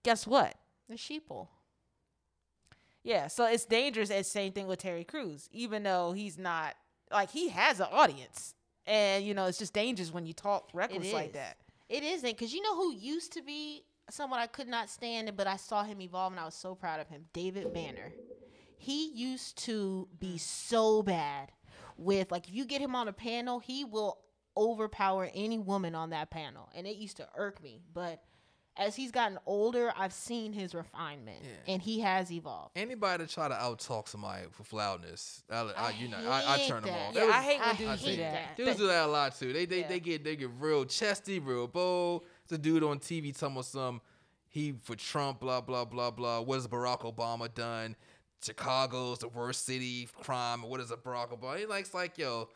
guess 0.03 0.27
what? 0.27 0.55
the 0.88 0.96
sheeple. 0.96 1.48
Yeah, 3.06 3.28
so 3.28 3.46
it's 3.46 3.66
dangerous. 3.66 4.10
It's 4.10 4.28
same 4.28 4.52
thing 4.52 4.66
with 4.66 4.80
Terry 4.80 5.04
Crews, 5.04 5.48
even 5.52 5.84
though 5.84 6.12
he's 6.12 6.40
not 6.40 6.74
like 7.12 7.30
he 7.30 7.50
has 7.50 7.80
an 7.80 7.86
audience, 7.92 8.56
and 8.88 9.24
you 9.24 9.36
know 9.36 9.46
it's 9.46 9.60
just 9.60 9.74
dangerous 9.74 10.12
when 10.12 10.26
you 10.26 10.34
talk 10.34 10.72
reckless 10.74 11.14
like 11.14 11.34
that. 11.34 11.58
It 11.88 12.02
isn't 12.02 12.32
because 12.32 12.52
you 12.52 12.64
know 12.64 12.76
who 12.76 12.96
used 12.96 13.32
to 13.34 13.44
be 13.44 13.84
someone 14.10 14.40
I 14.40 14.48
could 14.48 14.68
not 14.68 14.90
stand, 14.90 15.32
but 15.38 15.46
I 15.46 15.56
saw 15.56 15.84
him 15.84 16.02
evolve 16.02 16.34
and 16.34 16.40
I 16.40 16.46
was 16.46 16.56
so 16.56 16.74
proud 16.74 17.00
of 17.00 17.08
him. 17.08 17.26
David 17.32 17.74
Banner. 17.74 18.12
He 18.78 19.12
used 19.14 19.58
to 19.66 20.08
be 20.20 20.34
mm. 20.34 20.40
so 20.40 21.04
bad 21.04 21.52
with 21.98 22.32
like 22.32 22.48
if 22.48 22.56
you 22.56 22.66
get 22.66 22.82
him 22.82 22.96
on 22.96 23.08
a 23.08 23.14
panel, 23.14 23.60
he 23.60 23.86
will 23.86 24.18
overpower 24.58 25.30
any 25.36 25.60
woman 25.60 25.94
on 25.94 26.10
that 26.10 26.32
panel, 26.32 26.70
and 26.74 26.88
it 26.88 26.96
used 26.96 27.18
to 27.18 27.28
irk 27.38 27.62
me. 27.62 27.84
But 27.94 28.24
as 28.77 28.96
he's 28.96 29.12
gotten 29.12 29.38
older, 29.46 29.94
I've 29.98 30.12
seen 30.13 30.51
his 30.53 30.75
refinement, 30.75 31.38
Yeah. 31.44 31.74
and 31.74 31.82
he 31.82 32.00
has 32.01 32.32
evolved. 32.32 32.72
Anybody 32.75 33.24
that 33.24 33.29
try 33.32 33.48
to 33.48 33.53
outtalk 33.55 34.08
somebody 34.10 34.44
for 34.51 34.75
loudness, 34.75 35.44
I, 35.50 35.60
I, 35.60 35.72
I 35.77 35.89
you 35.91 36.08
know, 36.10 36.17
I, 36.17 36.55
I 36.55 36.67
turn 36.67 36.84
them 36.84 36.94
off. 36.94 37.15
Yeah, 37.15 37.25
was- 37.25 37.36
I 37.36 37.41
hate 37.41 37.60
when 37.60 37.70
I 37.70 37.75
dudes 37.75 38.03
do 38.03 38.15
that. 38.17 38.34
that. 38.34 38.58
Dudes 38.58 38.77
do 38.77 38.88
that 38.88 39.05
a 39.05 39.08
lot 39.08 39.38
too. 39.39 39.53
They 39.53 39.65
they, 39.65 39.82
Yeah. 39.82 39.88
they 39.88 40.00
get 40.00 40.24
they 40.24 40.36
get 40.36 40.50
real 40.60 40.84
chesty, 40.86 41.39
real 41.39 41.67
bold. 41.67 42.24
There's 42.48 42.60
a 42.60 42.62
dude 42.62 42.84
on 42.84 43.00
TV 43.00 43.32
talking 43.38 43.55
about 43.55 43.65
some 43.65 44.01
he 44.50 44.74
for 44.84 44.96
Trump, 44.96 45.39
blah 45.39 45.62
blah 45.62 45.86
blah 45.86 46.12
blah. 46.12 46.41
What 46.41 46.55
has 46.55 46.67
Barack 46.67 47.01
Obama 47.01 47.53
done? 47.53 47.96
Chicago's 48.44 49.20
the 49.20 49.27
worst 49.29 49.65
city 49.65 50.08
crime. 50.22 50.62
What 50.62 50.79
is 50.79 50.91
a 50.91 50.98
Barack 50.98 51.29
Obama? 51.38 51.58
He 51.58 51.65
likes 51.65 51.94
like 51.94 52.17
yo, 52.17 52.50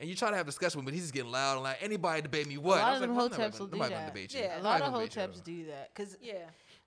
and 0.00 0.08
you 0.08 0.16
try 0.16 0.30
to 0.30 0.36
have 0.36 0.46
discussion 0.46 0.78
with 0.78 0.82
him, 0.82 0.86
but 0.86 0.94
he's 0.94 1.04
just 1.04 1.14
getting 1.14 1.30
loud 1.30 1.54
and 1.54 1.62
like 1.62 1.78
anybody 1.80 2.22
debate 2.22 2.48
me 2.48 2.58
what? 2.58 2.78
a 2.78 2.82
I 2.82 2.84
lot 2.86 2.94
of 2.94 3.00
them 3.02 3.14
like, 3.14 3.30
well, 3.30 3.38
hoteps 3.50 3.58
will 3.60 3.66
do 3.66 3.72
nobody 3.76 3.90
gonna 3.94 4.06
that. 4.06 4.14
debate 4.14 4.34
you. 4.34 4.40
Yeah, 4.40 4.54
A 4.54 4.58
I'm 4.58 4.64
lot 4.64 4.80
of 4.82 4.92
gonna 4.92 5.06
hoteps 5.06 5.42
do 5.44 5.66
that 5.66 5.94
because 5.94 6.16
Yeah, 6.20 6.34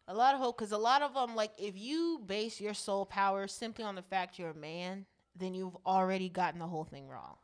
A 0.09 0.13
lot 0.13 0.33
of 0.33 0.41
hope, 0.41 0.57
because 0.57 0.73
a 0.73 0.77
lot 0.77 1.01
of 1.01 1.13
them, 1.13 1.33
like, 1.35 1.51
if 1.57 1.77
you 1.77 2.21
base 2.25 2.59
your 2.59 2.73
soul 2.73 3.05
power 3.05 3.47
simply 3.47 3.85
on 3.85 3.95
the 3.95 4.01
fact 4.01 4.37
you're 4.37 4.49
a 4.49 4.53
man, 4.55 5.05
then 5.35 5.53
you've 5.53 5.77
already 5.85 6.27
gotten 6.27 6.59
the 6.59 6.67
whole 6.67 6.83
thing 6.83 7.07
wrong, 7.07 7.37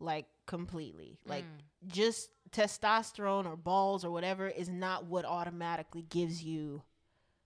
like 0.00 0.26
completely. 0.46 1.18
Like, 1.24 1.44
Mm. 1.44 1.88
just 1.92 2.30
testosterone 2.50 3.46
or 3.46 3.56
balls 3.56 4.04
or 4.04 4.10
whatever 4.10 4.48
is 4.48 4.68
not 4.68 5.04
what 5.04 5.24
automatically 5.24 6.02
gives 6.02 6.42
you 6.42 6.82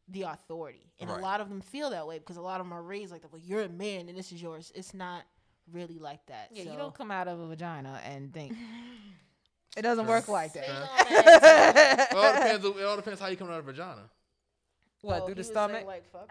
the 0.09 0.23
authority. 0.23 0.93
And 0.99 1.09
Right. 1.11 1.19
a 1.19 1.23
lot 1.23 1.41
of 1.41 1.49
them 1.49 1.61
feel 1.61 1.91
that 1.91 2.07
way 2.07 2.19
because 2.19 2.37
a 2.37 2.41
lot 2.43 2.61
of 2.61 2.67
them 2.67 2.73
are 2.73 2.83
raised 2.83 3.13
like 3.13 3.23
that. 3.23 3.31
Well, 3.33 3.41
you're 3.43 3.63
a 3.63 3.69
man 3.69 4.09
and 4.09 4.17
this 4.19 4.33
is 4.33 4.43
yours. 4.43 4.73
It's 4.75 4.93
not 4.95 5.25
really 5.73 5.99
like 5.99 6.25
that. 6.27 6.49
yeah. 6.53 6.65
so. 6.65 6.73
You 6.73 6.77
don't 6.79 6.95
come 6.95 7.11
out 7.11 7.29
of 7.29 7.39
a 7.41 7.47
vagina 7.47 8.01
and 8.05 8.33
think 8.33 8.55
it 9.77 9.83
doesn't 9.83 10.07
work 10.07 10.29
like 10.29 10.53
that. 10.55 10.69
on. 10.69 10.89
It 12.11 12.15
all 12.17 12.33
depends. 12.35 12.65
It 12.65 12.85
all 12.85 12.97
depends 12.97 13.21
how 13.21 13.27
you 13.29 13.37
come 13.37 13.49
out 13.49 13.59
of 13.61 13.69
a 13.69 13.73
vagina. 13.73 14.03
What 15.03 15.23
Oh, 15.23 15.27
through 15.27 15.37
the 15.37 15.45
stomach? 15.45 15.87
Like, 15.87 16.05
fuck. 16.13 16.27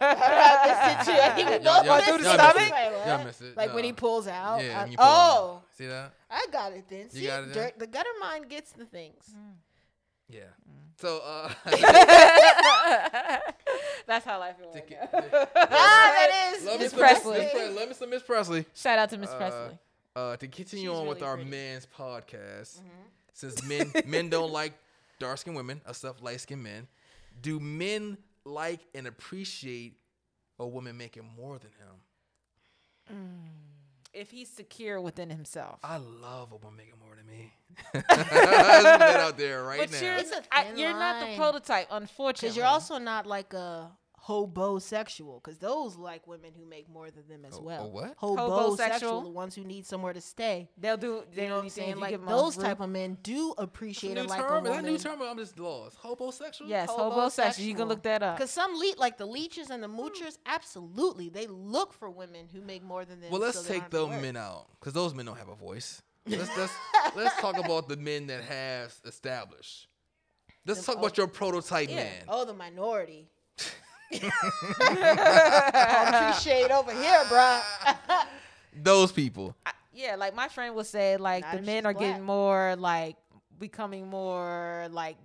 I 0.00 0.96
missed 0.96 1.08
it 1.08 1.12
too. 1.12 1.40
He 1.40 1.44
was 1.44 1.62
Y'all- 1.64 1.84
both 1.84 2.06
y'all- 2.06 2.16
missed 2.18 2.24
y'all 2.24 2.34
it. 2.34 2.40
I 2.40 2.52
was 2.52 2.62
it? 2.62 2.70
like, 2.70 2.90
Y'all 3.06 3.16
what? 3.18 3.26
missed 3.26 3.42
it. 3.42 3.56
Like 3.56 3.74
when 3.74 3.84
he 3.84 3.92
pulls 3.92 4.26
out. 4.28 4.62
Yeah, 4.64 4.78
I- 4.78 4.82
when 4.84 4.92
you 4.92 4.96
pull 4.96 5.06
it 5.06 5.08
oh. 5.08 5.12
out. 5.12 5.38
oh, 5.40 5.62
See 5.76 5.86
that? 5.86 6.12
I 6.30 6.46
got 6.50 6.72
it 6.72 6.84
then. 6.88 7.10
See, 7.10 7.26
got 7.26 7.42
it 7.44 7.52
then? 7.52 7.64
Dirk- 7.64 7.78
the 7.78 7.86
gutter 7.86 8.08
mind 8.20 8.48
gets 8.48 8.72
the 8.72 8.86
things. 8.86 9.24
Mm. 9.36 9.52
Yeah. 10.28 10.40
Mm. 10.40 10.89
So 11.00 11.18
uh 11.24 11.52
That's 14.06 14.24
how 14.24 14.38
life 14.40 14.56
is. 14.60 14.72
to 14.74 14.78
Right 14.80 14.88
get- 14.88 15.12
now. 15.12 15.20
Ah, 15.56 16.12
that 16.14 16.54
is 16.56 16.64
Love 16.64 16.76
me 16.78 16.82
Miss 16.84 16.90
some 16.92 17.00
Presley. 17.00 17.38
Miss 17.38 17.52
Presley. 17.52 17.74
Love 17.74 17.88
me 17.88 17.94
some 17.94 18.10
Miss 18.10 18.22
Presley. 18.22 18.64
Shout 18.74 18.98
out 18.98 19.10
to 19.10 19.18
Miss 19.18 19.30
Uh, 19.30 19.36
Presley. 19.36 19.78
Uh, 20.16 20.36
to 20.36 20.48
continue 20.48 20.90
She's 20.90 20.98
on 20.98 21.06
with 21.06 21.22
our 21.22 21.36
pretty. 21.36 21.50
men's 21.50 21.86
podcast, 21.96 22.80
since 23.32 23.62
men 23.64 23.92
men 24.06 24.28
don't 24.28 24.50
like 24.52 24.72
dark 25.20 25.38
skinned 25.38 25.56
women, 25.56 25.80
except 25.88 26.22
light 26.22 26.40
skinned 26.40 26.62
men, 26.64 26.88
do 27.40 27.60
men 27.60 28.18
like 28.44 28.80
and 28.94 29.06
appreciate 29.06 29.94
a 30.58 30.66
woman 30.66 30.96
making 30.98 31.22
more 31.36 31.58
than 31.58 31.70
him? 31.70 31.94
If 34.12 34.30
he's 34.32 34.48
secure 34.50 35.00
within 35.00 35.30
himself. 35.30 35.78
I 35.84 35.96
love 35.98 36.50
a 36.52 36.56
woman 36.56 36.76
making 36.78 36.98
more 37.04 37.14
than 37.16 37.26
me. 37.26 37.52
Let's 37.94 38.06
put 38.06 38.18
that 38.18 39.20
out 39.20 39.38
there 39.38 39.64
right 39.64 39.80
but 39.80 39.92
now. 39.92 40.00
you're, 40.00 40.16
It's 40.16 40.32
a 40.32 40.42
I- 40.52 40.64
thin 40.64 40.78
you're 40.78 40.92
not 40.92 41.26
the 41.26 41.36
prototype, 41.36 41.88
unfortunately. 41.90 42.48
Because 42.48 42.56
you're 42.56 42.66
also 42.66 42.98
not 42.98 43.26
like 43.26 43.52
a 43.54 43.90
hobosexual. 44.26 45.42
Because 45.42 45.58
those 45.58 45.96
like 45.96 46.26
women 46.26 46.52
who 46.56 46.64
make 46.64 46.88
more 46.88 47.10
than 47.10 47.26
them 47.28 47.44
as 47.44 47.56
A- 47.56 47.58
a 47.58 47.62
well. 47.62 47.90
what? 47.90 48.16
Hobosexual, 48.18 48.76
Hobosexual? 48.78 49.22
the 49.24 49.30
ones 49.30 49.54
who 49.54 49.64
need 49.64 49.86
somewhere 49.86 50.12
to 50.12 50.20
stay. 50.20 50.68
they'll 50.78 50.96
do. 50.96 51.24
You 51.34 51.48
know 51.48 51.56
what 51.56 51.64
I'm 51.64 51.70
saying? 51.70 51.98
Like 51.98 52.24
those 52.26 52.56
type 52.56 52.80
of 52.80 52.90
men 52.90 53.18
do 53.22 53.54
appreciate 53.58 54.14
new 54.14 54.20
it 54.22 54.28
like 54.28 54.40
term? 54.40 54.52
a 54.52 54.56
Is 54.58 54.64
that 54.64 54.70
woman. 54.70 54.92
new 54.92 54.98
term? 54.98 55.22
I'm 55.22 55.36
just 55.38 55.58
lost. 55.58 55.98
Hobosexual? 56.02 56.68
Yes, 56.68 56.88
hobosexual. 56.90 57.64
You 57.64 57.74
can 57.74 57.88
look 57.88 58.02
that 58.02 58.22
up. 58.22 58.36
Because 58.36 58.50
some 58.50 58.74
le- 58.74 58.98
like 58.98 59.18
the 59.18 59.26
leeches 59.26 59.70
and 59.70 59.82
the 59.82 59.88
hmm. 59.88 60.00
moochers, 60.00 60.38
absolutely, 60.46 61.28
they 61.28 61.46
look 61.46 61.92
for 61.92 62.10
women 62.10 62.46
who 62.52 62.60
make 62.60 62.82
more 62.82 63.04
than 63.04 63.20
them. 63.20 63.30
Well, 63.30 63.40
let's 63.40 63.60
so 63.60 63.72
take 63.72 63.90
those 63.90 64.10
men 64.20 64.36
out 64.36 64.66
because 64.78 64.92
those 64.92 65.14
men 65.14 65.26
don't 65.26 65.38
have 65.38 65.48
a 65.48 65.54
voice. 65.54 66.02
Let's 66.30 66.56
let's, 66.56 66.72
let's 67.16 67.40
talk 67.40 67.58
about 67.58 67.88
the 67.88 67.96
men 67.96 68.26
that 68.28 68.42
have 68.44 68.94
established. 69.04 69.88
Let's 70.66 70.80
Them 70.84 70.94
talk 70.94 71.02
about 71.02 71.16
your 71.18 71.26
prototype 71.26 71.88
Yeah. 71.88 71.96
man. 71.96 72.22
Oh, 72.28 72.44
the 72.44 72.54
minority. 72.54 73.28
All 74.80 76.32
shade 76.34 76.70
over 76.70 76.92
here, 76.92 77.20
bruh. 77.28 77.60
Those 78.82 79.12
people. 79.12 79.54
I- 79.66 79.72
yeah, 79.92 80.14
like 80.16 80.34
my 80.34 80.48
friend 80.48 80.74
would 80.76 80.86
say, 80.86 81.16
like 81.16 81.42
Not 81.42 81.52
the 81.52 81.58
if 81.58 81.66
men 81.66 81.84
are 81.86 81.92
black. 81.92 82.04
getting 82.06 82.22
more 82.24 82.76
like 82.78 83.16
becoming 83.58 84.08
more 84.08 84.86
like 84.90 85.16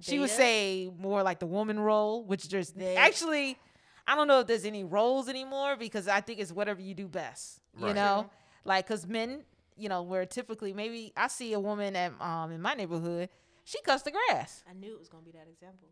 she 0.00 0.18
would 0.20 0.26
Beta? 0.28 0.36
say 0.36 0.90
more 0.98 1.22
like 1.22 1.40
the 1.40 1.46
woman 1.46 1.78
role, 1.80 2.24
which 2.24 2.48
there's 2.48 2.70
They- 2.70 2.96
actually 2.96 3.58
I 4.06 4.14
don't 4.14 4.26
know 4.28 4.40
if 4.40 4.46
there's 4.46 4.64
any 4.64 4.84
roles 4.84 5.28
anymore 5.28 5.76
because 5.76 6.08
I 6.08 6.20
think 6.22 6.38
it's 6.40 6.52
whatever 6.52 6.80
you 6.80 6.94
do 6.94 7.08
best. 7.08 7.60
You 7.78 7.86
Right. 7.86 7.94
know, 7.94 8.30
like 8.64 8.86
because 8.86 9.06
men, 9.06 9.44
you 9.78 9.88
know, 9.88 10.02
where 10.02 10.26
typically 10.26 10.72
maybe 10.72 11.12
I 11.16 11.28
see 11.28 11.52
a 11.52 11.60
woman 11.60 11.96
at 11.96 12.12
um 12.20 12.52
in 12.52 12.60
my 12.60 12.74
neighborhood, 12.74 13.28
she 13.64 13.80
cuts 13.82 14.02
the 14.02 14.10
grass. 14.10 14.64
I 14.68 14.72
knew 14.74 14.92
it 14.92 14.98
was 14.98 15.08
gonna 15.08 15.24
be 15.24 15.32
that 15.32 15.48
example. 15.48 15.88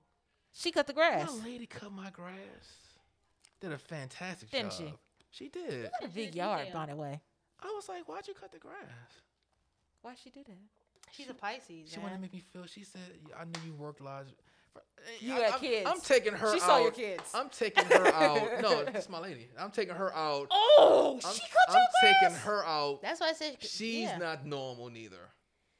She 0.52 0.70
cut 0.72 0.86
the 0.86 0.92
grass. 0.94 1.30
That 1.30 1.44
lady 1.44 1.66
cut 1.66 1.92
my 1.92 2.10
grass. 2.10 2.96
Did 3.60 3.72
a 3.72 3.78
fantastic 3.78 4.50
Didn't 4.50 4.70
job. 4.70 4.78
she? 4.78 4.94
She 5.30 5.48
did. 5.48 5.90
What 6.00 6.04
a 6.04 6.08
big 6.08 6.34
yard, 6.34 6.68
by 6.72 6.86
the 6.86 6.96
way. 6.96 7.20
I 7.62 7.66
was 7.74 7.88
like, 7.88 8.08
why'd 8.08 8.26
you 8.26 8.34
cut 8.34 8.52
the 8.52 8.58
grass? 8.58 8.74
Why'd 10.02 10.16
she 10.22 10.30
do 10.30 10.40
that? 10.46 10.56
She's 11.12 11.28
a 11.28 11.34
Pisces. 11.34 11.90
She 11.90 11.96
man. 11.96 12.02
wanted 12.04 12.14
to 12.16 12.20
make 12.22 12.32
me 12.34 12.40
feel. 12.52 12.66
She 12.66 12.84
said, 12.84 13.00
I 13.38 13.44
knew 13.44 13.60
you 13.66 13.74
worked 13.74 14.00
large. 14.00 14.28
Eh, 14.98 15.10
you 15.20 15.32
I, 15.34 15.36
had 15.36 15.52
I'm, 15.54 15.60
kids. 15.60 15.90
I'm 15.90 16.00
taking 16.00 16.32
her 16.32 16.48
out 16.48 16.54
She 16.54 16.60
out. 16.60 16.66
saw 16.66 16.78
your 16.78 16.90
kids. 16.90 17.22
I'm 17.34 17.48
taking 17.48 17.84
her 17.84 18.06
out. 18.08 18.62
No, 18.62 18.84
that's 18.84 19.08
my 19.08 19.18
lady. 19.20 19.48
I'm 19.58 19.70
taking 19.70 19.94
her 19.94 20.14
out. 20.14 20.48
Oh, 20.50 21.20
I'm, 21.24 21.32
she 21.32 21.40
cut 21.40 21.50
I'm 21.68 21.74
your 21.76 21.86
grass. 22.02 22.20
taking 22.22 22.36
her 22.38 22.64
out. 22.66 23.02
That's 23.02 23.20
why 23.20 23.28
I 23.30 23.32
said 23.32 23.56
She's 23.60 24.02
yeah. 24.02 24.18
not 24.18 24.44
normal 24.46 24.90
neither. 24.90 25.30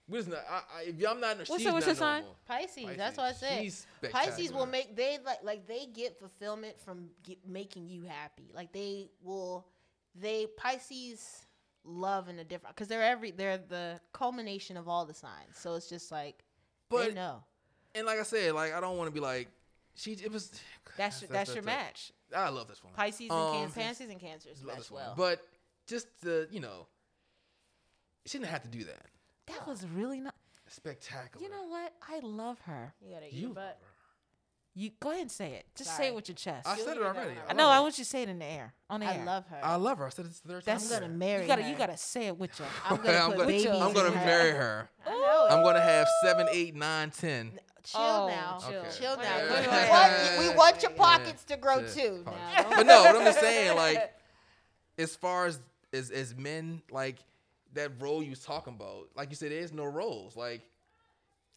We're 0.09 0.19
just 0.19 0.31
not. 0.31 0.45
I, 0.49 0.55
I, 0.55 0.83
if 0.83 0.95
I'm 1.09 1.21
not, 1.21 1.39
What's 1.39 1.57
she's 1.57 1.65
what's 1.73 1.87
not 1.87 1.87
your 1.87 1.95
sign? 1.97 2.21
normal. 2.21 2.37
Pisces. 2.47 2.97
That's 2.97 3.17
what 3.17 3.27
I 3.27 3.33
said. 3.33 3.73
Pisces 4.13 4.53
will 4.53 4.67
make 4.67 4.95
they 4.95 5.19
like 5.25 5.43
like 5.43 5.67
they 5.67 5.87
get 5.87 6.17
fulfillment 6.19 6.81
from 6.81 7.09
get, 7.25 7.39
making 7.47 7.89
you 7.89 8.05
happy. 8.05 8.53
Like 8.55 8.73
they 8.73 9.09
will, 9.23 9.67
they 10.15 10.47
Pisces 10.57 11.47
love 11.85 12.29
in 12.29 12.39
a 12.39 12.45
different 12.45 12.77
because 12.77 12.87
they're 12.89 13.03
every 13.03 13.33
they're 13.33 13.59
the 13.59 14.01
culmination 14.13 14.77
of 14.77 14.89
all 14.89 15.05
the 15.07 15.15
signs. 15.15 15.57
So 15.57 15.75
it's 15.75 15.89
just 15.89 16.13
like 16.13 16.45
they 16.91 17.13
know. 17.13 17.43
And 17.97 18.07
like 18.07 18.19
I 18.19 18.23
said, 18.23 18.53
like 18.55 18.73
I 18.75 18.81
don't 18.81 18.97
want 18.97 19.09
to 19.09 19.15
be 19.15 19.21
like 19.21 19.49
she. 19.95 20.13
It 20.13 20.33
was. 20.33 20.51
That's 20.97 21.21
your, 21.21 21.29
that's 21.31 21.51
your 21.51 21.59
it. 21.59 21.67
match. 21.67 22.11
I 22.35 22.49
love 22.49 22.69
this 22.69 22.83
one. 22.83 22.95
Pisces 22.95 23.29
and 23.29 23.33
Um, 23.33 23.53
Cancer. 23.55 23.81
Pisces 23.81 24.11
and 24.11 24.19
Cancers 24.19 24.63
Love 24.65 24.77
as 24.79 24.83
this 24.85 24.91
one. 24.91 25.03
well. 25.03 25.15
But 25.15 25.45
just 25.87 26.07
the 26.23 26.49
you 26.51 26.59
know, 26.61 26.87
she 28.25 28.39
didn't 28.39 28.51
have 28.51 28.63
to 28.63 28.69
do 28.69 28.85
that. 28.85 29.07
That 29.49 29.67
was 29.69 29.85
really 29.95 30.21
not. 30.21 30.35
Spectacular. 30.69 31.45
You 31.45 31.51
know 31.51 31.65
what? 31.69 31.93
I 32.09 32.19
love 32.21 32.59
her. 32.63 32.95
you 33.01 33.13
gotta 33.15 33.27
eat 33.27 33.35
you 33.35 33.41
your 33.49 33.55
butt. 33.55 33.79
You 34.75 34.91
go 35.01 35.11
ahead 35.11 35.23
and 35.23 35.31
say 35.31 35.53
it. 35.53 35.67
Just 35.77 35.97
say 35.97 36.09
it 36.09 36.15
with 36.15 36.29
your 36.29 36.35
chest. 36.37 36.67
I 36.67 36.73
I, 36.73 36.77
said 36.79 36.97
it 36.97 37.03
already. 37.03 37.29
when 37.29 37.39
I 37.47 37.51
I 37.51 37.53
know. 37.53 37.65
love 37.65 37.77
I 37.77 37.81
want 37.81 37.99
you 37.99 38.05
to 38.05 38.11
say 38.11 38.23
it 38.23 38.29
in 38.29 38.39
the 38.39 38.45
air. 38.47 38.75
On 38.91 39.01
the 39.01 39.07
I 39.07 39.15
air. 39.17 39.25
love 39.25 39.47
her. 39.49 39.61
I 39.63 39.77
love 39.77 39.99
her. 39.99 40.07
I 40.07 40.09
said 40.09 40.25
it's 40.27 40.41
the 40.41 40.49
third 40.49 40.65
time. 40.65 40.79
I'm 40.83 40.89
gonna 40.89 41.01
today. 41.03 41.15
marry 41.15 41.43
you 41.43 41.49
gotta 41.49 41.63
her. 41.63 41.69
you 41.71 41.77
gotta 41.77 41.97
say 41.97 42.27
it 42.27 42.37
with 42.39 42.59
your. 42.59 42.69
I'm 42.89 42.97
gonna 42.97 43.19
I'm 43.19 43.27
put 43.31 43.37
gonna- 43.37 43.49
babies 43.49 43.67
I'm 43.67 43.93
gonna 43.93 44.09
in 44.09 44.15
her. 44.15 44.25
marry 44.27 44.51
her. 44.53 44.89
I 45.07 45.11
know. 45.11 45.47
I'm 45.51 45.63
gonna 45.63 45.81
have 45.81 46.09
seven, 46.25 46.49
eight, 46.51 46.75
nine, 46.75 47.11
ten. 47.11 47.53
Chill 47.87 48.01
Oh, 48.01 48.29
now. 48.29 48.59
chill. 48.59 48.81
Okay. 48.81 48.91
Chill 48.99 49.17
now. 49.17 49.39
We 49.45 49.89
want- 49.89 50.39
we 50.39 50.49
want 50.57 50.83
your 50.83 50.91
wait, 50.91 50.99
pockets 50.99 51.45
to 51.45 51.57
grow 51.57 51.83
Shit. 51.87 51.95
too. 51.95 52.23
Pockets. 52.25 52.71
Now, 52.71 52.77
But 52.77 52.87
no, 52.87 53.03
what 53.05 53.17
I'm 53.17 53.25
just 53.25 53.41
saying, 53.41 53.77
like, 53.77 54.13
as 54.99 55.15
far 55.15 55.47
as 55.47 55.61
as 55.93 56.11
as 56.11 56.35
men, 56.35 56.83
like 56.91 57.17
that 57.75 57.93
role 58.01 58.23
you 58.23 58.31
was 58.31 58.41
talking 58.41 58.75
about, 58.75 59.09
like 59.15 59.31
you 59.31 59.37
said, 59.37 59.53
there's 59.53 59.73
no 59.73 59.85
roles. 59.85 60.35
Like, 60.37 60.63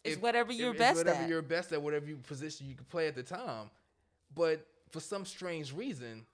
It's 0.04 0.16
if- 0.16 0.22
whatever 0.22 0.52
if 0.52 0.58
you're 0.58 0.70
it's 0.70 0.78
best 0.78 0.96
whatever 0.98 1.22
at. 1.22 1.28
you're 1.28 1.42
best 1.42 1.72
at, 1.72 1.82
whatever 1.82 2.06
you 2.06 2.16
position 2.18 2.68
you 2.68 2.74
can 2.76 2.84
play 2.86 3.08
at 3.08 3.14
the 3.16 3.22
time. 3.22 3.70
But 4.34 4.64
for 4.90 5.00
some 5.00 5.24
strange 5.26 5.72
reason, 5.72 6.26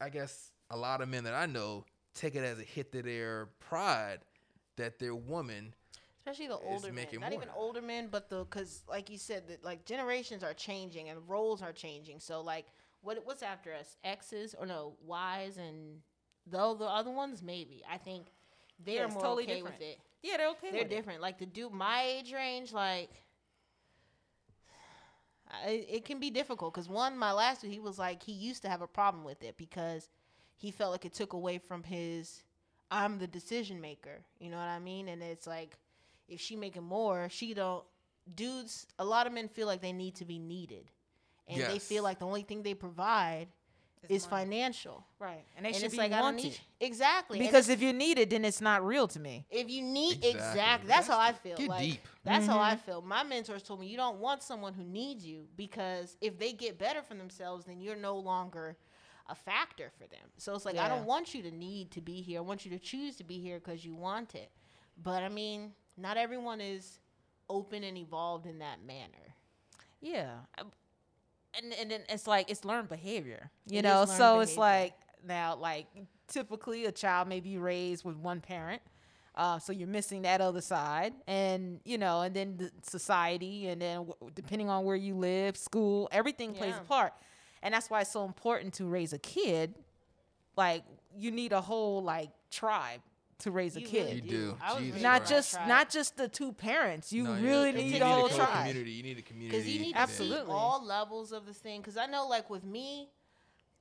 I 0.00 0.08
guess 0.08 0.50
a 0.70 0.76
lot 0.76 1.00
of 1.02 1.08
men 1.08 1.24
that 1.24 1.34
I 1.34 1.46
know 1.46 1.84
take 2.14 2.34
it 2.34 2.44
as 2.44 2.58
a 2.58 2.62
hit 2.62 2.92
to 2.92 3.02
their 3.02 3.46
pride 3.60 4.20
that 4.76 4.98
their 4.98 5.14
woman. 5.14 5.74
Especially 6.24 6.46
the 6.48 6.56
older 6.58 6.86
men. 6.92 6.94
making 6.94 7.20
Not 7.20 7.30
more 7.30 7.42
even 7.42 7.48
older 7.54 7.82
men, 7.82 8.08
but 8.10 8.28
the 8.30 8.44
because 8.44 8.82
like 8.88 9.10
you 9.10 9.18
said, 9.18 9.48
that 9.48 9.64
like 9.64 9.84
generations 9.84 10.42
are 10.42 10.54
changing 10.54 11.08
and 11.08 11.18
roles 11.28 11.62
are 11.62 11.72
changing. 11.72 12.20
So 12.20 12.40
like, 12.40 12.66
what 13.02 13.20
what's 13.24 13.42
after 13.42 13.74
us? 13.74 13.96
X's 14.04 14.54
or 14.58 14.66
no 14.66 14.94
Y's 15.06 15.58
and 15.58 16.00
though 16.46 16.74
the 16.74 16.86
other 16.86 17.10
ones 17.10 17.42
maybe. 17.42 17.82
I 17.90 17.98
think 17.98 18.26
they're 18.84 18.94
Yeah, 18.94 19.04
it's 19.06 19.14
more 19.14 19.22
totally 19.22 19.44
okay 19.44 19.54
different. 19.56 19.78
with 19.78 19.88
it. 19.88 19.98
Yeah, 20.22 20.36
they're 20.38 20.48
okay. 20.50 20.70
They're 20.70 20.82
with 20.84 20.92
it. 20.92 20.96
different. 20.96 21.20
Like 21.20 21.38
the 21.38 21.46
dude 21.46 21.72
my 21.72 22.02
age 22.04 22.32
range, 22.32 22.72
like. 22.72 23.10
I, 25.64 25.84
it 25.88 26.04
can 26.04 26.18
be 26.18 26.30
difficult 26.30 26.74
because 26.74 26.88
one, 26.88 27.16
my 27.18 27.30
last 27.30 27.60
dude, 27.60 27.70
he 27.70 27.78
was 27.78 27.98
like 27.98 28.22
he 28.22 28.32
used 28.32 28.62
to 28.62 28.68
have 28.68 28.80
a 28.82 28.86
problem 28.86 29.24
with 29.24 29.42
it 29.42 29.56
because 29.56 30.08
he 30.56 30.70
felt 30.70 30.90
like 30.90 31.04
it 31.04 31.12
took 31.12 31.32
away 31.34 31.58
from 31.58 31.82
his 31.84 32.42
I'm 32.90 33.18
the 33.18 33.26
decision 33.26 33.80
maker. 33.80 34.24
You 34.38 34.50
know 34.50 34.56
what 34.56 34.68
I 34.68 34.78
mean? 34.78 35.08
And 35.08 35.22
it's 35.22 35.46
like 35.46 35.76
if 36.28 36.40
she 36.40 36.56
making 36.56 36.84
more, 36.84 37.28
she 37.30 37.54
don't 37.54 37.84
dudes 38.34 38.86
a 38.98 39.04
lot 39.04 39.26
of 39.26 39.32
men 39.32 39.48
feel 39.48 39.66
like 39.66 39.80
they 39.80 39.92
need 39.92 40.14
to 40.16 40.24
be 40.24 40.38
needed. 40.38 40.90
And 41.46 41.60
they 41.60 41.78
feel 41.78 42.02
like 42.02 42.18
the 42.18 42.26
only 42.26 42.42
thing 42.42 42.62
they 42.62 42.72
provide 42.72 43.48
It's 44.04 44.24
is 44.24 44.30
money. 44.30 44.44
financial. 44.44 45.04
Right, 45.18 45.44
and 45.56 45.66
they 45.66 45.70
and 45.70 45.76
should 45.76 45.84
it's 45.86 45.92
be 45.92 45.98
like 45.98 46.12
I 46.12 46.16
don't 46.16 46.36
wanted. 46.36 46.44
need. 46.44 46.60
Exactly. 46.80 47.38
Because 47.38 47.68
it's- 47.68 47.76
if 47.76 47.82
you 47.82 47.92
need 47.92 48.18
it, 48.18 48.30
then 48.30 48.46
it's 48.46 48.62
not 48.62 48.84
real 48.84 49.06
to 49.08 49.20
me. 49.20 49.44
if 49.50 49.68
you 49.68 49.82
need 49.82 50.24
Exactly. 50.24 50.30
exactly, 50.30 50.88
that's 50.88 51.06
how 51.06 51.18
I 51.18 51.32
feel. 51.32 51.56
Get 51.56 51.68
like 51.68 51.82
deep. 51.82 52.08
that's 52.24 52.46
how 52.46 52.58
I 52.58 52.74
mm-hmm. 52.76 52.86
feel. 52.86 53.02
My 53.02 53.22
mentors 53.24 53.62
told 53.62 53.80
me 53.80 53.86
you 53.88 53.98
don't 53.98 54.20
want 54.20 54.42
someone 54.42 54.72
who 54.72 54.84
needs 54.84 55.26
you 55.26 55.46
because 55.56 56.16
if 56.22 56.38
they 56.38 56.52
get 56.52 56.78
better 56.78 57.02
for 57.02 57.14
themselves, 57.14 57.66
then 57.66 57.80
you're 57.80 57.96
no 57.96 58.16
longer 58.16 58.78
a 59.28 59.34
factor 59.34 59.90
for 59.98 60.06
them. 60.06 60.30
So 60.38 60.54
it's 60.54 60.64
like 60.64 60.78
I 60.78 60.88
don't 60.88 61.04
want 61.04 61.34
you 61.34 61.42
to 61.42 61.50
need 61.50 61.90
to 61.92 62.00
be 62.00 62.22
here. 62.22 62.38
I 62.38 62.42
want 62.42 62.64
you 62.64 62.70
to 62.70 62.78
choose 62.78 63.16
to 63.16 63.24
be 63.24 63.38
here 63.38 63.58
because 63.58 63.84
you 63.84 63.94
want 63.94 64.34
it. 64.34 64.50
But 65.02 65.22
I 65.22 65.28
mean, 65.28 65.72
not 65.96 66.16
everyone 66.16 66.60
is 66.60 66.98
open 67.48 67.84
and 67.84 67.96
evolved 67.96 68.46
in 68.46 68.58
that 68.58 68.84
manner. 68.84 69.34
Yeah, 70.00 70.30
Um, 70.58 70.70
and 71.56 71.72
and 71.74 71.90
then 71.90 72.00
it's 72.08 72.26
like 72.26 72.50
it's 72.50 72.64
learned 72.64 72.88
behavior. 72.88 73.50
You 73.66 73.78
It 73.78 73.82
know, 73.82 74.04
so 74.06 74.40
it's 74.40 74.56
like 74.58 74.94
now 75.26 75.56
like 75.56 75.86
typically 76.28 76.84
a 76.86 76.92
child 76.92 77.28
may 77.28 77.40
be 77.40 77.56
raised 77.58 78.04
with 78.04 78.16
one 78.16 78.40
parent. 78.40 78.82
Uh, 79.36 79.58
so 79.58 79.72
you're 79.72 79.88
missing 79.88 80.22
that 80.22 80.40
other 80.40 80.60
side, 80.60 81.12
and 81.26 81.80
you 81.84 81.98
know, 81.98 82.22
and 82.22 82.34
then 82.34 82.56
the 82.56 82.70
society, 82.82 83.68
and 83.68 83.80
then 83.82 84.06
w- 84.06 84.30
depending 84.34 84.68
on 84.68 84.84
where 84.84 84.96
you 84.96 85.14
live, 85.14 85.56
school, 85.56 86.08
everything 86.12 86.52
plays 86.54 86.74
a 86.76 86.80
part, 86.88 87.12
and 87.62 87.74
that's 87.74 87.90
why 87.90 88.00
it's 88.02 88.12
so 88.12 88.24
important 88.24 88.74
to 88.74 88.86
raise 88.86 89.12
a 89.12 89.18
kid. 89.18 89.74
Like 90.56 90.84
you 91.16 91.30
need 91.30 91.52
a 91.52 91.60
whole 91.60 92.02
like 92.02 92.30
tribe 92.50 93.00
to 93.44 93.50
raise 93.50 93.76
a 93.76 93.80
You 93.80 93.86
kid, 93.86 94.04
really 94.06 94.14
You 94.16 94.20
do. 94.22 94.56
Jesus 94.78 95.02
not 95.02 95.18
Christ. 95.20 95.30
just 95.32 95.54
tribe. 95.54 95.68
not 95.68 95.90
just 95.90 96.16
the 96.16 96.28
two 96.28 96.52
parents. 96.52 97.12
You 97.12 97.24
No, 97.24 97.34
really 97.36 97.68
It 97.70 97.74
need 97.76 97.88
takes 97.92 97.98
the 98.00 98.04
a 98.04 98.08
whole 98.08 98.28
whole 98.28 98.38
tribe. 98.38 98.66
community. 98.66 98.90
You 98.90 99.02
need 99.02 99.18
a 99.18 99.22
community. 99.22 99.56
Because 99.56 99.68
you 99.72 99.80
need 99.80 99.92
to 99.92 99.98
Absolutely. 99.98 100.46
see 100.46 100.52
all 100.52 100.84
levels 100.84 101.32
of 101.32 101.46
this 101.46 101.58
thing. 101.58 101.80
Because 101.80 101.96
I 101.96 102.06
know, 102.06 102.26
like 102.26 102.50
with 102.50 102.64
me, 102.64 103.10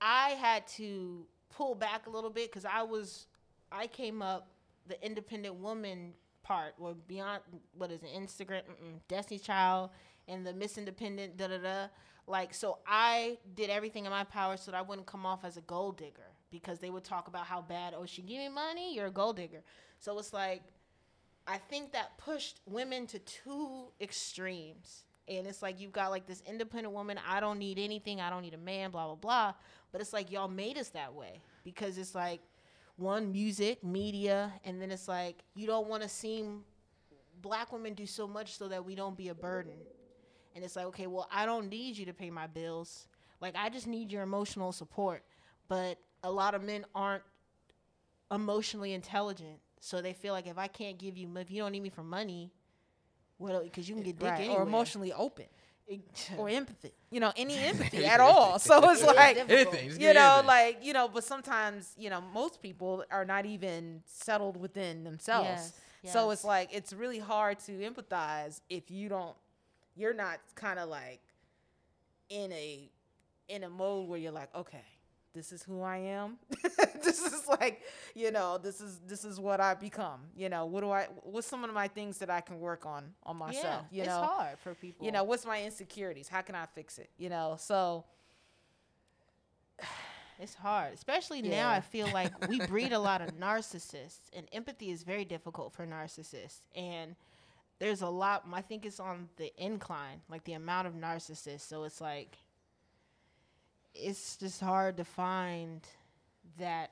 I 0.01 0.29
had 0.31 0.67
to 0.77 1.25
pull 1.49 1.75
back 1.75 2.07
a 2.07 2.09
little 2.09 2.29
bit 2.29 2.51
because 2.51 2.65
I 2.65 2.83
was, 2.83 3.27
I 3.71 3.87
came 3.87 4.21
up 4.21 4.47
the 4.87 5.03
independent 5.05 5.55
woman 5.55 6.13
part, 6.43 6.73
or 6.77 6.93
beyond 6.93 7.41
what 7.77 7.89
is 7.91 8.03
it, 8.03 8.09
Instagram, 8.15 8.63
mm-mm, 8.63 8.99
Destiny's 9.07 9.41
Child, 9.43 9.91
and 10.27 10.45
the 10.45 10.53
Miss 10.53 10.77
Independent, 10.77 11.37
da 11.37 11.47
da 11.47 11.57
da. 11.57 11.87
Like, 12.27 12.53
so 12.53 12.79
I 12.85 13.37
did 13.55 13.69
everything 13.69 14.03
in 14.05 14.11
my 14.11 14.25
power 14.25 14.57
so 14.57 14.71
that 14.71 14.77
I 14.77 14.81
wouldn't 14.81 15.07
come 15.07 15.25
off 15.25 15.45
as 15.45 15.55
a 15.57 15.61
gold 15.61 15.97
digger 15.97 16.32
because 16.53 16.77
they 16.77 16.91
would 16.91 17.03
talk 17.03 17.27
about 17.27 17.47
how 17.47 17.61
bad, 17.61 17.95
oh, 17.97 18.05
she 18.05 18.21
give 18.21 18.37
me 18.37 18.47
money, 18.47 18.93
you're 18.93 19.07
a 19.07 19.11
gold 19.11 19.37
digger. 19.37 19.63
So 19.99 20.17
it's 20.19 20.31
like, 20.31 20.61
I 21.47 21.57
think 21.57 21.91
that 21.93 22.17
pushed 22.19 22.61
women 22.67 23.07
to 23.07 23.19
two 23.19 23.87
extremes. 23.99 25.03
And 25.27 25.47
it's 25.47 25.63
like 25.63 25.81
you've 25.81 25.91
got 25.91 26.11
like 26.11 26.27
this 26.27 26.43
independent 26.47 26.93
woman, 26.93 27.19
I 27.27 27.39
don't 27.39 27.57
need 27.57 27.79
anything, 27.79 28.21
I 28.21 28.29
don't 28.29 28.43
need 28.43 28.53
a 28.53 28.57
man, 28.57 28.91
blah 28.91 29.07
blah 29.07 29.15
blah. 29.15 29.53
But 29.91 29.99
it's 30.01 30.13
like 30.13 30.31
y'all 30.31 30.47
made 30.47 30.77
us 30.77 30.89
that 30.89 31.13
way 31.13 31.41
because 31.63 31.97
it's 31.97 32.13
like 32.13 32.41
one 32.97 33.31
music, 33.31 33.83
media, 33.83 34.53
and 34.63 34.81
then 34.81 34.91
it's 34.91 35.07
like 35.07 35.37
you 35.55 35.65
don't 35.65 35.87
want 35.87 36.03
to 36.03 36.09
seem 36.09 36.63
black 37.41 37.73
women 37.73 37.93
do 37.93 38.05
so 38.05 38.27
much 38.27 38.57
so 38.57 38.67
that 38.67 38.85
we 38.85 38.95
don't 38.95 39.17
be 39.17 39.29
a 39.29 39.33
burden. 39.35 39.73
And 40.55 40.63
it's 40.63 40.75
like, 40.75 40.85
okay, 40.87 41.07
well, 41.07 41.27
I 41.31 41.45
don't 41.45 41.69
need 41.69 41.97
you 41.97 42.05
to 42.05 42.13
pay 42.13 42.29
my 42.29 42.45
bills. 42.45 43.07
Like 43.41 43.55
I 43.55 43.69
just 43.69 43.87
need 43.87 44.11
your 44.11 44.23
emotional 44.23 44.71
support. 44.71 45.23
But 45.67 45.97
a 46.23 46.31
lot 46.31 46.55
of 46.55 46.63
men 46.63 46.85
aren't 46.95 47.23
emotionally 48.31 48.93
intelligent. 48.93 49.59
So 49.79 50.01
they 50.01 50.13
feel 50.13 50.33
like 50.33 50.47
if 50.47 50.57
I 50.57 50.67
can't 50.67 50.97
give 50.97 51.17
you, 51.17 51.29
if 51.37 51.51
you 51.51 51.61
don't 51.61 51.71
need 51.73 51.83
me 51.83 51.89
for 51.89 52.03
money, 52.03 52.51
well, 53.37 53.61
because 53.63 53.89
you 53.89 53.95
can 53.95 54.03
get 54.03 54.17
dick 54.17 54.29
right, 54.29 54.39
anywhere. 54.41 54.59
or 54.59 54.63
emotionally 54.67 55.11
open 55.13 55.45
or 56.37 56.47
empathy 56.47 56.93
you 57.11 57.19
know 57.19 57.33
any 57.35 57.57
empathy 57.65 58.05
at 58.05 58.21
all 58.21 58.57
so 58.57 58.89
it's 58.89 59.01
It 59.01 59.09
is 59.09 59.15
like 59.15 59.35
difficult. 59.35 59.75
Anything. 59.75 60.01
You 60.01 60.13
know 60.13 60.29
anything. 60.35 60.47
like 60.47 60.77
you 60.81 60.93
know 60.93 61.09
but 61.13 61.25
sometimes 61.25 61.93
you 61.97 62.09
know 62.09 62.21
most 62.33 62.61
people 62.61 63.03
are 63.11 63.25
not 63.25 63.45
even 63.45 64.01
settled 64.05 64.55
within 64.55 65.03
themselves 65.03 65.73
Yes, 66.01 66.13
so 66.13 66.29
it's 66.31 66.45
like 66.45 66.69
it's 66.71 66.93
really 66.93 67.19
hard 67.19 67.59
to 67.59 67.73
empathize 67.73 68.61
if 68.69 68.89
you 68.89 69.09
don't 69.09 69.35
you're 69.95 70.13
not 70.13 70.39
kind 70.55 70.79
of 70.79 70.87
like 70.87 71.19
in 72.29 72.51
a 72.53 72.89
in 73.49 73.63
a 73.65 73.69
mode 73.69 74.07
where 74.07 74.17
you're 74.17 74.31
like 74.31 74.55
okay 74.55 74.85
this 75.33 75.51
is 75.51 75.63
who 75.63 75.81
I 75.81 75.97
am. 75.97 76.37
this 77.03 77.19
is 77.25 77.47
like, 77.47 77.81
you 78.15 78.31
know, 78.31 78.57
this 78.57 78.81
is 78.81 78.99
this 79.07 79.25
is 79.25 79.39
what 79.39 79.59
I 79.59 79.73
become. 79.73 80.21
You 80.35 80.49
know, 80.49 80.65
what 80.65 80.81
do 80.81 80.91
I 80.91 81.07
what's 81.23 81.47
some 81.47 81.63
of 81.63 81.73
my 81.73 81.87
things 81.87 82.19
that 82.19 82.29
I 82.29 82.41
can 82.41 82.59
work 82.59 82.85
on 82.85 83.13
on 83.23 83.37
myself, 83.37 83.85
yeah, 83.91 83.97
you 83.97 84.01
it's 84.01 84.09
know? 84.09 84.21
hard 84.21 84.59
for 84.59 84.73
people. 84.75 85.05
you 85.05 85.11
know 85.11 85.23
what's 85.23 85.45
my 85.45 85.63
insecurities 85.63 86.27
how 86.27 86.41
can 86.41 86.55
i 86.55 86.65
fix 86.65 86.97
it 86.97 87.09
you 87.17 87.29
know 87.29 87.55
so 87.59 88.05
It's 90.39 90.55
hard, 90.55 90.93
especially 90.93 91.41
now. 91.43 91.69
I 91.69 91.79
feel 91.79 92.07
like 92.11 92.47
we 92.49 92.59
breed 92.67 92.91
a 92.91 92.99
lot 92.99 93.21
of 93.21 93.37
narcissists, 93.37 94.29
and 94.35 94.47
empathy 94.51 94.89
is 94.89 95.03
very 95.03 95.23
difficult 95.25 95.73
for 95.73 95.85
narcissists. 95.85 96.61
And 96.75 97.15
there's 97.79 98.01
a 98.01 98.09
lot. 98.09 98.43
I 98.51 98.61
think 98.61 98.83
it's 98.85 98.99
on 98.99 99.29
the 99.37 99.53
incline, 99.63 100.21
like 100.29 100.43
the 100.43 100.53
amount 100.53 100.87
of 100.87 100.95
narcissists. 100.95 101.61
So 101.61 101.83
it's 101.83 102.01
like 102.01 102.37
it's 103.93 104.37
just 104.37 104.59
hard 104.61 104.97
to 104.97 105.03
find 105.05 105.81
that 106.57 106.91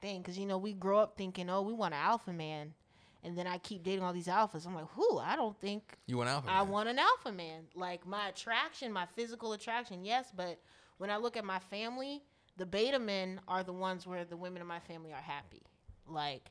thing 0.00 0.20
because 0.20 0.38
you 0.38 0.46
know 0.46 0.58
we 0.58 0.72
grow 0.72 0.98
up 0.98 1.16
thinking, 1.16 1.48
oh, 1.50 1.62
we 1.62 1.72
want 1.72 1.94
an 1.94 2.00
alpha 2.00 2.32
man, 2.32 2.74
and 3.22 3.36
then 3.36 3.46
I 3.46 3.58
keep 3.58 3.82
dating 3.82 4.02
all 4.04 4.12
these 4.12 4.26
alphas. 4.26 4.66
I'm 4.66 4.74
like, 4.74 4.88
who? 4.94 5.18
I 5.18 5.36
don't 5.36 5.58
think 5.60 5.82
You 6.06 6.18
went 6.18 6.30
alpha. 6.30 6.48
I 6.50 6.62
man. 6.62 6.68
want 6.68 6.88
an 6.88 6.98
alpha 6.98 7.32
man. 7.32 7.62
Like 7.74 8.06
my 8.06 8.28
attraction, 8.28 8.92
my 8.92 9.06
physical 9.06 9.52
attraction, 9.52 10.04
yes, 10.04 10.32
but 10.34 10.58
when 10.98 11.10
I 11.10 11.16
look 11.16 11.36
at 11.36 11.44
my 11.44 11.58
family, 11.58 12.22
the 12.56 12.66
beta 12.66 12.98
men 12.98 13.40
are 13.48 13.64
the 13.64 13.72
ones 13.72 14.06
where 14.06 14.24
the 14.24 14.36
women 14.36 14.60
in 14.62 14.68
my 14.68 14.80
family 14.80 15.12
are 15.12 15.20
happy. 15.22 15.62
Like 16.06 16.50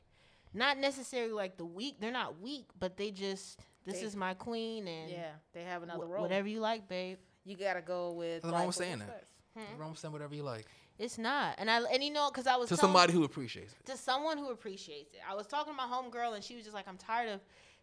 not 0.52 0.78
necessarily 0.78 1.32
like 1.32 1.56
the 1.56 1.64
weak, 1.64 1.96
they're 2.00 2.10
not 2.12 2.40
weak, 2.40 2.66
but 2.78 2.96
they 2.96 3.10
just 3.10 3.58
this 3.84 4.00
They- 4.00 4.06
is 4.06 4.16
my 4.16 4.34
queen 4.34 4.86
and 4.88 5.10
yeah 5.10 5.32
they 5.52 5.62
have 5.62 5.82
another 5.82 6.06
wh- 6.06 6.10
role 6.10 6.22
whatever 6.22 6.48
you 6.48 6.60
like, 6.60 6.88
babe. 6.88 7.18
you 7.44 7.56
gotta 7.56 7.80
go 7.82 8.12
with 8.12 8.42
Nothing 8.44 8.50
wrong 8.50 8.58
like 8.60 8.66
with 8.68 8.76
saying 8.76 8.98
that. 9.00 9.08
first. 9.20 9.30
Nothing 9.56 9.78
wrong 9.78 9.90
with 9.90 9.98
saying 9.98 10.12
whatever 10.12 10.34
you 10.34 10.42
like. 10.42 10.66
It's 10.98 11.18
not. 11.18 11.56
And 11.58 11.70
I 11.70 11.82
and 11.82 12.02
you 12.04 12.12
know 12.12 12.28
cuz 12.30 12.46
I 12.46 12.56
was 12.56 12.68
To 12.68 12.76
telling- 12.76 12.92
somebody 12.92 13.12
who 13.12 13.24
appreciates 13.24 13.72
it. 13.72 13.86
to 13.86 13.96
someone 13.96 14.38
who 14.38 14.50
appreciates 14.50 15.12
it. 15.14 15.20
I 15.28 15.34
was 15.34 15.46
talking 15.46 15.72
to 15.72 15.76
my 15.76 15.84
homegirl 15.86 16.34
and 16.34 16.44
she 16.44 16.54
was 16.54 16.64
just 16.64 16.74
like, 16.74 16.86
I'm 16.88 16.98
tired 16.98 17.28
of 17.30 17.40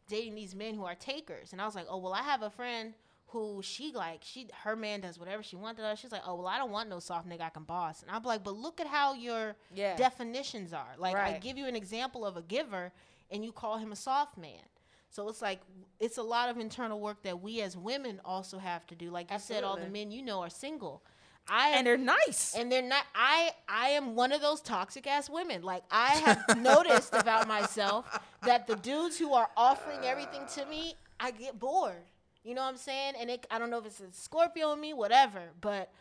dating 0.08 0.36
these 0.36 0.56
men 0.56 0.76
who 0.76 0.86
are 0.86 0.96
takers. 0.96 1.52
And 1.52 1.62
I 1.62 1.66
was 1.66 1.76
like, 1.76 1.88
Oh, 1.90 1.98
well, 1.98 2.14
I 2.14 2.22
have 2.24 2.42
a 2.42 2.50
friend 2.50 2.94
who 3.28 3.62
she 3.64 3.92
like, 3.94 4.22
she 4.24 4.48
her 4.64 4.76
man 4.76 5.02
does 5.02 5.18
whatever 5.20 5.44
she 5.44 5.56
wants. 5.58 5.82
She's 6.00 6.12
like, 6.12 6.24
Oh, 6.26 6.36
well, 6.36 6.48
I 6.48 6.58
don't 6.58 6.72
want 6.72 6.90
no 6.90 7.00
soft 7.00 7.28
nigga 7.28 7.42
I 7.42 7.50
can 7.50 7.64
boss. 7.64 8.02
And 8.02 8.12
I'm 8.12 8.24
like, 8.24 8.44
But 8.44 8.56
look 8.56 8.80
at 8.80 8.88
how 8.88 9.14
your 9.14 9.56
Yeah. 9.74 9.96
definitions 9.98 10.72
are. 10.74 10.94
Like 10.98 11.16
I 11.16 11.38
give 11.38 11.58
you 11.58 11.66
an 11.68 11.76
example 11.76 12.26
of 12.26 12.38
a 12.38 12.42
giver 12.42 12.92
and 13.30 13.44
you 13.44 13.52
call 13.52 13.78
him 13.78 13.92
a 13.92 13.96
soft 13.98 14.38
man. 14.38 14.64
So 15.10 15.28
it's 15.28 15.42
like 15.42 15.60
it's 16.00 16.18
a 16.18 16.24
lot 16.24 16.48
of 16.48 16.58
internal 16.58 17.00
work 17.02 17.24
that 17.24 17.42
we 17.42 17.62
as 17.62 17.76
women 17.76 18.22
also 18.24 18.58
have 18.58 18.88
to 18.88 18.96
do. 18.96 19.10
Like 19.12 19.30
you 19.32 19.40
said, 19.40 19.66
all 19.66 19.76
the 19.76 19.90
men 19.90 20.12
you 20.12 20.22
know 20.22 20.40
are 20.42 20.50
single. 20.50 21.04
I 21.48 21.70
and 21.76 21.86
they're 21.86 21.98
nice. 21.98 22.56
and 22.56 22.72
they're 22.72 22.82
not 22.82 23.04
i 23.16 23.52
i 23.68 23.90
am 23.90 24.16
one 24.16 24.32
of 24.32 24.42
those 24.42 24.62
toxic 24.62 25.08
ass 25.08 25.30
women. 25.30 25.62
Like 25.64 25.84
i 25.92 26.10
have 26.48 26.58
noticed 26.62 27.14
about 27.14 27.48
myself 27.48 28.20
that 28.44 28.68
the 28.68 28.76
dudes 28.76 29.18
who 29.18 29.34
are 29.34 29.50
offering 29.58 30.00
everything 30.06 30.42
to 30.56 30.66
me 30.66 30.96
i 31.20 31.32
get 31.32 31.60
bored. 31.60 32.04
You 32.44 32.56
know 32.56 32.62
what 32.62 32.70
i'm 32.70 32.78
saying? 32.78 33.14
And 33.20 33.30
it, 33.30 33.46
i 33.52 33.60
don't 33.60 33.70
know 33.70 33.80
if 33.80 33.86
it's 33.86 34.00
a 34.00 34.12
scorpio 34.12 34.74
in 34.74 34.80
me 34.80 34.94
whatever 34.94 35.42
but 35.60 35.92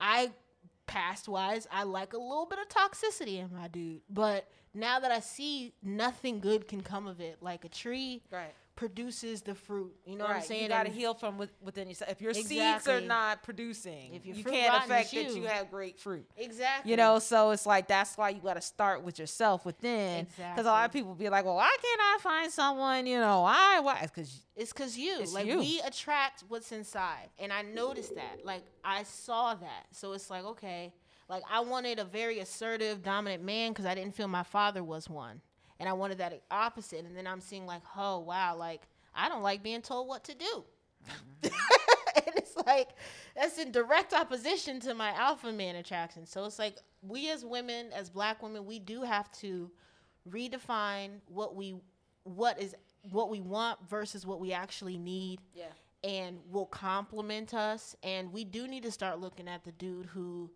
i 0.00 0.30
past 0.86 1.28
wise 1.28 1.66
i 1.72 1.82
like 1.82 2.12
a 2.12 2.18
little 2.18 2.46
bit 2.46 2.58
of 2.58 2.68
toxicity 2.68 3.38
in 3.42 3.54
my 3.54 3.68
dude. 3.68 4.00
But 4.08 4.48
now 4.74 4.98
that 5.00 5.10
i 5.12 5.20
see 5.20 5.72
nothing 5.82 6.40
good 6.40 6.66
can 6.68 6.80
come 6.80 7.06
of 7.06 7.20
it 7.20 7.36
like 7.40 7.64
a 7.64 7.68
tree 7.68 8.22
right. 8.30 8.52
produces 8.76 9.42
the 9.42 9.54
fruit 9.54 9.94
you 10.04 10.16
know 10.16 10.24
right. 10.24 10.30
what 10.30 10.36
i'm 10.38 10.42
saying 10.42 10.62
You 10.64 10.68
got 10.68 10.86
to 10.86 10.90
heal 10.92 11.14
from 11.14 11.38
with, 11.38 11.50
within 11.62 11.88
yourself. 11.88 12.10
If 12.10 12.20
your 12.20 12.34
seeds 12.34 12.88
are 12.88 13.00
not 13.00 13.42
producing, 13.42 14.14
If 14.14 14.26
you 14.26 14.42
can't 14.42 14.82
affect 14.84 15.12
it's 15.14 15.28
that 15.28 15.36
you 15.36 15.42
you. 15.42 15.46
have 15.48 15.70
great 15.70 15.98
fruit. 16.00 16.26
exactly 16.36 16.90
You 16.90 16.96
know, 16.96 17.18
so 17.20 17.50
it's 17.50 17.66
like 17.66 17.86
that's 17.86 18.16
why 18.18 18.30
you 18.30 18.40
got 18.40 18.54
to 18.54 18.60
start 18.60 19.02
with 19.04 19.18
yourself 19.18 19.64
within. 19.64 20.26
Because 20.36 20.66
a 20.66 20.70
lot 20.70 20.86
of 20.86 20.92
people 20.92 21.14
be 21.14 21.28
like, 21.28 21.44
"Well, 21.44 21.56
why 21.56 21.74
can't 21.80 22.00
I 22.00 22.18
find 22.20 22.50
someone?" 22.52 23.06
You 23.06 23.18
know, 23.20 23.42
why? 23.42 23.78
Why? 23.80 24.00
Because 24.02 24.42
It's 24.56 24.72
cause 24.72 24.96
you. 24.96 25.20
It's 25.20 25.32
like 25.32 25.46
you. 25.46 25.58
we 25.60 25.80
attract 25.84 26.44
what's 26.48 26.72
inside. 26.72 27.28
And 27.38 27.52
I 27.52 27.62
noticed 27.62 28.14
that. 28.16 28.44
Like 28.44 28.64
I 28.84 29.04
saw 29.04 29.54
that. 29.54 29.86
So 29.92 30.12
it's 30.12 30.30
like, 30.30 30.44
okay. 30.44 30.92
Like 31.28 31.42
I 31.50 31.60
wanted 31.60 31.98
a 31.98 32.04
very 32.04 32.40
assertive, 32.40 33.02
dominant 33.02 33.42
man 33.42 33.72
because 33.72 33.86
I 33.86 33.94
didn't 33.94 34.14
feel 34.14 34.28
my 34.28 34.42
father 34.42 34.84
was 34.84 35.08
one. 35.08 35.40
And 35.80 35.88
I 35.88 35.92
wanted 35.92 36.18
that 36.18 36.40
opposite. 36.50 37.04
And 37.04 37.16
then 37.16 37.26
I'm 37.26 37.40
seeing 37.40 37.66
like, 37.66 37.82
oh 37.96 38.20
wow, 38.20 38.56
like 38.56 38.82
I 39.14 39.28
don't 39.28 39.42
like 39.42 39.62
being 39.62 39.82
told 39.82 40.08
what 40.08 40.24
to 40.24 40.34
do. 40.34 40.64
and 41.42 42.34
it's 42.36 42.56
like 42.66 42.90
that's 43.36 43.58
in 43.58 43.72
direct 43.72 44.12
opposition 44.12 44.80
to 44.80 44.94
my 44.94 45.10
alpha 45.10 45.52
man 45.52 45.76
attraction. 45.76 46.26
So 46.26 46.44
it's 46.44 46.58
like 46.58 46.76
we 47.02 47.30
as 47.30 47.44
women, 47.44 47.90
as 47.94 48.10
black 48.10 48.42
women, 48.42 48.64
we 48.64 48.78
do 48.78 49.02
have 49.02 49.30
to 49.32 49.70
redefine 50.30 51.20
what 51.28 51.54
we 51.54 51.76
what 52.24 52.60
is 52.60 52.74
what 53.02 53.28
we 53.28 53.40
want 53.40 53.78
versus 53.88 54.26
what 54.26 54.40
we 54.40 54.52
actually 54.52 54.96
need 54.96 55.38
yeah, 55.54 55.64
and 56.02 56.38
will 56.50 56.66
complement 56.66 57.52
us 57.52 57.94
and 58.02 58.32
we 58.32 58.44
do 58.44 58.66
need 58.66 58.82
to 58.82 58.90
start 58.90 59.20
looking 59.20 59.46
at 59.46 59.62
the 59.64 59.72
dude 59.72 60.06
who 60.06 60.50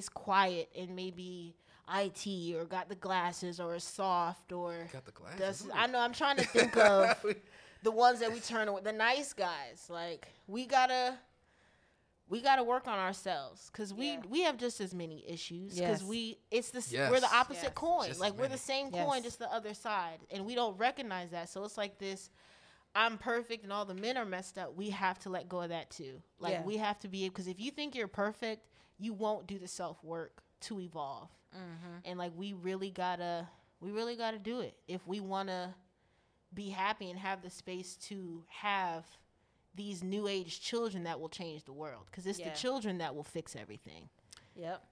is 0.00 0.08
quiet 0.08 0.68
and 0.76 0.96
maybe 0.96 1.54
IT 1.92 2.54
or 2.56 2.64
got 2.64 2.88
the 2.88 2.94
glasses 2.94 3.60
or 3.60 3.74
is 3.76 3.84
soft 3.84 4.52
or 4.52 4.88
Got 4.92 5.04
the 5.04 5.12
glasses. 5.12 5.38
does 5.38 5.68
I 5.74 5.86
know 5.86 5.98
I'm 6.00 6.12
trying 6.12 6.36
to 6.38 6.44
think 6.56 6.76
of 6.76 7.24
the 7.82 7.90
ones 7.90 8.20
that 8.20 8.32
we 8.32 8.40
turn 8.40 8.68
away, 8.68 8.80
the 8.82 8.92
nice 8.92 9.32
guys. 9.32 9.86
Like 9.88 10.26
we 10.46 10.66
gotta, 10.66 11.16
we 12.28 12.40
gotta 12.40 12.62
work 12.62 12.86
on 12.88 12.98
ourselves 12.98 13.70
because 13.72 13.92
we 13.92 14.12
Yeah. 14.12 14.20
we 14.28 14.42
have 14.42 14.56
just 14.56 14.80
as 14.80 14.94
many 14.94 15.24
issues 15.28 15.74
because 15.74 16.00
Yes. 16.00 16.08
we 16.08 16.38
it's 16.50 16.70
the 16.70 16.78
s 16.78 16.92
we're 16.92 17.20
the 17.20 17.34
opposite 17.34 17.64
Yes. 17.64 17.72
coin. 17.74 18.06
Just 18.08 18.20
like 18.20 18.34
we're 18.38 18.48
the 18.48 18.56
same 18.58 18.88
Yes. 18.92 19.04
coin, 19.06 19.22
just 19.22 19.38
the 19.38 19.52
other 19.52 19.74
side, 19.74 20.20
and 20.30 20.46
we 20.46 20.54
don't 20.54 20.76
recognize 20.78 21.30
that. 21.30 21.48
So 21.48 21.62
it's 21.64 21.76
like 21.76 21.98
this. 21.98 22.30
I'm 22.92 23.18
perfect 23.18 23.62
and 23.62 23.72
all 23.72 23.84
the 23.84 23.94
men 23.94 24.16
are 24.16 24.24
messed 24.24 24.58
up. 24.58 24.74
We 24.74 24.90
have 24.90 25.16
to 25.20 25.28
let 25.30 25.48
go 25.48 25.60
of 25.62 25.68
that 25.68 25.90
too. 25.90 26.22
Like 26.40 26.52
Yeah. 26.54 26.62
we 26.64 26.76
have 26.78 26.98
to 27.00 27.08
be 27.08 27.28
because 27.28 27.46
if 27.46 27.60
you 27.60 27.70
think 27.70 27.94
you're 27.94 28.08
perfect, 28.08 28.66
you 29.00 29.12
won't 29.12 29.46
do 29.46 29.58
the 29.58 29.66
self 29.68 30.02
work 30.04 30.42
to 30.60 30.78
evolve 30.80 31.28
mm-hmm. 31.56 31.98
and 32.04 32.18
like 32.18 32.32
we 32.36 32.52
really 32.52 32.90
gotta 32.90 33.48
we 33.80 33.90
really 33.90 34.14
gotta 34.16 34.38
do 34.38 34.60
it 34.60 34.76
if 34.86 35.06
we 35.06 35.20
want 35.20 35.48
to 35.48 35.74
be 36.52 36.68
happy 36.68 37.10
and 37.10 37.18
have 37.18 37.42
the 37.42 37.50
space 37.50 37.96
to 37.96 38.42
have 38.48 39.04
these 39.74 40.02
new 40.02 40.26
age 40.28 40.60
children 40.60 41.04
that 41.04 41.18
will 41.20 41.28
change 41.28 41.64
the 41.64 41.72
world 41.72 42.02
because 42.10 42.26
it's 42.26 42.38
Yeah. 42.38 42.50
the 42.50 42.56
children 42.56 42.98
that 42.98 43.14
will 43.14 43.24
fix 43.24 43.56
everything 43.56 44.08
yep. 44.54 44.84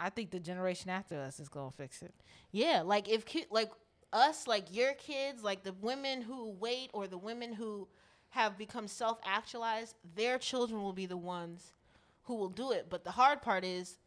I 0.00 0.10
think 0.10 0.30
the 0.30 0.38
generation 0.40 0.90
after 0.90 1.18
us 1.20 1.40
is 1.40 1.48
gonna 1.48 1.70
fix 1.70 2.02
it. 2.02 2.14
yeah 2.52 2.82
like 2.84 3.08
if 3.08 3.24
ki- 3.24 3.46
like 3.50 3.70
us 4.12 4.46
like 4.46 4.74
your 4.74 4.92
kids 4.94 5.42
like 5.42 5.62
the 5.62 5.72
women 5.74 6.22
who 6.22 6.50
wait 6.50 6.90
or 6.92 7.06
the 7.06 7.18
women 7.18 7.52
who 7.52 7.88
have 8.30 8.58
become 8.58 8.86
self 8.88 9.18
actualized 9.24 9.94
their 10.14 10.38
children 10.38 10.82
will 10.82 10.92
be 10.92 11.06
the 11.06 11.16
ones 11.16 11.72
who 12.28 12.36
will 12.36 12.48
do 12.48 12.70
it 12.70 12.86
but 12.88 13.02
the 13.04 13.10
hard 13.10 13.42
part 13.42 13.64
is 13.64 13.98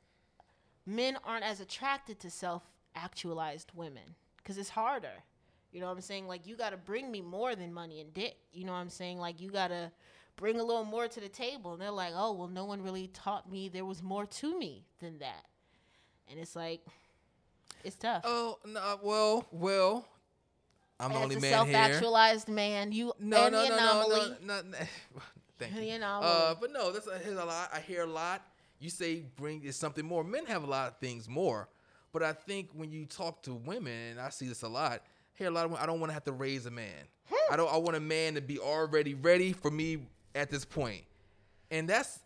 men 0.85 1.17
aren't 1.23 1.43
as 1.43 1.59
attracted 1.59 2.19
to 2.19 2.29
self 2.29 2.63
actualized 2.95 3.71
women 3.75 4.15
because 4.37 4.57
it's 4.57 4.69
harder. 4.69 5.23
You 5.71 5.79
know 5.79 5.85
what 5.87 5.93
I'm 5.93 6.01
saying? 6.01 6.27
Like, 6.27 6.45
you 6.45 6.57
got 6.57 6.71
to 6.71 6.77
bring 6.77 7.09
me 7.11 7.21
more 7.21 7.55
than 7.55 7.73
money 7.73 8.01
and 8.01 8.13
dick. 8.13 8.35
You 8.51 8.65
know 8.65 8.73
what 8.73 8.79
I'm 8.79 8.89
saying? 8.89 9.19
Like, 9.19 9.39
you 9.39 9.49
got 9.49 9.69
to 9.69 9.89
bring 10.35 10.59
a 10.59 10.63
little 10.63 10.83
more 10.83 11.07
to 11.07 11.19
the 11.21 11.29
table. 11.29 11.71
And 11.73 11.81
they're 11.81 11.91
like, 11.91 12.11
oh, 12.13 12.33
well, 12.33 12.49
no 12.49 12.65
one 12.65 12.81
really 12.81 13.07
taught 13.07 13.49
me 13.49 13.69
there 13.69 13.85
was 13.85 14.03
more 14.03 14.25
to 14.25 14.59
me 14.59 14.83
than 14.99 15.19
that. 15.19 15.45
And 16.29 16.37
it's 16.39 16.55
like, 16.57 16.81
it's 17.85 17.95
tough. 17.95 18.23
Oh 18.25 18.59
no. 18.65 18.79
Uh, 18.79 18.97
well, 19.01 19.45
well. 19.51 20.05
I'm 20.99 21.11
the 21.11 21.15
As 21.17 21.23
only 21.23 21.35
a 21.37 21.39
man 21.39 21.51
self-actualized 21.51 22.47
man, 22.49 22.91
you 22.91 23.13
No, 23.19 23.45
and 23.45 23.53
no, 23.53 23.63
the 23.63 23.69
no, 23.69 23.75
anomaly. 23.77 24.37
no, 24.43 24.61
no, 24.61 24.69
no. 24.71 24.77
Thank 25.61 25.73
you. 25.85 25.93
Uh, 26.23 26.55
but 26.59 26.71
no, 26.71 26.91
that's 26.91 27.07
hear 27.23 27.37
a 27.39 27.45
lot. 27.45 27.69
I 27.73 27.79
hear 27.79 28.03
a 28.03 28.07
lot. 28.07 28.41
You 28.79 28.89
say 28.89 29.23
bring 29.35 29.63
is 29.63 29.75
something 29.75 30.05
more. 30.05 30.23
Men 30.23 30.45
have 30.47 30.63
a 30.63 30.67
lot 30.67 30.87
of 30.89 30.97
things 30.97 31.29
more, 31.29 31.69
but 32.11 32.23
I 32.23 32.33
think 32.33 32.69
when 32.73 32.91
you 32.91 33.05
talk 33.05 33.41
to 33.43 33.53
women, 33.53 34.11
and 34.11 34.19
I 34.19 34.29
see 34.29 34.47
this 34.47 34.63
a 34.63 34.67
lot. 34.67 34.93
I 34.93 35.37
hear 35.37 35.47
a 35.47 35.51
lot 35.51 35.65
of. 35.65 35.71
women, 35.71 35.83
I 35.83 35.85
don't 35.85 35.99
want 35.99 36.09
to 36.09 36.13
have 36.13 36.23
to 36.25 36.31
raise 36.31 36.65
a 36.65 36.71
man. 36.71 37.07
I 37.51 37.55
don't. 37.55 37.71
I 37.71 37.77
want 37.77 37.95
a 37.95 38.01
man 38.01 38.35
to 38.35 38.41
be 38.41 38.59
already 38.59 39.13
ready 39.13 39.53
for 39.53 39.69
me 39.69 39.99
at 40.35 40.49
this 40.49 40.65
point, 40.65 41.03
and 41.69 41.87
that's 41.87 42.19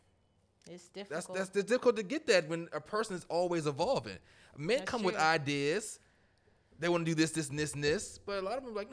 it's 0.69 0.87
difficult. 0.89 1.37
that's 1.37 1.55
it's 1.55 1.69
difficult 1.69 1.95
to 1.97 2.03
get 2.03 2.25
that 2.27 2.47
when 2.47 2.67
a 2.73 2.79
person 2.81 3.15
is 3.15 3.25
always 3.29 3.67
evolving. 3.67 4.17
Men 4.57 4.79
That's 4.79 4.89
come 4.89 5.03
with 5.03 5.15
ideas. 5.15 5.99
They 6.79 6.89
want 6.89 7.05
to 7.05 7.11
do 7.11 7.15
this, 7.15 7.31
this, 7.31 7.49
and 7.49 7.57
this, 7.57 7.73
and 7.73 7.83
this, 7.83 8.17
but 8.17 8.39
a 8.39 8.41
lot 8.41 8.57
of 8.57 8.63
them 8.63 8.73
are 8.73 8.75
like, 8.75 8.89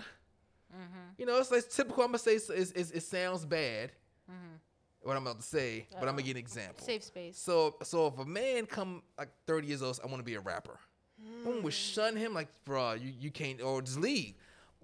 you 1.19 1.27
know, 1.27 1.39
it's 1.39 1.51
like 1.51 1.69
typical. 1.69 2.03
I'm 2.03 2.09
gonna 2.09 2.19
say 2.19 2.35
it's, 2.35 2.49
it's, 2.51 2.73
it's, 2.73 2.91
it 2.93 3.03
sounds 3.03 3.45
bad. 3.45 3.93
Mm-hmm. 4.33 4.57
What 5.03 5.17
I'm 5.17 5.27
about 5.27 5.41
to 5.41 5.47
say, 5.47 5.87
but 5.93 6.09
I'm 6.09 6.15
gonna 6.15 6.23
oh. 6.23 6.27
give 6.27 6.37
an 6.37 6.41
example. 6.41 6.85
Safe 6.85 7.03
space. 7.03 7.37
So, 7.37 7.77
so 7.83 8.07
if 8.07 8.19
a 8.19 8.25
man 8.25 8.67
come 8.67 9.03
like 9.19 9.31
30 9.47 9.67
years 9.67 9.83
old, 9.83 9.99
I 10.03 10.07
want 10.07 10.19
to 10.19 10.25
be 10.25 10.35
a 10.35 10.41
rapper. 10.41 10.79
Mm. 11.21 11.45
Women 11.45 11.63
would 11.65 11.73
shun 11.73 12.15
him 12.15 12.35
like, 12.35 12.49
bruh, 12.65 13.03
you, 13.03 13.13
you 13.19 13.31
can't, 13.31 13.61
or 13.61 13.83
just 13.83 13.99
leave. 13.99 14.35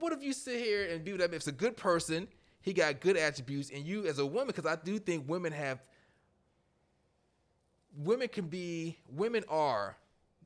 What 0.01 0.13
if 0.13 0.23
you 0.23 0.33
sit 0.33 0.59
here 0.59 0.89
and 0.91 1.05
be 1.05 1.13
with 1.13 1.21
that? 1.21 1.31
If 1.31 1.37
it's 1.37 1.47
a 1.47 1.53
good 1.53 1.77
person, 1.77 2.27
he 2.61 2.73
got 2.73 3.01
good 3.01 3.17
attributes, 3.17 3.71
and 3.71 3.85
you 3.85 4.07
as 4.07 4.19
a 4.19 4.27
woman, 4.27 4.49
because 4.49 4.67
I 4.67 4.77
do 4.77 4.99
think 4.99 5.29
women 5.29 5.53
have, 5.53 5.79
women 7.97 8.29
can 8.29 8.47
be, 8.47 8.99
women 9.09 9.45
are 9.49 9.97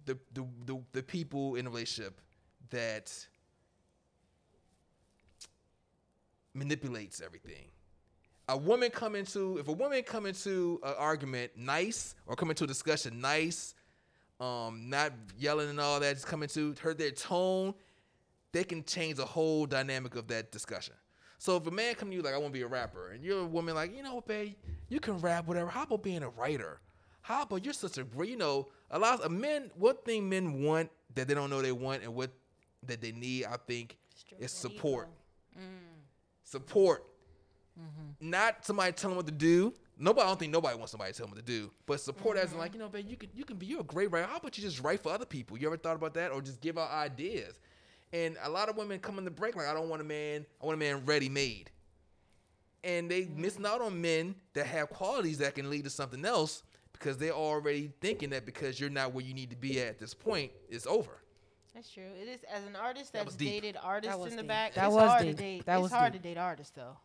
the 0.05 0.19
the 0.35 0.45
the, 0.67 0.81
the 0.93 1.03
people 1.03 1.57
in 1.57 1.67
a 1.67 1.71
relationship 1.71 2.21
that 2.71 3.13
manipulates 6.55 7.21
everything 7.21 7.67
a 8.49 8.57
woman 8.57 8.91
come 8.91 9.15
into 9.15 9.59
if 9.59 9.69
a 9.69 9.73
woman 9.73 10.03
come 10.03 10.27
into 10.27 10.81
an 10.83 10.95
argument 10.99 11.53
nice 11.57 12.15
or 12.27 12.35
come 12.37 12.51
into 12.51 12.65
a 12.65 12.67
discussion 12.67 13.21
nice 13.21 13.75
um 14.41 14.89
not 14.89 15.13
yelling 15.39 15.71
and 15.71 15.81
all 15.81 16.01
that 16.01 16.15
just 16.15 16.27
come 16.27 16.43
into 16.43 16.75
her 16.81 16.93
their 16.95 17.11
tone 17.11 17.75
they 18.53 18.65
can 18.65 18.85
change 18.85 19.17
the 19.17 19.25
whole 19.25 19.67
dynamic 19.67 20.15
of 20.15 20.29
that 20.29 20.53
discussion. 20.53 20.95
So 21.39 21.57
if 21.57 21.67
a 21.67 21.71
man 21.71 21.95
come 21.95 22.11
to 22.11 22.15
you 22.15 22.23
like 22.23 22.35
i 22.35 22.39
want 22.39 22.53
to 22.53 22.59
be 22.59 22.63
a 22.63 22.69
rapper 22.69 23.11
and 23.11 23.25
you're 23.25 23.41
a 23.41 23.47
woman 23.47 23.75
like 23.75 23.97
you 23.97 24.03
know 24.03 24.17
what 24.17 24.27
babe? 24.27 24.55
You 24.89 25.01
can 25.01 25.19
rap 25.19 25.49
whatever. 25.49 25.71
How 25.71 25.83
about 25.85 26.03
being 26.03 26.23
a 26.23 26.29
writer? 26.29 26.81
How 27.23 27.43
about 27.43 27.65
you're 27.65 27.75
such 27.75 27.99
a 27.99 28.05
great 28.05 28.31
you 28.31 28.37
know 28.37 28.69
a 28.91 28.99
lot 28.99 29.21
of 29.23 29.33
men 29.33 29.71
what 29.75 30.05
thing 30.05 30.29
men 30.29 30.63
want 30.63 30.91
that 31.15 31.29
they 31.29 31.35
don't 31.35 31.51
know 31.51 31.63
they 31.63 31.73
want 31.73 32.03
and 32.03 32.15
what 32.15 32.31
that 32.85 33.01
they 33.01 33.13
need 33.13 33.45
i 33.45 33.57
think 33.67 33.97
is 34.39 34.51
support. 34.51 35.09
ego. 35.55 35.63
support 36.45 37.05
Mm-hmm. 37.79 38.31
not 38.31 38.67
somebody 38.67 38.93
telling 38.93 39.17
them 39.17 39.25
what 39.25 39.27
to 39.27 39.33
do. 39.33 39.73
Nobody, 39.99 40.25
I 40.25 40.29
don't 40.29 40.39
think 40.39 40.53
nobody 40.53 40.77
wants 40.77 40.91
somebody 40.91 41.13
to 41.13 41.17
tell 41.17 41.27
them 41.27 41.35
what 41.35 41.47
to 41.47 41.53
do. 41.53 41.71
But 41.87 42.01
support 42.01 42.37
as 42.37 42.45
in 42.45 42.51
mm-hmm. 42.51 42.59
like, 42.59 42.75
you 42.75 42.81
know, 42.81 42.89
babe, 42.89 43.07
you 43.09 43.17
can 43.17 43.31
you 43.35 43.45
can 43.45 43.57
be 43.57 43.67
you're 43.67 43.81
a 43.81 43.85
great 43.85 44.11
writer. 44.11 44.27
How 44.27 44.37
about 44.37 44.59
you 44.59 44.63
just 44.63 44.81
write 44.81 45.01
for 45.01 45.13
other 45.13 45.25
people? 45.25 45.57
You 45.57 45.69
ever 45.69 45.77
thought 45.77 45.97
about 45.97 46.15
that, 46.15 46.33
or 46.33 46.43
just 46.43 46.61
give 46.61 46.77
out 46.77 46.91
ideas? 46.91 47.59
And 48.13 48.37
a 48.43 48.51
lot 48.51 48.69
of 48.69 48.77
women 48.77 48.99
come 48.99 49.19
in 49.19 49.25
the 49.25 49.31
break 49.31 49.57
like, 49.57 49.67
I 49.67 49.75
don't 49.75 49.89
want 49.89 50.03
a 50.03 50.05
man. 50.05 50.45
I 50.61 50.67
want 50.67 50.77
a 50.77 50.79
man 50.79 51.03
ready 51.07 51.29
made. 51.29 51.71
And 52.85 53.11
they 53.11 53.23
mm-hmm. 53.23 53.41
missing 53.41 53.65
out 53.65 53.81
on 53.81 54.01
men 54.01 54.35
that 54.55 54.67
have 54.67 54.91
qualities 54.91 55.39
that 55.39 55.55
can 55.55 55.71
lead 55.71 55.85
to 55.85 55.91
something 55.91 56.25
else 56.25 56.63
because 56.93 57.17
they're 57.17 57.33
already 57.33 57.93
thinking 58.01 58.31
that 58.31 58.45
because 58.45 58.79
you're 58.79 58.91
not 58.91 59.13
where 59.13 59.25
you 59.25 59.35
need 59.35 59.51
to 59.51 59.57
be 59.57 59.81
at 59.81 59.99
this 59.99 60.15
point, 60.15 60.53
it's 60.69 60.87
over. 60.87 61.23
That's 61.75 61.91
true. 61.91 62.03
It 62.21 62.29
is 62.29 62.41
as 62.53 62.65
an 62.67 62.77
artist 62.77 63.15
that's 63.15 63.25
was 63.25 63.35
deep. 63.35 63.63
dated 63.63 63.79
artists 63.83 64.17
was 64.17 64.33
in 64.33 64.37
the 64.37 64.43
deep. 64.43 64.49
back. 64.49 64.75
That 64.75 64.87
it's 64.87 64.95
was 64.95 65.09
hard 65.09 65.23
deep. 65.23 65.37
to 65.37 65.43
date. 65.43 65.65
That 65.65 65.75
it's 65.77 65.83
was 65.83 65.93
hard 65.93 66.13
deep. 66.13 66.23
to 66.23 66.29
date 66.29 66.39
artists 66.39 66.73
though. 66.77 66.97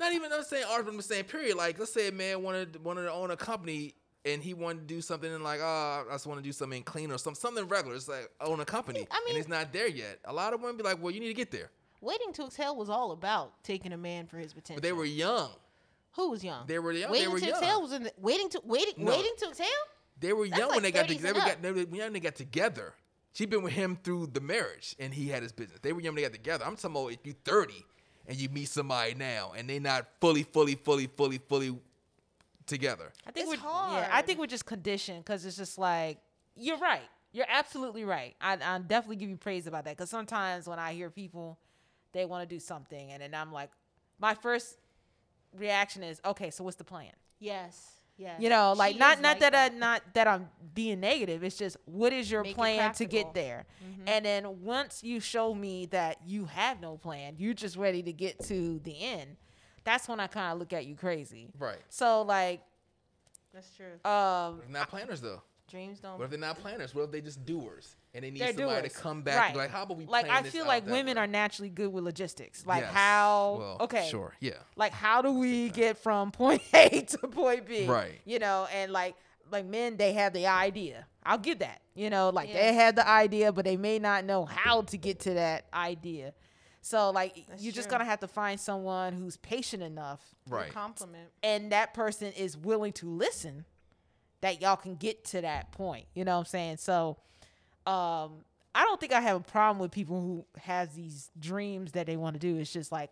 Not 0.00 0.14
even 0.14 0.32
I'm 0.32 0.42
saying 0.42 0.64
art, 0.70 0.86
but 0.86 0.94
I'm 0.94 1.00
saying 1.02 1.24
period. 1.24 1.56
Like 1.56 1.78
let's 1.78 1.92
say 1.92 2.08
a 2.08 2.12
man 2.12 2.42
wanted 2.42 2.82
wanted 2.82 3.02
to 3.02 3.12
own 3.12 3.30
a 3.30 3.36
company 3.36 3.94
and 4.24 4.42
he 4.42 4.54
wanted 4.54 4.88
to 4.88 4.94
do 4.94 5.00
something 5.00 5.32
and 5.32 5.44
like, 5.44 5.60
oh, 5.62 6.04
I 6.08 6.12
just 6.14 6.26
want 6.26 6.38
to 6.40 6.42
do 6.42 6.52
something 6.52 6.82
clean 6.82 7.12
or 7.12 7.18
some 7.18 7.34
something 7.34 7.68
regular. 7.68 7.96
It's 7.96 8.08
like 8.08 8.30
own 8.40 8.60
a 8.60 8.64
company. 8.64 9.06
I 9.10 9.20
mean- 9.20 9.34
and 9.34 9.38
it's 9.38 9.48
not 9.48 9.72
there 9.72 9.88
yet. 9.88 10.18
A 10.24 10.32
lot 10.32 10.54
of 10.54 10.60
women 10.60 10.76
be 10.78 10.82
like, 10.82 11.02
well, 11.02 11.12
you 11.12 11.20
need 11.20 11.28
to 11.28 11.34
get 11.34 11.50
there. 11.50 11.70
Waiting 12.00 12.32
to 12.32 12.46
Exhale 12.46 12.74
was 12.76 12.88
all 12.88 13.12
about 13.12 13.62
taking 13.62 13.92
a 13.92 13.96
man 13.98 14.26
for 14.26 14.38
his 14.38 14.54
potential. 14.54 14.76
But 14.76 14.82
they 14.84 14.92
were 14.94 15.04
young. 15.04 15.50
who 16.12 16.30
was 16.30 16.42
young? 16.42 16.66
They 16.66 16.78
were 16.78 16.92
young. 16.92 17.10
Waiting 17.10 17.26
they 17.28 17.32
were 17.32 17.40
to 17.40 17.46
young. 17.46 17.58
Exhale 17.58 17.82
was 17.82 17.92
in 17.92 18.02
the 18.04 18.12
waiting 18.18 18.48
to 18.50 18.62
waiting 18.64 19.04
No. 19.04 19.10
waiting 19.10 19.32
to 19.38 19.48
exhale. 19.48 19.66
They 20.18 20.32
were 20.32 20.46
young 20.46 20.70
when 20.70 20.82
they 20.82 20.92
got 20.92 21.08
together. 21.08 21.34
They, 21.34 21.46
got, 21.46 21.62
they 21.62 21.72
were 21.72 21.78
young 21.80 21.88
when 22.06 22.12
they 22.14 22.20
got 22.20 22.36
together. 22.36 22.94
She 23.32 23.46
been 23.46 23.62
with 23.62 23.74
him 23.74 23.98
through 24.02 24.28
the 24.28 24.40
marriage, 24.40 24.96
and 24.98 25.14
he 25.14 25.28
had 25.28 25.42
his 25.42 25.52
business. 25.52 25.78
They 25.82 25.92
were 25.92 26.00
young 26.00 26.14
when 26.14 26.22
they 26.22 26.28
got 26.28 26.32
together. 26.34 26.64
I'm 26.66 26.76
talking 26.76 26.90
about 26.96 27.12
if 27.12 27.18
you 27.24 27.34
30 27.44 27.84
and 28.30 28.38
you 28.40 28.48
meet 28.48 28.68
somebody 28.68 29.14
now, 29.14 29.52
and 29.56 29.68
they're 29.68 29.80
not 29.80 30.06
fully, 30.20 30.44
fully, 30.44 30.76
fully, 30.76 31.08
fully, 31.08 31.38
fully 31.38 31.76
together. 32.64 33.12
I 33.26 33.32
think 33.32 33.52
It's 33.52 33.60
we're 33.62 33.68
yeah. 33.68 34.08
I 34.12 34.22
think 34.22 34.38
we're 34.38 34.46
just 34.46 34.64
conditioned 34.64 35.24
because 35.24 35.44
it's 35.44 35.56
just 35.56 35.76
like 35.78 36.18
you're 36.54 36.78
right. 36.78 37.08
You're 37.32 37.46
absolutely 37.48 38.04
right. 38.04 38.36
I 38.40 38.56
I 38.62 38.78
definitely 38.78 39.16
give 39.16 39.28
you 39.30 39.36
praise 39.36 39.66
about 39.66 39.84
that 39.84 39.96
because 39.96 40.10
sometimes 40.10 40.68
when 40.68 40.78
I 40.78 40.92
hear 40.92 41.10
people, 41.10 41.58
they 42.12 42.24
want 42.24 42.48
to 42.48 42.54
do 42.54 42.60
something 42.60 43.10
and 43.10 43.20
then 43.20 43.34
I'm 43.34 43.52
like, 43.52 43.70
my 44.20 44.34
first 44.34 44.78
reaction 45.56 46.04
is 46.04 46.20
okay. 46.24 46.50
So 46.50 46.62
what's 46.62 46.76
the 46.76 46.84
plan? 46.84 47.10
Yes. 47.40 47.99
Yes. 48.20 48.38
You 48.38 48.50
know, 48.50 48.74
like 48.76 48.92
She 48.92 48.98
not 48.98 49.22
not 49.22 49.40
like 49.40 49.52
that, 49.52 49.72
I 49.72 49.74
not 49.74 50.02
that 50.12 50.28
I'm 50.28 50.50
being 50.74 51.00
negative. 51.00 51.42
It's 51.42 51.56
just 51.56 51.78
what 51.86 52.12
is 52.12 52.30
your 52.30 52.42
Make 52.42 52.54
plan 52.54 52.92
to 52.94 53.06
get 53.06 53.32
there? 53.32 53.64
Mm-hmm. 53.82 54.02
And 54.08 54.24
then 54.26 54.62
once 54.62 55.02
you 55.02 55.20
show 55.20 55.54
me 55.54 55.86
that 55.86 56.18
you 56.26 56.44
have 56.44 56.82
no 56.82 56.98
plan, 56.98 57.36
you're 57.38 57.54
just 57.54 57.76
ready 57.76 58.02
to 58.02 58.12
get 58.12 58.38
to 58.44 58.78
the 58.80 59.00
end. 59.00 59.36
That's 59.84 60.06
when 60.06 60.20
I 60.20 60.26
kind 60.26 60.52
of 60.52 60.58
look 60.58 60.74
at 60.74 60.84
you 60.84 60.96
crazy. 60.96 61.48
Right. 61.58 61.78
So 61.88 62.20
like, 62.20 62.60
That's 63.54 63.70
true. 63.74 64.10
um, 64.10 64.60
not 64.68 64.90
planners 64.90 65.22
though? 65.22 65.40
Dreams 65.70 66.00
don't. 66.00 66.18
What 66.18 66.24
if 66.24 66.30
they're 66.30 66.38
not 66.38 66.58
planners? 66.58 66.94
What 66.94 67.04
if 67.04 67.10
they 67.12 67.22
just 67.22 67.46
doers 67.46 67.96
and 68.14 68.24
they 68.24 68.30
need 68.30 68.40
they're 68.40 68.48
somebody 68.54 68.80
doers. 68.82 68.92
to 68.92 68.98
come 68.98 69.22
back 69.22 69.36
right. 69.36 69.44
and 69.46 69.54
be 69.54 69.58
like, 69.58 69.70
how 69.70 69.82
about 69.84 69.96
we 69.96 70.06
like 70.06 70.26
plan 70.26 70.38
I 70.38 70.42
this 70.42 70.52
feel 70.52 70.62
out 70.62 70.68
like 70.68 70.86
women 70.86 71.16
way? 71.16 71.22
are 71.22 71.26
naturally 71.26 71.68
good 71.70 71.92
with 71.92 72.04
logistics. 72.04 72.66
Like 72.66 72.82
Yes. 72.82 72.92
how 72.92 73.56
Well, 73.58 73.76
okay, 73.80 74.08
Sure. 74.10 74.34
Yeah. 74.40 74.54
like 74.76 74.92
how 74.92 75.22
do 75.22 75.32
we 75.32 75.68
get 75.70 75.96
from 75.98 76.30
point 76.32 76.62
A 76.74 77.02
to 77.02 77.18
point 77.18 77.66
B? 77.66 77.86
Right. 77.86 78.20
You 78.24 78.38
know, 78.38 78.66
and 78.72 78.92
like 78.92 79.14
like 79.50 79.66
men, 79.66 79.96
they 79.96 80.12
have 80.12 80.32
the 80.32 80.46
idea. 80.46 81.06
I'll 81.24 81.38
give 81.38 81.58
that. 81.60 81.80
You 81.94 82.08
know, 82.10 82.30
like 82.30 82.48
Yeah. 82.48 82.54
they 82.62 82.74
have 82.74 82.94
the 82.96 83.06
idea, 83.08 83.52
but 83.52 83.64
they 83.64 83.76
may 83.76 83.98
not 83.98 84.24
know 84.24 84.44
how 84.44 84.82
to 84.82 84.96
get 84.96 85.20
to 85.20 85.34
that 85.34 85.66
idea. 85.74 86.32
So 86.82 87.10
like 87.10 87.44
That's 87.48 87.62
you're 87.62 87.72
just 87.72 87.88
gonna 87.88 88.04
have 88.04 88.20
to 88.20 88.28
find 88.28 88.58
someone 88.58 89.12
who's 89.12 89.36
patient 89.36 89.82
enough, 89.82 90.20
Right. 90.48 90.72
Compliment. 90.72 91.28
and 91.42 91.70
that 91.72 91.94
person 91.94 92.32
is 92.32 92.56
willing 92.56 92.92
to 92.94 93.08
listen. 93.08 93.64
That 94.42 94.62
y'all 94.62 94.76
can 94.76 94.94
get 94.94 95.24
to 95.26 95.42
that 95.42 95.70
point. 95.72 96.06
You 96.14 96.24
know 96.24 96.32
what 96.32 96.38
I'm 96.38 96.44
saying? 96.46 96.78
So, 96.78 97.18
um, 97.90 98.32
I 98.74 98.84
don't 98.84 99.00
think 99.00 99.12
I 99.12 99.20
have 99.20 99.36
a 99.36 99.40
problem 99.40 99.78
with 99.80 99.90
people 99.90 100.20
who 100.20 100.44
has 100.60 100.90
these 100.90 101.30
dreams 101.38 101.92
that 101.92 102.06
they 102.06 102.16
want 102.16 102.34
to 102.34 102.40
do. 102.40 102.56
It's 102.58 102.72
just 102.72 102.92
like 102.92 103.10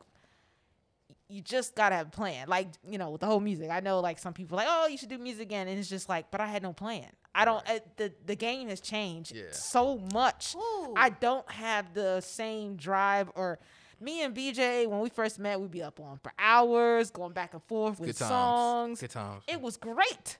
you 1.29 1.43
just 1.43 1.75
gotta 1.75 1.95
have 1.97 2.07
a 2.09 2.11
plan. 2.11 2.49
Like 2.49 2.69
you 2.89 2.97
know, 2.99 3.11
with 3.11 3.21
the 3.21 3.27
whole 3.27 3.41
music, 3.41 3.71
I 3.71 3.81
know 3.81 4.01
like 4.01 4.19
some 4.19 4.33
people 4.33 4.57
like, 4.57 4.69
oh, 4.71 4.87
you 4.87 4.97
should 4.97 5.09
do 5.11 5.19
music 5.19 5.43
again, 5.43 5.69
and 5.69 5.79
it's 5.79 5.89
just 5.89 6.09
like, 6.09 6.31
but 6.31 6.41
I 6.41 6.47
had 6.47 6.63
no 6.63 6.73
plan. 6.73 7.07
I 7.35 7.45
don't. 7.45 7.69
Uh, 7.69 7.81
the 7.97 8.13
the 8.27 8.37
game 8.37 8.69
has 8.69 8.81
changed 8.81 9.35
Yeah. 9.35 9.45
so 9.51 9.99
much. 10.13 10.55
Ooh. 10.57 10.95
I 10.97 11.11
don't 11.11 11.49
have 11.51 11.93
the 11.95 12.21
same 12.21 12.77
drive 12.77 13.31
or. 13.35 13.59
Me 14.01 14.23
and 14.23 14.33
BJ, 14.33 14.87
when 14.87 15.01
we 15.01 15.09
first 15.09 15.41
met, 15.41 15.61
we'd 15.61 15.73
be 15.73 15.83
up 15.83 15.99
on 15.99 16.19
for 16.23 16.31
hours, 16.39 17.11
going 17.11 17.33
back 17.33 17.53
and 17.55 17.63
forth 17.65 17.99
with 17.99 18.11
Good 18.11 18.17
times. 18.19 18.29
songs. 18.29 19.01
Good 19.01 19.11
times. 19.11 19.43
It 19.49 19.61
was 19.61 19.77
great, 19.77 20.39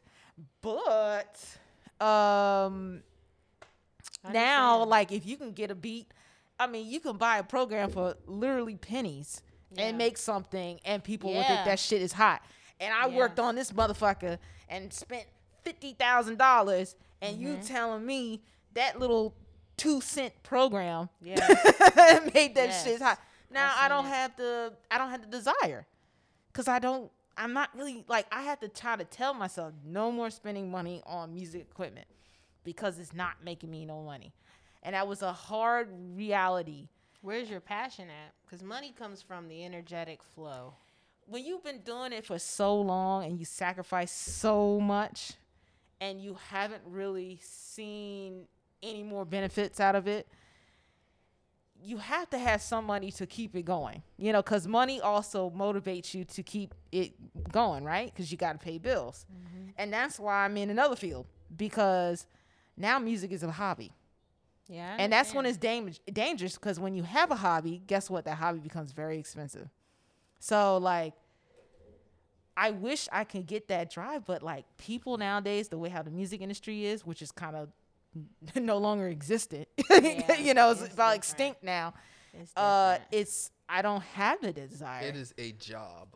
but 0.63 1.45
um, 2.01 3.03
I 4.25 4.33
now 4.33 4.73
understand. 4.83 4.91
like 4.91 5.13
if 5.13 5.27
you 5.27 5.37
can 5.37 5.53
get 5.53 5.71
a 5.71 5.75
beat, 5.75 6.13
I 6.59 6.67
mean, 6.67 6.89
you 6.91 7.01
can 7.01 7.17
buy 7.17 7.39
a 7.39 7.43
program 7.43 7.91
for 7.91 8.15
literally 8.27 8.77
pennies 8.77 9.43
Yeah. 9.71 9.85
and 9.87 9.99
make 9.99 10.19
something, 10.19 10.81
and 10.85 11.03
people 11.05 11.33
will 11.33 11.43
think 11.45 11.65
that 11.65 11.79
shit 11.79 12.03
is 12.03 12.13
hot. 12.13 12.43
And 12.81 12.93
I 12.95 13.09
worked 13.09 13.39
on 13.39 13.55
this 13.55 13.73
motherfucker 13.73 14.39
and 14.69 14.93
spent 14.93 15.25
fifty 15.63 15.93
thousand 15.95 16.39
dollars, 16.39 16.97
and 17.23 17.41
you 17.41 17.49
Mm-hmm. 17.51 17.63
telling 17.63 18.07
me 18.07 18.43
that 18.75 18.99
little 18.99 19.35
two 19.77 20.01
cent 20.01 20.33
program 20.43 21.09
Yeah. 21.21 21.37
made 22.35 22.55
that 22.57 22.69
Yes. 22.71 22.85
shit 22.85 23.01
hot. 23.03 23.19
Now 23.51 23.73
I 23.77 23.89
don't 23.89 24.07
it. 24.07 24.09
have 24.11 24.37
the 24.37 24.75
I 24.91 24.99
don't 24.99 25.11
have 25.11 25.23
the 25.23 25.29
desire, 25.29 25.87
cause 26.53 26.69
I 26.69 26.79
don't. 26.79 27.11
I'm 27.37 27.53
not 27.53 27.71
really 27.77 28.05
like 28.09 28.27
I 28.33 28.43
have 28.43 28.59
to 28.61 28.69
try 28.69 28.97
to 28.97 29.05
tell 29.05 29.33
myself 29.33 29.73
no 29.87 30.11
more 30.11 30.29
spending 30.31 30.71
money 30.71 31.03
on 31.07 31.33
music 31.33 31.63
equipment 31.71 32.07
because 32.69 32.99
it's 32.99 33.15
not 33.15 33.43
making 33.43 33.71
me 33.71 33.87
no 33.87 34.03
money, 34.03 34.35
and 34.83 34.95
that 34.95 35.09
was 35.09 35.23
a 35.23 35.33
hard 35.33 35.89
reality. 36.15 36.91
Where's 37.23 37.49
your 37.49 37.61
passion 37.61 38.11
at? 38.11 38.35
Because 38.45 38.63
money 38.63 38.93
comes 38.93 39.23
from 39.23 39.49
the 39.49 39.65
energetic 39.65 40.23
flow. 40.23 40.75
When 41.25 41.47
you've 41.47 41.65
been 41.65 41.81
doing 41.81 42.13
it 42.13 42.27
for 42.27 42.39
so 42.39 42.79
long 42.79 43.25
and 43.25 43.39
you 43.39 43.47
sacrifice 43.47 44.13
so 44.13 44.79
much, 44.79 45.33
and 45.99 46.21
you 46.21 46.37
haven't 46.51 46.83
really 46.85 47.41
seen 47.43 48.47
any 48.83 49.03
more 49.03 49.25
benefits 49.25 49.81
out 49.81 49.97
of 49.97 50.07
it, 50.07 50.29
you 51.83 51.97
have 51.97 52.29
to 52.29 52.39
have 52.39 52.61
some 52.61 52.85
money 52.85 53.11
to 53.13 53.25
keep 53.25 53.57
it 53.57 53.65
going. 53.65 54.03
You 54.19 54.35
know, 54.35 54.43
because 54.43 54.67
money 54.67 55.01
also 55.01 55.49
motivates 55.57 56.13
you 56.13 56.27
to 56.27 56.43
keep 56.43 56.75
it 56.93 57.15
going, 57.51 57.83
right? 57.83 58.13
Because 58.13 58.31
you 58.31 58.37
got 58.37 58.53
to 58.53 58.59
pay 58.59 58.77
bills. 58.77 59.25
Mm-hmm. 59.33 59.71
And 59.79 59.91
that's 59.91 60.21
why 60.21 60.45
I'm 60.45 60.59
in 60.59 60.69
another 60.69 60.97
field 60.97 61.27
because 61.57 62.27
now 62.79 62.99
music 62.99 63.33
is 63.33 63.43
a 63.43 63.51
hobby. 63.51 63.93
Yeah. 64.69 64.97
And 64.99 65.13
that's 65.13 65.35
when 65.35 65.47
it's 65.47 65.57
dang- 65.57 65.95
dangerous 66.13 66.55
because 66.57 66.79
when 66.79 66.95
you 66.95 67.03
have 67.03 67.31
a 67.31 67.37
hobby, 67.37 67.83
guess 67.87 68.11
what? 68.11 68.25
That 68.27 68.37
hobby 68.37 68.59
becomes 68.59 68.93
very 68.93 69.19
expensive. 69.19 69.69
So, 70.41 70.77
like, 70.79 71.15
I 72.57 72.71
wish 72.73 73.09
I 73.13 73.25
could 73.25 73.47
get 73.47 73.69
that 73.69 73.91
drive, 73.91 74.25
but 74.27 74.43
like 74.43 74.65
people 74.79 75.17
nowadays, 75.17 75.69
the 75.69 75.79
way 75.79 75.89
how 75.89 76.03
the 76.03 76.11
music 76.11 76.41
industry 76.41 76.87
is, 76.87 77.07
which 77.07 77.23
is 77.23 77.31
kind 77.31 77.55
of 77.57 77.69
no 78.57 78.79
longer 78.79 79.09
existent, 79.09 79.69
Yeah, 79.91 80.37
you 80.39 80.55
know, 80.55 80.71
it's, 80.73 80.83
it's 80.83 80.93
about 80.95 81.13
different. 81.13 81.17
extinct 81.17 81.63
now. 81.63 81.95
It's 82.35 82.53
Uh, 82.57 82.99
it's 83.13 83.51
I 83.69 83.81
don't 83.83 84.03
have 84.15 84.41
the 84.41 84.53
desire. 84.53 85.05
It 85.07 85.17
is 85.17 85.33
a 85.39 85.53
job. 85.53 86.09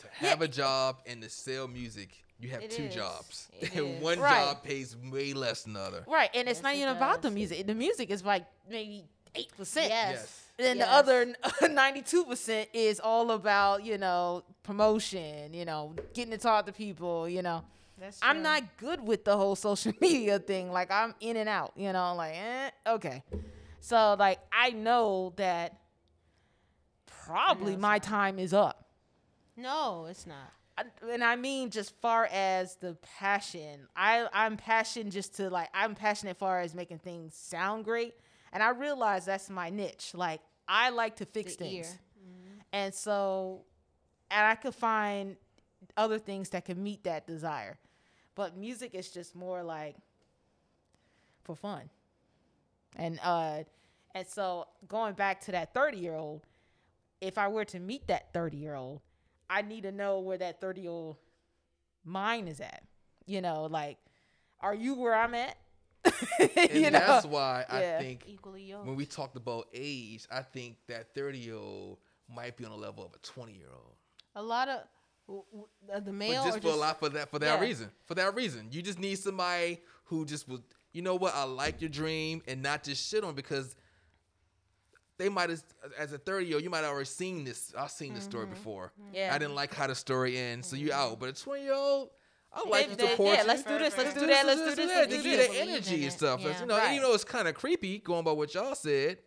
To 0.00 0.08
Yeah. 0.20 0.28
have 0.30 0.42
a 0.42 0.48
job 0.48 0.98
and 1.06 1.22
to 1.22 1.30
sell 1.30 1.68
music, 1.68 2.10
you 2.38 2.48
have 2.50 2.62
It 2.62 2.70
two 2.70 2.84
is. 2.84 2.94
jobs. 2.94 3.48
And 3.74 4.00
one 4.02 4.18
Right. 4.20 4.30
job 4.34 4.62
pays 4.62 4.96
way 4.96 5.32
less 5.32 5.62
than 5.64 5.72
the 5.74 5.80
other. 5.80 6.04
Right, 6.06 6.30
and 6.34 6.48
it's 6.48 6.58
Yes, 6.58 6.62
not 6.62 6.74
it 6.74 6.78
even 6.78 6.96
about 6.96 7.22
the 7.22 7.30
music. 7.30 7.66
The 7.66 7.74
music 7.74 8.10
is 8.10 8.24
like 8.24 8.44
maybe 8.68 9.04
eight 9.34 9.50
percent. 9.56 9.88
yes. 9.88 10.12
Yes. 10.14 10.42
Then 10.58 10.76
Yes. 10.78 10.86
the 10.86 10.92
other 10.94 11.34
ninety-two 11.68 12.24
percent 12.24 12.68
is 12.72 12.98
all 13.00 13.30
about 13.32 13.84
you 13.84 13.98
know 13.98 14.42
promotion, 14.62 15.52
you 15.52 15.64
know, 15.66 15.94
getting 16.14 16.30
to 16.32 16.38
talk 16.38 16.64
to 16.66 16.72
people, 16.72 17.28
you 17.28 17.42
know. 17.42 17.62
That's 17.98 18.18
I'm 18.22 18.42
not 18.42 18.62
good 18.78 19.00
with 19.00 19.24
the 19.24 19.36
whole 19.36 19.56
social 19.68 19.92
media 20.00 20.38
thing. 20.38 20.70
Like 20.72 20.90
I'm 20.90 21.14
in 21.20 21.36
and 21.36 21.48
out, 21.48 21.72
you 21.76 21.92
know, 21.92 22.14
like 22.14 22.34
eh, 22.36 22.70
okay. 22.86 23.22
So 23.80 24.16
like 24.18 24.38
I 24.52 24.70
know 24.70 25.32
that 25.36 25.76
probably 27.06 27.72
know 27.72 27.78
my 27.80 27.98
so. 27.98 28.04
time 28.08 28.38
is 28.38 28.52
up. 28.54 28.84
No, 29.56 30.06
it's 30.06 30.26
not. 30.26 30.52
And 31.10 31.24
I 31.24 31.36
mean 31.36 31.70
just 31.70 31.94
far 32.02 32.28
as 32.30 32.76
the 32.76 32.96
passion. 33.18 33.86
I 33.96 34.26
I'm 34.32 34.56
passionate 34.56 35.12
just 35.12 35.34
to 35.36 35.48
like 35.48 35.68
I'm 35.72 35.94
passionate 35.94 36.36
far 36.36 36.60
as 36.60 36.74
making 36.74 36.98
things 36.98 37.34
sound 37.34 37.84
great, 37.84 38.14
and 38.52 38.62
I 38.62 38.70
realize 38.70 39.24
that's 39.24 39.48
my 39.48 39.70
niche. 39.70 40.10
Like 40.14 40.40
I 40.68 40.90
like 40.90 41.16
to 41.16 41.24
fix 41.26 41.56
The 41.56 41.64
things, 41.64 41.86
ear. 41.86 41.98
and 42.72 42.92
so 42.94 43.64
and 44.30 44.46
I 44.46 44.54
could 44.54 44.74
find 44.74 45.36
other 45.96 46.18
things 46.18 46.50
that 46.50 46.64
can 46.66 46.82
meet 46.82 47.04
that 47.04 47.26
desire, 47.26 47.78
but 48.34 48.56
music 48.56 48.94
is 48.94 49.10
just 49.10 49.34
more 49.34 49.62
like 49.62 49.96
for 51.44 51.54
fun, 51.56 51.88
and 52.96 53.18
uh, 53.22 53.62
and 54.14 54.26
so 54.26 54.66
going 54.88 55.14
back 55.14 55.40
to 55.42 55.52
that 55.52 55.72
thirty 55.72 55.96
year 55.98 56.16
old, 56.16 56.42
if 57.22 57.38
I 57.38 57.48
were 57.48 57.64
to 57.66 57.78
meet 57.80 58.08
that 58.08 58.32
thirty 58.34 58.58
year 58.58 58.74
old. 58.74 59.00
I 59.48 59.62
need 59.62 59.82
to 59.84 59.92
know 59.92 60.20
where 60.20 60.38
that 60.38 60.60
30 60.60 60.80
year 60.82 60.90
old 60.90 61.16
mind 62.04 62.48
is 62.48 62.60
at. 62.60 62.82
You 63.26 63.40
know, 63.40 63.64
like, 63.70 63.98
are 64.60 64.74
you 64.74 64.94
where 64.94 65.14
I'm 65.14 65.34
at? 65.34 65.56
And 66.38 66.70
you 66.74 66.90
know, 66.90 66.98
that's 66.98 67.26
why 67.26 67.64
Yeah. 67.68 67.96
I 67.98 68.02
think 68.02 68.24
Equally 68.28 68.62
yoked. 68.64 68.86
when 68.86 68.96
we 68.96 69.06
talked 69.06 69.36
about 69.36 69.66
age, 69.74 70.26
I 70.30 70.42
think 70.42 70.76
that 70.88 71.14
30 71.14 71.38
year 71.38 71.56
old 71.56 71.98
might 72.32 72.56
be 72.56 72.64
on 72.64 72.70
the 72.70 72.76
level 72.76 73.04
of 73.04 73.12
a 73.14 73.18
20 73.18 73.52
year 73.52 73.68
old. 73.72 73.94
a 74.36 74.42
lot 74.42 74.68
of 74.68 74.80
w- 75.26 75.44
w- 75.50 75.68
uh, 75.92 75.96
the 75.96 76.02
But 76.06 76.12
male 76.14 76.44
just 76.44 76.58
or 76.58 76.60
for 76.60 76.68
a 76.68 76.76
lot 76.76 76.98
for 77.00 77.08
that 77.10 77.30
for 77.30 77.38
that 77.40 77.58
Yeah. 77.58 77.66
reason. 77.66 77.90
For 78.04 78.14
that 78.14 78.34
reason. 78.34 78.68
You 78.70 78.82
just 78.82 78.98
need 78.98 79.16
somebody 79.18 79.80
who 80.04 80.24
just 80.24 80.48
was 80.48 80.60
you 80.92 81.02
know 81.02 81.14
what, 81.16 81.34
I 81.34 81.42
like 81.44 81.80
your 81.82 81.90
dream 81.90 82.40
and 82.48 82.62
not 82.62 82.82
just 82.82 83.06
shit 83.10 83.22
on 83.24 83.34
because 83.34 83.76
they 85.18 85.28
might 85.28 85.50
have 85.50 85.62
as 85.98 86.12
a 86.12 86.18
30 86.18 86.46
year 86.46 86.56
old, 86.56 86.64
you 86.64 86.70
might 86.70 86.78
have 86.78 86.90
already 86.90 87.06
seen 87.06 87.44
this. 87.44 87.72
I've 87.76 87.90
seen 87.90 88.14
this 88.14 88.24
story 88.24 88.44
mm-hmm. 88.44 88.54
before. 88.54 88.92
Mm-hmm. 89.00 89.14
Yeah. 89.14 89.34
I 89.34 89.38
didn't 89.38 89.54
like 89.54 89.74
how 89.74 89.86
the 89.86 89.94
story 89.94 90.38
ends, 90.38 90.68
so 90.68 90.76
you 90.76 90.92
out. 90.92 91.12
Mm-hmm. 91.12 91.20
But 91.20 91.28
a 91.30 91.42
20 91.42 91.62
year 91.62 91.74
old, 91.74 92.10
I 92.52 92.62
They- 92.64 92.70
like 92.70 92.90
to 92.90 92.96
they- 92.96 93.10
support 93.10 93.34
yeah, 93.34 93.42
you. 93.42 93.48
let's 93.48 93.62
do 93.62 93.78
this, 93.78 93.80
let's 93.80 93.96
Let's 93.96 94.14
do 94.14 94.20
do 94.20 94.26
that, 94.26 94.46
this, 94.46 94.58
let's 94.58 94.76
do 94.76 94.86
this, 94.86 94.96
let's 94.96 95.08
do 95.08 95.22
this. 95.22 95.46
that 95.46 95.52
Believe 95.52 95.68
energy 95.68 96.04
and 96.04 96.12
stuff. 96.12 96.40
Yeah. 96.42 96.60
You 96.60 96.66
know, 96.66 96.76
Right. 96.78 96.92
even 96.92 97.02
though 97.02 97.14
it's 97.14 97.24
kind 97.24 97.48
of 97.48 97.54
creepy 97.54 97.98
going 97.98 98.24
by 98.24 98.32
what 98.32 98.54
y'all 98.54 98.74
said. 98.74 99.18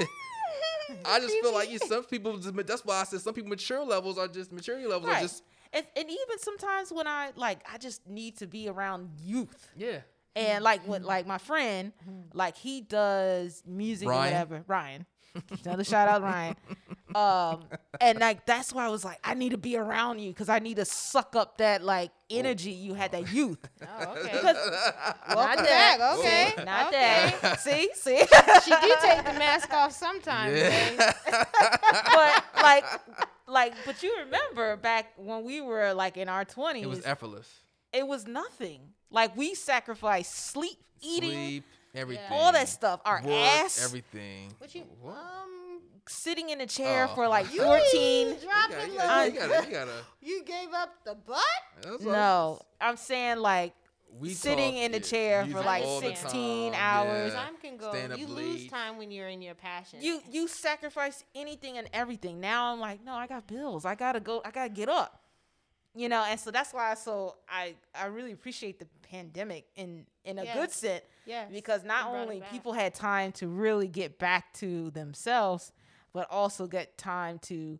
I 1.04 1.18
just 1.18 1.34
feel 1.40 1.52
like 1.54 1.70
you, 1.70 1.78
some 1.78 2.04
people. 2.04 2.36
That's 2.38 2.84
why 2.84 3.00
I 3.00 3.04
said 3.04 3.20
some 3.20 3.32
people 3.34 3.48
mature 3.48 3.84
levels 3.84 4.18
are 4.18 4.28
just 4.28 4.52
maturity 4.52 4.86
levels 4.86 5.10
are 5.10 5.20
just 5.20 5.42
and, 5.74 5.84
and 5.96 6.08
even 6.08 6.38
sometimes 6.38 6.92
when 6.92 7.08
I 7.08 7.32
like, 7.34 7.64
I 7.70 7.78
just 7.78 8.08
need 8.08 8.38
to 8.38 8.46
be 8.46 8.68
around 8.68 9.10
youth. 9.22 9.72
yeah. 9.76 9.98
And 10.36 10.64
like 10.64 10.84
what 10.86 11.02
like 11.02 11.28
my 11.28 11.38
friend, 11.38 11.92
like 12.32 12.56
he 12.56 12.80
does 12.80 13.62
music 13.66 14.08
or 14.08 14.14
whatever. 14.14 14.64
Ryan. 14.66 15.06
Another 15.64 15.84
shout 15.84 16.08
out 16.08 16.22
Ryan. 16.22 16.56
Um 17.14 17.64
and 18.00 18.18
like 18.18 18.44
that's 18.44 18.72
why 18.72 18.86
I 18.86 18.88
was 18.88 19.04
like, 19.04 19.18
I 19.22 19.34
need 19.34 19.50
to 19.50 19.58
be 19.58 19.76
around 19.76 20.18
you 20.18 20.30
because 20.30 20.48
I 20.48 20.58
need 20.58 20.76
to 20.76 20.84
suck 20.84 21.36
up 21.36 21.58
that 21.58 21.82
like 21.84 22.10
energy 22.28 22.72
you 22.72 22.94
had, 22.94 23.12
that 23.12 23.32
youth. 23.32 23.58
Oh, 23.82 24.14
okay. 24.16 24.30
Because 24.32 24.56
Not 25.28 25.56
that. 25.58 25.98
back. 25.98 26.18
Okay. 26.18 26.52
See? 26.56 26.64
Not 26.64 26.86
okay. 26.88 27.34
that. 27.40 27.60
See? 27.60 27.90
See? 27.94 28.18
She 28.64 28.70
do 28.70 28.94
take 29.02 29.24
the 29.24 29.32
mask 29.38 29.72
off 29.72 29.92
sometimes. 29.92 30.56
Yeah. 30.58 31.12
but 32.14 32.44
like 32.62 32.84
like 33.46 33.74
but 33.86 34.02
you 34.02 34.16
remember 34.24 34.76
back 34.76 35.12
when 35.16 35.44
we 35.44 35.60
were 35.60 35.92
like 35.94 36.16
in 36.16 36.28
our 36.28 36.44
20s 36.44 36.82
it 36.82 36.88
was 36.88 37.04
effortless. 37.04 37.48
it 37.92 38.06
was 38.06 38.26
nothing. 38.26 38.80
Like 39.10 39.36
we 39.36 39.54
sacrificed 39.54 40.34
sleep, 40.34 40.78
eating, 41.00 41.30
Sleep, 41.30 41.64
everything. 41.94 42.24
all 42.30 42.52
that 42.52 42.68
stuff. 42.68 43.00
Our 43.04 43.22
Work, 43.22 43.30
ass, 43.32 43.84
everything. 43.84 44.52
What 44.58 44.74
you 44.74 44.82
What? 45.00 45.16
um 45.16 45.80
sitting 46.06 46.50
in 46.50 46.60
a 46.60 46.66
chair 46.66 47.08
Oh. 47.10 47.14
for 47.14 47.28
like 47.28 47.52
you 47.52 47.62
14. 47.62 48.26
Drop 48.40 48.40
You 48.70 48.76
gotta, 48.76 48.86
you 48.86 48.92
low. 48.92 48.98
gotta, 48.98 49.30
you 49.30 49.38
gotta, 49.38 49.66
you 49.66 49.72
gotta. 49.72 49.92
You 50.20 50.44
gave 50.44 50.72
up 50.74 50.90
the 51.04 51.14
butt? 51.14 51.40
that's 51.82 52.04
all- 52.06 52.12
No, 52.12 52.60
I'm 52.80 52.96
saying 52.96 53.38
like 53.38 53.72
we 54.20 54.32
sitting 54.32 54.74
talk, 54.74 54.82
in 54.82 54.92
the 54.92 54.98
yeah, 54.98 55.02
chair 55.04 55.40
for 55.42 55.46
music 55.48 55.66
like 55.66 55.84
all 55.84 56.00
the 56.00 56.14
16 56.14 56.72
time, 56.72 56.80
hours. 56.80 57.32
yeah. 57.32 57.42
Time 57.44 57.56
can 57.60 57.76
go. 57.76 57.90
Staying 57.90 58.12
up 58.12 58.18
You 58.18 58.26
lose 58.28 58.60
late. 58.62 58.70
time 58.70 58.96
when 58.96 59.10
you're 59.10 59.28
in 59.28 59.42
your 59.42 59.54
passion. 59.56 59.98
you 60.02 60.20
you 60.30 60.46
sacrifice 60.46 61.24
anything 61.34 61.78
and 61.78 61.88
everything. 61.92 62.38
Now 62.38 62.72
I'm 62.72 62.78
like, 62.80 63.02
no, 63.04 63.14
I 63.14 63.26
got 63.26 63.46
bills. 63.48 63.84
I 63.84 63.94
gotta 63.96 64.20
go. 64.20 64.40
I 64.44 64.50
gotta 64.52 64.68
get 64.70 64.88
up. 64.88 65.20
You 65.96 66.08
know, 66.08 66.24
and 66.24 66.38
so 66.38 66.50
that's 66.50 66.72
why. 66.72 66.94
So 66.94 67.36
I 67.48 67.74
I 67.94 68.06
really 68.06 68.32
appreciate 68.32 68.78
the 68.78 68.86
pandemic 69.04 69.66
in 69.76 70.06
in 70.24 70.38
a 70.38 70.44
Yes. 70.44 70.56
good 70.56 70.70
sense 70.72 71.04
yes. 71.26 71.50
because 71.50 71.84
not 71.84 72.06
it 72.06 72.10
brought 72.10 72.18
it 72.18 72.22
only 72.22 72.42
people 72.50 72.72
had 72.72 72.94
time 72.94 73.32
to 73.32 73.48
really 73.48 73.88
get 73.88 74.18
back 74.18 74.52
to 74.54 74.90
themselves, 74.90 75.72
but 76.12 76.26
also 76.30 76.66
get 76.66 76.98
time 76.98 77.38
to 77.40 77.78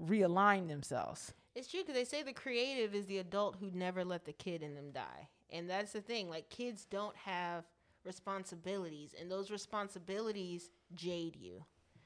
realign 0.00 0.68
themselves. 0.68 1.32
It's 1.54 1.68
true 1.68 1.80
because 1.80 1.94
they 1.94 2.04
say 2.04 2.22
the 2.22 2.32
creative 2.32 2.94
is 2.94 3.06
the 3.06 3.18
adult 3.18 3.56
who 3.60 3.70
never 3.72 4.04
let 4.04 4.24
the 4.24 4.32
kid 4.32 4.62
in 4.62 4.74
them 4.74 4.92
die. 4.92 5.28
And 5.50 5.68
that's 5.68 5.92
the 5.92 6.00
thing. 6.00 6.30
Like, 6.30 6.48
kids 6.48 6.86
don't 6.88 7.16
have 7.16 7.64
responsibilities, 8.04 9.14
and 9.20 9.30
those 9.30 9.50
responsibilities 9.50 10.70
jade 10.94 11.36
you. 11.36 11.64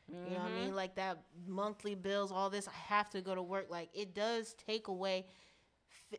You 0.08 0.16
know 0.16 0.38
what 0.38 0.40
I 0.40 0.54
mean? 0.54 0.66
Mm-hmm. 0.68 0.76
Like, 0.76 0.94
that 0.96 1.22
monthly 1.46 1.94
bills, 1.94 2.30
all 2.32 2.50
this, 2.50 2.68
I 2.68 2.94
have 2.94 3.08
to 3.10 3.20
go 3.20 3.34
to 3.34 3.42
work. 3.42 3.66
Like, 3.70 3.90
it 3.94 4.14
does 4.14 4.54
take 4.66 4.88
away, 4.88 5.26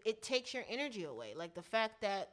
it 0.06 0.22
takes 0.22 0.54
your 0.54 0.64
energy 0.70 1.04
away. 1.04 1.34
Like, 1.36 1.54
the 1.54 1.62
fact 1.62 2.02
that, 2.02 2.32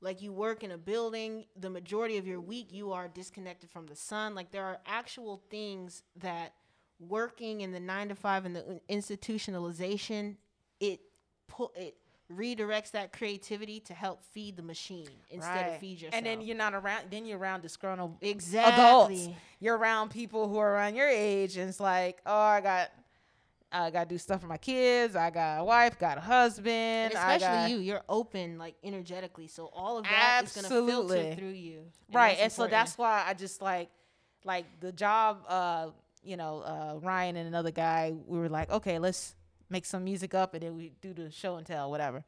like, 0.00 0.20
you 0.22 0.32
work 0.32 0.62
in 0.62 0.70
a 0.72 0.78
building, 0.78 1.44
the 1.56 1.70
majority 1.70 2.18
of 2.18 2.26
your 2.26 2.40
week 2.40 2.72
you 2.72 2.92
are 2.92 3.08
disconnected 3.08 3.70
from 3.70 3.86
the 3.86 3.96
sun. 3.96 4.34
Like, 4.34 4.50
there 4.50 4.64
are 4.64 4.78
actual 4.86 5.42
things 5.50 6.02
that 6.16 6.54
working 6.98 7.60
in 7.60 7.72
the 7.72 7.80
nine 7.80 8.08
to 8.08 8.14
five 8.14 8.44
and 8.44 8.56
the 8.56 8.80
institutionalization, 8.88 10.36
it 10.80 11.00
pu- 11.46 11.70
it 11.76 11.96
redirects 12.32 12.90
that 12.90 13.12
creativity 13.12 13.78
to 13.78 13.94
help 13.94 14.20
feed 14.24 14.56
the 14.56 14.62
machine 14.62 15.08
instead 15.30 15.68
of 15.68 15.78
feed 15.78 16.00
yourself. 16.00 16.14
And 16.14 16.26
then 16.26 16.40
you're 16.40 16.56
not 16.56 16.74
around. 16.74 17.04
Then 17.10 17.24
you're 17.24 17.38
around 17.38 17.62
disgruntled 17.62 18.16
exactly 18.20 18.72
adults. 18.74 19.28
You're 19.60 19.76
around 19.76 20.10
people 20.10 20.48
who 20.48 20.58
are 20.58 20.74
around 20.74 20.96
your 20.96 21.08
age, 21.08 21.56
and 21.56 21.68
it's 21.68 21.78
like, 21.80 22.20
oh, 22.26 22.34
I 22.34 22.60
got, 22.60 22.90
I 23.84 23.90
got 23.90 24.08
to 24.08 24.14
do 24.14 24.18
stuff 24.18 24.40
for 24.40 24.46
my 24.46 24.56
kids. 24.56 25.16
I 25.16 25.30
got 25.30 25.60
a 25.60 25.64
wife, 25.64 25.98
got 25.98 26.18
a 26.18 26.20
husband. 26.20 26.66
And 27.12 27.16
I 27.16 27.34
especially 27.34 27.56
got- 27.56 27.70
you, 27.70 27.78
you're 27.78 28.02
open 28.08 28.58
like 28.58 28.74
energetically, 28.82 29.46
so 29.48 29.70
all 29.74 29.98
of 29.98 30.04
that 30.04 30.44
is 30.44 30.52
gonna 30.54 30.68
filter 30.68 31.34
through 31.34 31.48
you. 31.50 31.82
right? 32.12 32.30
that's 32.30 32.40
And 32.42 32.52
so 32.52 32.66
that's 32.66 32.96
why 32.98 33.24
I 33.26 33.34
just 33.34 33.60
like, 33.60 33.90
like 34.44 34.64
the 34.80 34.92
job. 34.92 35.44
Uh, 35.48 35.90
you 36.22 36.36
know, 36.36 36.60
uh, 36.60 36.98
Ryan 37.00 37.36
and 37.36 37.46
another 37.46 37.70
guy. 37.70 38.12
We 38.26 38.38
were 38.38 38.48
like, 38.48 38.68
okay, 38.70 38.98
let's 38.98 39.36
make 39.70 39.84
some 39.84 40.02
music 40.02 40.34
up, 40.34 40.54
and 40.54 40.62
then 40.62 40.76
we 40.76 40.92
do 41.00 41.12
the 41.12 41.30
show 41.30 41.54
and 41.56 41.64
tell, 41.64 41.88
whatever. 41.88 42.24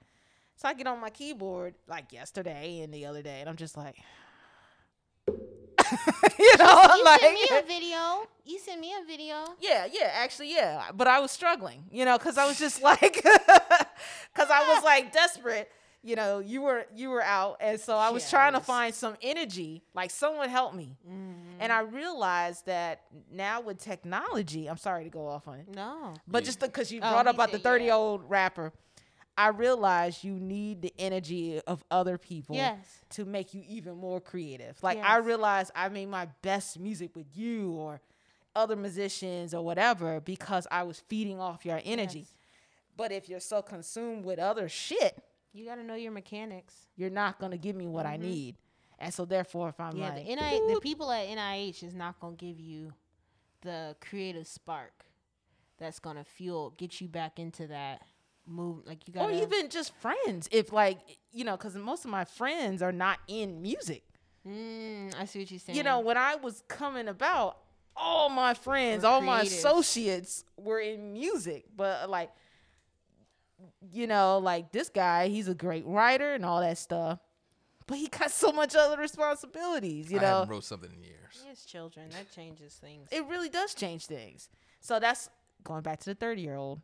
So 0.54 0.68
I 0.68 0.74
get 0.74 0.86
on 0.86 1.00
my 1.00 1.10
keyboard 1.10 1.74
like 1.88 2.12
yesterday 2.12 2.80
and 2.82 2.94
the 2.94 3.06
other 3.06 3.22
day, 3.22 3.40
and 3.40 3.48
I'm 3.48 3.56
just 3.56 3.76
like. 3.76 3.96
you 6.38 6.56
know, 6.58 6.94
you 6.96 7.04
like 7.04 7.20
sent 7.20 7.34
me 7.34 7.48
a 7.58 7.62
video. 7.62 8.26
You 8.44 8.58
sent 8.58 8.80
me 8.80 8.92
a 9.00 9.04
video. 9.06 9.44
Yeah, 9.60 9.86
yeah, 9.92 10.10
actually, 10.14 10.50
yeah. 10.52 10.90
But 10.94 11.06
I 11.08 11.20
was 11.20 11.30
struggling, 11.30 11.84
you 11.90 12.04
know, 12.04 12.16
because 12.18 12.38
I 12.38 12.46
was 12.46 12.58
just 12.58 12.82
like, 12.90 13.14
because 13.22 14.50
I 14.50 14.64
was 14.74 14.82
like 14.84 15.12
desperate. 15.12 15.70
You 16.00 16.14
know, 16.14 16.38
you 16.38 16.62
were 16.62 16.86
you 16.94 17.10
were 17.10 17.22
out, 17.22 17.56
and 17.60 17.78
so 17.78 17.96
I 17.96 18.10
was 18.10 18.22
Yeah, 18.22 18.28
I 18.38 18.42
trying 18.42 18.52
to 18.60 18.60
find 18.64 18.94
some 18.94 19.16
energy, 19.20 19.82
like 19.94 20.12
someone 20.12 20.48
help 20.48 20.72
me. 20.72 20.96
Mm-hmm. 21.06 21.56
And 21.58 21.72
I 21.72 21.80
realized 21.80 22.66
that 22.66 23.02
now 23.32 23.60
with 23.60 23.78
technology, 23.78 24.68
I'm 24.70 24.76
sorry 24.76 25.02
to 25.04 25.10
go 25.10 25.26
off 25.26 25.48
on 25.48 25.58
it, 25.58 25.74
No. 25.74 26.14
but 26.28 26.44
just 26.44 26.60
because 26.60 26.92
you 26.92 27.00
Oh, 27.02 27.10
brought 27.10 27.26
up 27.26 27.34
about 27.34 27.50
the 27.50 27.58
30 27.58 27.82
yeah. 27.82 27.86
year 27.88 27.94
old 27.94 28.30
rapper, 28.30 28.72
I 29.38 29.48
realized 29.48 30.24
you 30.24 30.32
need 30.40 30.82
the 30.82 30.92
energy 30.98 31.60
of 31.66 31.84
other 31.90 32.18
people 32.18 32.56
Yes. 32.56 33.04
to 33.10 33.24
make 33.24 33.54
you 33.54 33.62
even 33.68 33.96
more 33.96 34.20
creative. 34.20 34.82
Like 34.82 34.98
I 34.98 35.16
Yes. 35.18 35.24
realized 35.26 35.70
I 35.76 35.88
made 35.88 36.06
my 36.08 36.26
best 36.42 36.78
music 36.78 37.14
with 37.14 37.28
you 37.36 37.70
or 37.72 38.00
other 38.56 38.74
musicians 38.76 39.54
or 39.54 39.64
whatever 39.64 40.20
because 40.20 40.66
I 40.72 40.82
was 40.82 40.98
feeding 40.98 41.38
off 41.40 41.64
your 41.64 41.80
energy. 41.84 42.18
Yes. 42.20 42.34
But 42.96 43.12
if 43.12 43.28
you're 43.28 43.38
so 43.38 43.62
consumed 43.62 44.24
with 44.24 44.40
other 44.40 44.68
shit, 44.68 45.22
You 45.52 45.64
got 45.64 45.76
to 45.76 45.84
know 45.84 45.94
your 45.94 46.10
mechanics. 46.12 46.88
you're 46.96 47.08
not 47.10 47.38
gonna 47.38 47.56
give 47.56 47.76
me 47.76 47.86
what 47.86 48.06
I 48.06 48.16
need. 48.16 48.56
And 48.98 49.14
so 49.14 49.24
therefore, 49.24 49.68
if 49.68 49.78
I'm 49.80 49.92
Mm-hmm. 49.92 49.98
yeah, 50.00 50.14
like, 50.14 50.24
the 50.26 50.30
NI, 50.34 50.74
the 50.74 50.80
people 50.80 51.10
at 51.12 51.26
NIH 51.28 51.84
is 51.84 51.94
not 51.94 52.18
gonna 52.20 52.34
give 52.36 52.58
you 52.58 52.92
the 53.62 53.94
creative 54.00 54.46
spark 54.48 55.04
that's 55.78 56.00
gonna 56.00 56.24
fuel, 56.24 56.70
get 56.76 57.00
you 57.00 57.06
back 57.08 57.38
into 57.38 57.68
that 57.68 58.02
move. 58.48 58.86
Like 58.86 59.06
you 59.06 59.14
got 59.14 59.28
or 59.28 59.32
even 59.32 59.68
just 59.70 59.94
friends, 59.96 60.48
if 60.50 60.72
like 60.72 60.98
you 61.32 61.44
know, 61.44 61.56
because 61.56 61.74
most 61.76 62.04
of 62.04 62.10
my 62.10 62.24
friends 62.24 62.82
are 62.82 62.92
not 62.92 63.18
in 63.28 63.62
music. 63.62 64.02
Mm, 64.46 65.14
I 65.18 65.24
see 65.26 65.40
what 65.40 65.50
you're 65.50 65.60
saying. 65.60 65.76
you 65.76 65.82
know, 65.82 66.00
when 66.00 66.16
I 66.16 66.36
was 66.36 66.62
coming 66.68 67.08
about, 67.08 67.58
all 67.96 68.28
my 68.30 68.54
friends, 68.54 69.04
all 69.04 69.20
my 69.20 69.42
associates 69.42 70.44
were 70.56 70.78
in 70.80 71.12
music. 71.12 71.64
But 71.76 72.04
uh, 72.04 72.08
like, 72.08 72.30
you 73.92 74.06
know, 74.06 74.38
like 74.38 74.72
this 74.72 74.88
guy, 74.88 75.28
he's 75.28 75.48
a 75.48 75.54
great 75.54 75.84
writer 75.86 76.34
and 76.34 76.44
all 76.44 76.60
that 76.60 76.78
stuff. 76.78 77.18
But 77.86 77.98
he 77.98 78.08
got 78.08 78.30
so 78.30 78.52
much 78.52 78.74
other 78.76 78.98
responsibilities, 78.98 80.10
you 80.10 80.18
I 80.18 80.22
know. 80.22 80.26
haven't 80.28 80.50
wrote 80.50 80.64
something 80.64 80.92
in 80.92 81.02
years. 81.02 81.44
It's 81.50 81.64
children. 81.64 82.10
That 82.10 82.30
changes 82.34 82.74
things. 82.74 83.08
It 83.10 83.26
really 83.26 83.48
does 83.48 83.74
change 83.74 84.06
things. 84.06 84.48
So 84.80 85.00
that's 85.00 85.28
going 85.64 85.82
back 85.82 86.00
to 86.00 86.10
the 86.10 86.14
30 86.14 86.42
year 86.42 86.54
old. 86.54 86.80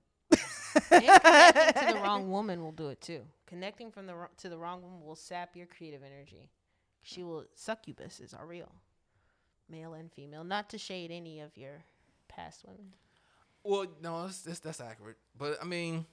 And 0.90 1.04
connecting 1.04 1.86
to 1.88 1.94
the 1.94 2.00
wrong 2.00 2.30
woman 2.30 2.62
will 2.62 2.72
do 2.72 2.88
it 2.88 3.00
too. 3.00 3.22
Connecting 3.46 3.90
from 3.90 4.06
the 4.06 4.14
to 4.38 4.48
the 4.48 4.58
wrong 4.58 4.82
woman 4.82 5.04
will 5.04 5.16
sap 5.16 5.56
your 5.56 5.66
creative 5.66 6.02
energy. 6.02 6.50
She 7.02 7.22
will 7.22 7.44
succubuses 7.56 8.38
are 8.38 8.46
real, 8.46 8.72
male 9.68 9.94
and 9.94 10.10
female. 10.10 10.44
Not 10.44 10.70
to 10.70 10.78
shade 10.78 11.10
any 11.10 11.40
of 11.40 11.56
your 11.56 11.84
past 12.28 12.64
women. 12.66 12.94
Well, 13.62 13.86
no, 14.02 14.22
that's, 14.22 14.42
that's 14.42 14.58
that's 14.60 14.80
accurate. 14.80 15.16
But 15.36 15.58
I 15.60 15.64
mean, 15.64 16.06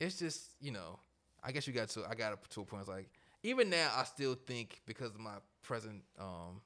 it's 0.00 0.18
just 0.18 0.50
you 0.60 0.72
know, 0.72 0.98
I 1.42 1.52
guess 1.52 1.66
you 1.66 1.72
got 1.72 1.88
to 1.90 2.04
I 2.08 2.14
got 2.14 2.32
up 2.32 2.46
to 2.48 2.60
a 2.60 2.64
point. 2.64 2.82
It's 2.82 2.90
like 2.90 3.08
even 3.42 3.70
now, 3.70 3.92
I 3.96 4.04
still 4.04 4.34
think 4.34 4.80
because 4.86 5.10
of 5.10 5.20
my 5.20 5.36
present 5.62 6.02
um 6.18 6.60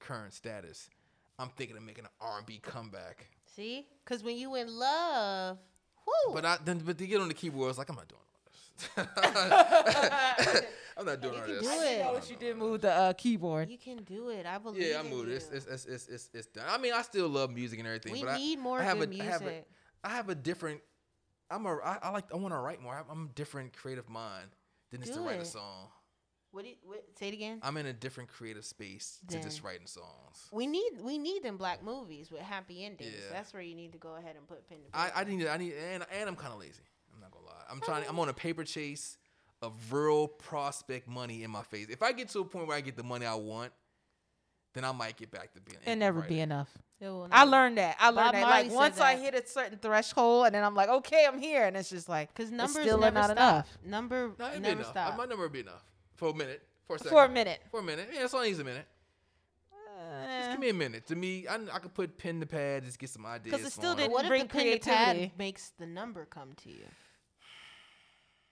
current 0.00 0.32
status, 0.32 0.88
I'm 1.38 1.50
thinking 1.50 1.76
of 1.76 1.82
making 1.82 2.04
an 2.04 2.10
R&B 2.20 2.60
comeback. 2.62 3.26
See, 3.54 3.86
because 4.04 4.22
when 4.22 4.36
you 4.36 4.54
in 4.54 4.68
love, 4.68 5.58
whoo, 6.06 6.34
But 6.34 6.44
I 6.44 6.58
then 6.64 6.78
but 6.78 6.98
to 6.98 7.06
get 7.06 7.20
on 7.20 7.28
the 7.28 7.34
keyboard, 7.34 7.70
it's 7.70 7.78
like 7.78 7.88
I'm 7.88 7.96
not 7.96 8.08
doing 8.08 8.20
all 8.20 9.04
this. 9.06 10.62
I'm 10.96 11.06
not 11.06 11.20
doing 11.20 11.34
You 11.34 11.40
all 11.40 11.46
can 11.46 11.54
this. 11.56 11.62
do 11.62 11.70
it. 11.70 11.80
didn't 11.80 12.04
know 12.04 12.14
that 12.14 12.30
you 12.30 12.36
did 12.36 12.56
move 12.56 12.80
the 12.80 12.92
uh, 12.92 13.12
keyboard. 13.14 13.70
you 13.70 13.78
can 13.78 13.98
do 14.04 14.28
it. 14.30 14.44
I 14.46 14.58
believe. 14.58 14.82
Yeah, 14.82 15.00
I 15.00 15.08
moved 15.08 15.28
it. 15.30 15.34
It's, 15.34 15.48
it's, 15.50 15.66
it's, 15.66 15.86
it's, 15.86 16.08
it's, 16.08 16.30
it's 16.34 16.46
done. 16.48 16.64
I 16.68 16.78
mean, 16.78 16.92
I 16.92 17.02
still 17.02 17.28
love 17.28 17.50
music 17.50 17.78
and 17.78 17.86
everything. 17.88 18.12
we 18.12 18.22
but 18.22 18.36
need 18.38 18.58
I, 18.58 18.62
more 18.62 18.78
I 18.80 18.84
have 18.84 18.98
good 18.98 19.12
a, 19.14 19.20
I 19.20 19.24
have 19.24 19.40
a, 19.42 19.44
music. 19.44 19.66
I 20.04 20.08
have 20.10 20.28
a 20.28 20.34
different. 20.34 20.80
I'm 21.50 21.66
a. 21.66 21.76
I, 21.84 21.98
I 22.02 22.10
like. 22.10 22.24
I 22.32 22.36
want 22.36 22.52
to 22.54 22.58
write 22.58 22.82
more. 22.82 22.94
I'm, 22.94 23.04
I'm 23.10 23.24
a 23.26 23.34
different 23.34 23.72
creative 23.76 24.08
mind 24.08 24.48
than 24.90 25.00
just 25.00 25.14
to 25.14 25.20
Do 25.20 25.26
write 25.26 25.40
a 25.40 25.44
song. 25.44 25.88
What, 26.52 26.64
do 26.64 26.68
you, 26.70 26.76
what? 26.84 27.02
Say 27.18 27.28
it 27.28 27.34
again. 27.34 27.58
I'm 27.62 27.76
in 27.78 27.86
a 27.86 27.92
different 27.94 28.28
creative 28.28 28.64
space 28.64 29.18
to 29.28 29.40
just 29.40 29.64
writing 29.64 29.86
songs. 29.86 30.48
we 30.52 30.66
need 30.66 30.92
we 31.00 31.16
need 31.18 31.42
them 31.42 31.56
black 31.56 31.82
movies 31.82 32.30
with 32.30 32.42
happy 32.42 32.84
endings. 32.84 33.12
Yeah. 33.14 33.32
That's 33.32 33.52
where 33.54 33.62
you 33.62 33.74
need 33.74 33.92
to 33.92 33.98
go 33.98 34.16
ahead 34.16 34.36
and 34.36 34.46
put 34.46 34.68
pen 34.68 34.78
to 34.78 34.84
paper. 34.84 35.12
I 35.16 35.24
need. 35.24 35.46
I 35.46 35.56
need. 35.56 35.72
And 35.92 36.04
and 36.12 36.28
I'm 36.28 36.36
kind 36.36 36.52
of 36.52 36.60
lazy. 36.60 36.82
I'm 37.14 37.20
not 37.20 37.30
gonna 37.30 37.46
lie. 37.46 37.64
I'm 37.70 37.80
trying. 37.80 38.04
I'm 38.06 38.18
on 38.18 38.28
a 38.28 38.34
paper 38.34 38.64
chase 38.64 39.16
of 39.62 39.72
real 39.92 40.28
prospect 40.28 41.08
money 41.08 41.42
in 41.42 41.50
my 41.50 41.62
face. 41.62 41.86
If 41.88 42.02
I 42.02 42.12
get 42.12 42.28
to 42.30 42.40
a 42.40 42.44
point 42.44 42.66
where 42.68 42.76
I 42.76 42.80
get 42.82 42.96
the 42.96 43.02
money 43.02 43.24
I 43.24 43.34
want, 43.34 43.72
then 44.74 44.84
I 44.84 44.92
might 44.92 45.16
get 45.16 45.30
back 45.30 45.54
to 45.54 45.60
being. 45.60 45.78
It 45.86 45.96
never 45.96 46.20
writing. 46.20 46.36
be 46.36 46.40
enough. 46.40 46.68
It 47.00 47.08
will 47.08 47.28
I 47.32 47.44
learned 47.44 47.78
that. 47.78 47.96
I 47.98 48.10
learned 48.10 48.16
Bob 48.16 48.34
that. 48.34 48.40
Marley 48.42 48.54
Like 48.62 48.70
said 48.70 48.76
once 48.76 49.00
I 49.00 49.16
hit 49.16 49.34
a 49.34 49.46
certain 49.46 49.78
threshold, 49.78 50.46
and 50.46 50.54
then 50.54 50.62
I'm 50.64 50.74
like, 50.74 50.88
okay, 50.88 51.24
I'm 51.26 51.38
here, 51.38 51.64
and 51.64 51.76
it's 51.76 51.90
just 51.90 52.08
like 52.08 52.32
Because 52.34 52.50
it's 52.50 52.56
numbers 52.56 52.82
still 52.84 52.98
never 52.98 53.14
not 53.14 53.24
stop. 53.30 53.36
enough 53.36 53.78
Number 53.84 54.30
No, 54.38 54.58
never 54.58 54.80
enough. 54.80 54.90
stop. 54.90 55.16
My 55.16 55.24
number 55.24 55.42
would 55.44 55.52
be 55.52 55.60
enough 55.60 55.82
for 56.22 56.30
a 56.30 56.34
minute, 56.34 56.62
for 56.86 56.94
a 56.94 56.98
second, 57.00 57.10
for 57.10 57.24
a 57.24 57.28
minute. 57.28 57.60
for 57.68 57.80
a 57.80 57.82
minute. 57.82 58.08
Yeah, 58.14 58.22
it's 58.24 58.32
only 58.32 58.52
a 58.52 58.56
minute. 58.58 58.86
Just 60.38 60.50
give 60.52 60.60
me 60.60 60.68
a 60.68 60.74
minute. 60.74 61.04
To 61.08 61.16
me, 61.16 61.48
I, 61.48 61.56
I 61.72 61.78
could 61.80 61.94
put 61.94 62.16
pen 62.16 62.38
to 62.40 62.46
pad, 62.46 62.84
just 62.84 62.98
get 62.98 63.10
some 63.10 63.26
ideas. 63.26 63.56
'Cause 63.56 63.66
it 63.66 63.72
still 63.72 63.96
didn't 63.96 64.12
what 64.12 64.24
if 64.24 64.28
bring 64.28 64.42
the 64.42 64.48
pen 64.48 64.64
to 64.66 64.78
pad 64.78 65.06
creativity. 65.16 65.32
makes 65.36 65.70
the 65.78 65.86
number 65.86 66.24
come 66.24 66.52
to 66.62 66.68
you? 66.70 66.84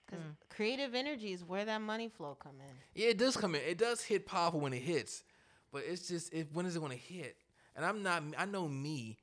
Because 0.06 0.24
Mm. 0.24 0.36
creative 0.48 0.94
energy 0.96 1.32
is 1.32 1.44
where 1.44 1.64
that 1.64 1.80
money 1.80 2.08
flow 2.08 2.34
come 2.34 2.56
in. 2.60 2.74
Yeah, 3.00 3.10
it 3.10 3.18
does 3.18 3.36
come 3.36 3.54
in. 3.54 3.60
It 3.62 3.78
does 3.78 4.02
hit 4.02 4.26
powerful 4.26 4.58
when 4.58 4.72
it 4.72 4.82
hits, 4.82 5.22
but 5.70 5.84
it's 5.86 6.08
just 6.08 6.32
it, 6.34 6.48
when 6.52 6.66
is 6.66 6.74
it 6.74 6.80
going 6.80 6.90
to 6.90 6.98
hit? 6.98 7.36
And 7.76 7.84
I'm 7.84 8.02
not. 8.02 8.24
I 8.36 8.46
know 8.46 8.66
me. 8.66 9.18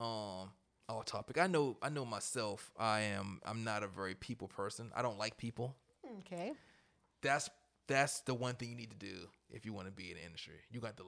Um, 0.00 0.50
off 0.88 1.04
topic. 1.04 1.36
I 1.38 1.46
know. 1.46 1.76
I 1.82 1.90
know 1.90 2.06
myself. 2.06 2.72
I 2.78 3.00
am. 3.00 3.40
I'm 3.44 3.62
not 3.62 3.82
a 3.82 3.86
very 3.88 4.14
people 4.14 4.48
person. 4.48 4.90
I 4.96 5.02
don't 5.02 5.18
like 5.18 5.36
people. 5.36 5.76
Okay. 6.20 6.54
That's 7.20 7.50
that's 7.90 8.20
the 8.20 8.34
one 8.34 8.54
thing 8.54 8.70
you 8.70 8.76
need 8.76 8.90
to 8.90 8.96
do 8.96 9.26
if 9.50 9.66
you 9.66 9.72
want 9.72 9.86
to 9.88 9.92
be 9.92 10.10
in 10.10 10.16
the 10.16 10.24
industry. 10.24 10.54
You 10.70 10.80
got 10.80 10.96
to 10.96 11.02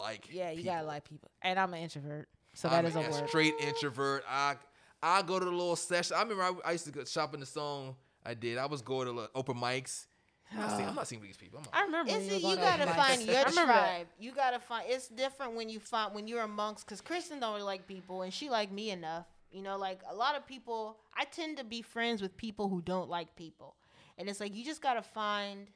like. 0.00 0.28
Yeah, 0.30 0.50
you 0.50 0.58
people. 0.58 0.72
gotta 0.74 0.86
like 0.86 1.08
people, 1.08 1.30
and 1.42 1.58
I'm 1.58 1.72
an 1.74 1.80
introvert, 1.80 2.28
so 2.54 2.68
that 2.68 2.78
I'm 2.78 2.84
doesn't 2.84 3.06
a 3.06 3.10
work. 3.10 3.28
straight 3.28 3.54
introvert. 3.60 4.24
I 4.28 4.56
I 5.02 5.22
go 5.22 5.38
to 5.38 5.44
the 5.44 5.50
little 5.50 5.76
session. 5.76 6.16
I 6.16 6.22
remember 6.22 6.42
I, 6.42 6.52
I 6.68 6.72
used 6.72 6.84
to 6.86 6.92
go 6.92 7.04
shopping 7.04 7.40
the 7.40 7.46
song. 7.46 7.96
I 8.24 8.34
did. 8.34 8.58
I 8.58 8.66
was 8.66 8.82
going 8.82 9.06
to 9.06 9.12
the 9.12 9.30
open 9.34 9.56
mics. 9.56 10.06
I'm 10.52 10.60
not, 10.60 10.76
seeing, 10.76 10.88
I'm 10.88 10.94
not 10.94 11.08
seeing 11.08 11.22
these 11.22 11.36
people. 11.36 11.60
I'm 11.60 11.66
I 11.72 11.84
remember. 11.86 12.12
It's 12.12 12.42
you 12.42 12.50
you 12.50 12.56
gotta 12.56 12.86
find 12.86 13.22
your 13.22 13.36
I 13.36 13.42
remember 13.44 13.72
that. 13.72 13.96
tribe. 13.96 14.06
You 14.18 14.32
gotta 14.32 14.60
find. 14.60 14.84
It's 14.88 15.08
different 15.08 15.54
when 15.54 15.68
you 15.68 15.80
find 15.80 16.14
when 16.14 16.28
you're 16.28 16.42
amongst. 16.42 16.86
Because 16.86 17.00
Kristen 17.00 17.40
don't 17.40 17.52
really 17.54 17.64
like 17.64 17.88
people, 17.88 18.22
and 18.22 18.32
she 18.32 18.48
like 18.48 18.70
me 18.70 18.90
enough. 18.90 19.26
You 19.50 19.62
know, 19.62 19.76
like 19.76 20.00
a 20.08 20.14
lot 20.14 20.36
of 20.36 20.46
people. 20.46 20.98
I 21.16 21.24
tend 21.24 21.56
to 21.58 21.64
be 21.64 21.82
friends 21.82 22.20
with 22.22 22.36
people 22.36 22.68
who 22.68 22.80
don't 22.80 23.08
like 23.08 23.34
people, 23.36 23.74
and 24.18 24.28
it's 24.28 24.38
like 24.38 24.54
you 24.54 24.64
just 24.64 24.82
gotta 24.82 25.02
find 25.02 25.68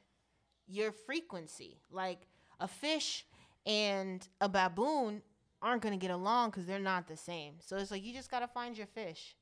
your 0.71 0.91
frequency. 0.91 1.77
Like 1.91 2.27
a 2.59 2.67
fish 2.67 3.25
and 3.65 4.25
a 4.39 4.47
baboon 4.49 5.21
aren't 5.61 5.81
gonna 5.81 5.97
get 5.97 6.11
along 6.11 6.49
because 6.51 6.65
they're 6.65 6.79
not 6.79 7.07
the 7.07 7.17
same. 7.17 7.55
So 7.59 7.77
it's 7.77 7.91
like 7.91 8.03
you 8.03 8.13
just 8.13 8.31
gotta 8.31 8.47
find 8.47 8.77
your 8.77 8.87
fish. 8.87 9.35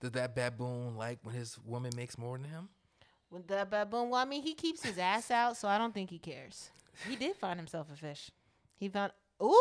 Does 0.00 0.10
that 0.12 0.34
baboon 0.34 0.96
like 0.96 1.18
when 1.22 1.34
his 1.34 1.58
woman 1.64 1.92
makes 1.96 2.18
more 2.18 2.36
than 2.36 2.48
him? 2.50 2.68
With 3.30 3.46
the 3.46 3.66
baboon, 3.70 4.10
well, 4.10 4.20
I 4.20 4.24
mean, 4.24 4.42
he 4.42 4.54
keeps 4.54 4.82
his 4.82 4.98
ass 4.98 5.30
out, 5.30 5.56
so 5.56 5.68
I 5.68 5.78
don't 5.78 5.94
think 5.94 6.10
he 6.10 6.18
cares. 6.18 6.70
He 7.08 7.14
did 7.16 7.36
find 7.36 7.58
himself 7.58 7.86
a 7.92 7.96
fish. 7.96 8.30
He 8.76 8.88
found 8.88 9.12
ooh 9.42 9.54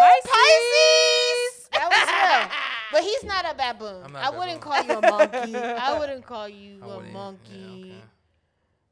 Pisces! 0.00 0.30
Pisces. 0.30 1.68
That 1.72 1.88
was 1.90 2.08
real. 2.08 2.50
But 2.92 3.02
he's 3.02 3.24
not 3.24 3.44
a 3.50 3.54
baboon. 3.56 4.02
I'm 4.04 4.12
not 4.12 4.24
I 4.24 4.28
a 4.28 4.38
wouldn't 4.38 4.60
baboon. 4.60 4.72
call 4.72 4.84
you 4.84 4.98
a 4.98 5.10
monkey. 5.10 5.56
I 5.56 5.98
wouldn't 5.98 6.24
call 6.26 6.48
you 6.48 6.78
I 6.80 6.84
a 6.84 6.88
wouldn't- 6.88 7.06
yeah, 7.06 7.12
monkey. 7.12 7.80
okay. 7.96 8.02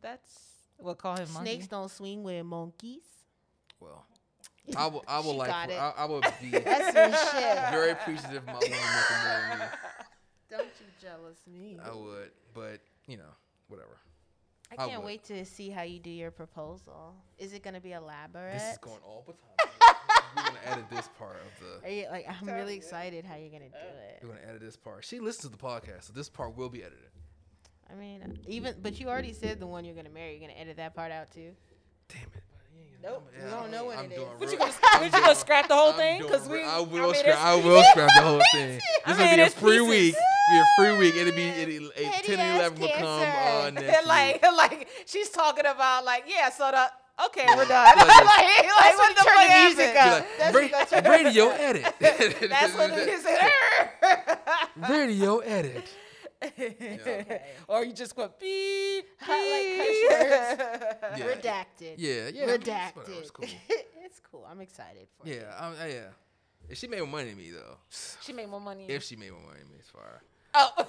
That's 0.00 0.51
we'll 0.82 0.94
call 0.94 1.16
him 1.16 1.28
monkey. 1.32 1.50
Snakes 1.50 1.66
don't 1.68 1.90
swing 1.90 2.22
with 2.22 2.44
monkeys. 2.44 3.02
Well, 3.80 4.04
I 4.76 4.86
will. 4.86 5.04
I 5.08 5.20
will 5.20 5.36
like. 5.36 5.48
got. 5.48 5.70
I, 5.70 5.92
I 5.98 6.04
would 6.04 6.24
be 6.40 6.50
That's 6.50 6.94
some 6.94 7.40
shit. 7.40 7.70
very 7.70 7.90
appreciative 7.90 8.38
of 8.38 8.46
my 8.46 8.52
woman 8.54 8.70
making 8.70 8.76
more 9.24 9.40
than 9.50 9.58
me. 9.58 9.64
Don't 10.50 10.66
you 10.80 10.86
jealous 11.00 11.38
me? 11.50 11.78
I 11.82 11.94
would, 11.94 12.30
but 12.54 12.80
you 13.06 13.16
know, 13.16 13.32
whatever. 13.68 13.96
I 14.70 14.74
I 14.74 14.86
can't 14.86 15.00
would. 15.00 15.06
wait 15.06 15.24
to 15.24 15.44
see 15.46 15.70
how 15.70 15.82
you 15.82 15.98
do 15.98 16.10
your 16.10 16.30
proposal. 16.30 17.14
Is 17.38 17.54
it 17.54 17.62
gonna 17.62 17.80
be 17.80 17.92
elaborate? 17.92 18.52
This 18.52 18.72
is 18.72 18.78
going 18.78 19.00
all 19.04 19.24
the 19.26 19.32
time. 19.32 19.96
We're 20.36 20.42
gonna 20.44 20.58
edit 20.66 20.84
this 20.90 21.08
part 21.18 21.36
of 21.36 21.66
the. 21.82 21.88
Are 21.88 21.90
you 21.90 22.06
like? 22.10 22.26
I'm 22.28 22.46
really 22.48 22.74
excited 22.74 23.24
how 23.24 23.36
you're 23.36 23.50
gonna 23.50 23.68
do 23.70 23.74
it. 24.10 24.18
We're 24.22 24.28
gonna 24.28 24.46
edit 24.46 24.60
this 24.60 24.76
part. 24.76 25.04
She 25.04 25.20
listens 25.20 25.50
to 25.50 25.56
the 25.58 25.62
podcast, 25.62 26.04
so 26.04 26.12
this 26.12 26.28
part 26.28 26.54
will 26.56 26.68
be 26.70 26.82
edited. 26.82 27.08
I 27.92 27.94
mean, 27.94 28.38
even 28.48 28.74
but 28.82 28.98
you 28.98 29.08
already 29.08 29.32
said 29.32 29.60
the 29.60 29.66
one 29.66 29.84
you're 29.84 29.94
gonna 29.94 30.08
marry. 30.10 30.32
You're 30.38 30.48
gonna 30.48 30.58
edit 30.58 30.76
that 30.78 30.94
part 30.94 31.12
out 31.12 31.30
too. 31.30 31.50
Damn 32.08 32.22
it. 32.22 32.42
Nope, 33.02 33.28
we 33.44 33.50
don't 33.50 33.72
know 33.72 33.86
when 33.86 33.98
I'm 33.98 34.04
it 34.04 34.14
doing 34.14 34.28
is. 34.28 34.38
What 34.38 34.52
you 34.52 34.58
real- 34.58 34.58
gonna, 34.68 34.72
I'm 34.92 35.04
you 35.04 35.10
gonna 35.10 35.34
scrap 35.34 35.66
the 35.66 35.74
whole 35.74 35.90
I'm 35.90 35.96
thing? 35.96 36.22
Because 36.22 36.48
we, 36.48 36.62
I 36.62 36.78
will 36.78 37.10
mean, 37.10 37.14
scrap. 37.16 37.38
I 37.40 37.54
will 37.56 37.82
scrap 37.90 38.08
the 38.14 38.22
whole 38.22 38.40
thing. 38.52 38.80
I 39.04 39.12
This 39.12 39.18
mean, 39.18 39.28
will 39.28 39.34
be 39.36 39.40
a 39.42 39.46
it's 39.46 39.54
free 39.56 39.78
pieces. 39.78 39.88
week. 39.88 40.14
Be 40.14 40.56
a 40.58 40.64
free 40.78 40.98
week. 40.98 41.14
It'll 41.16 41.34
be 41.34 41.42
it'll, 41.48 41.86
a 41.96 42.04
Petty 42.10 42.26
10 42.28 42.38
and 42.38 42.56
11 42.60 42.80
will 42.80 42.88
come 42.90 43.02
uh, 43.04 43.22
cancer. 43.24 43.72
next 43.86 44.06
like, 44.06 44.42
week. 44.42 44.52
like 44.56 44.88
she's 45.06 45.30
talking 45.30 45.66
about 45.66 46.04
like, 46.04 46.24
yeah, 46.28 46.48
so 46.50 46.70
the 46.70 47.24
okay, 47.26 47.44
we're 47.56 47.64
done. 47.64 47.84
Like 47.86 47.96
like, 47.96 48.06
this. 48.06 48.24
like, 48.24 48.46
That's 48.62 48.96
what 48.96 49.08
when 49.08 49.14
the 49.16 49.22
turn 49.22 49.34
fuck 49.34 49.48
the 49.48 49.64
music 49.64 49.96
happened? 49.96 50.24
up. 50.24 50.28
Be 50.30 50.38
That's 50.38 50.54
what 50.54 50.62
you 50.62 50.70
"Ra- 50.70 51.02
gotta 51.02 51.10
radio 51.10 51.48
edit. 51.50 51.94
That's 51.98 52.74
what 52.74 52.90
it 52.92 53.08
is. 53.08 54.88
radio 54.88 55.38
edit. 55.40 55.88
Or 57.68 57.84
you 57.84 57.92
just 57.92 58.14
go 58.16 58.28
beep, 58.40 59.04
I 59.20 59.38
like 59.52 59.88
beep. 59.88 60.10
cuss 60.10 61.18
Yeah. 61.18 61.26
Redacted. 61.26 61.94
Yeah, 61.98 62.28
yeah. 62.32 62.46
Redacted. 62.56 62.96
Whatever, 62.96 63.20
It's 63.20 63.30
cool. 63.30 63.46
it's 64.04 64.20
cool. 64.30 64.46
I'm 64.50 64.60
excited 64.60 65.06
for 65.18 65.28
Yeah, 65.28 65.34
you. 65.34 65.44
I, 65.58 65.84
I, 65.84 65.86
yeah. 65.88 66.00
If 66.68 66.78
she 66.78 66.86
made 66.88 67.00
more 67.00 67.08
money 67.08 67.28
than 67.30 67.36
me 67.38 67.50
though, 67.50 67.76
She 68.22 68.32
made 68.32 68.48
more 68.48 68.60
money. 68.60 68.86
if 68.88 69.02
she 69.02 69.16
made 69.16 69.30
more 69.32 69.40
money 69.42 69.60
than 69.60 69.68
me, 69.70 69.76
it's 69.78 69.90
fire. 69.90 70.22
oh, 70.54 70.86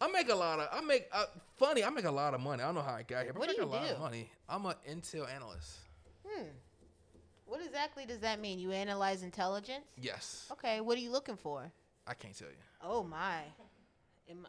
I 0.00 0.08
make 0.08 0.28
a 0.30 0.34
lot 0.34 0.60
of. 0.60 0.68
I 0.72 0.80
make 0.82 1.06
uh, 1.12 1.24
funny. 1.56 1.82
I 1.82 1.90
make 1.90 2.04
a 2.04 2.10
lot 2.10 2.34
of 2.34 2.40
money. 2.40 2.62
I 2.62 2.66
don't 2.66 2.74
know 2.74 2.82
how 2.82 2.94
I 2.94 3.02
got 3.02 3.24
here, 3.24 3.32
but 3.32 3.40
What 3.40 3.48
I 3.48 3.52
do 3.54 3.58
make 3.60 3.66
you 3.66 3.72
a 3.72 3.76
lot 3.76 3.88
do? 3.88 3.94
of 3.94 4.00
money. 4.00 4.30
I'm 4.48 4.66
an 4.66 4.74
intel 4.88 5.26
analyst. 5.34 5.78
Hmm. 6.26 6.44
What 7.46 7.64
exactly 7.64 8.04
does 8.06 8.20
that 8.20 8.40
mean? 8.40 8.58
You 8.58 8.72
analyze 8.72 9.22
intelligence? 9.22 9.84
Yes, 10.00 10.48
Okay. 10.52 10.80
What 10.80 10.98
are 10.98 11.00
you 11.00 11.10
looking 11.10 11.36
for? 11.36 11.70
I 12.06 12.14
can't 12.14 12.36
tell 12.36 12.48
you. 12.48 12.54
Oh 12.82 13.02
my. 13.04 13.40
Am 14.28 14.44
I, 14.44 14.48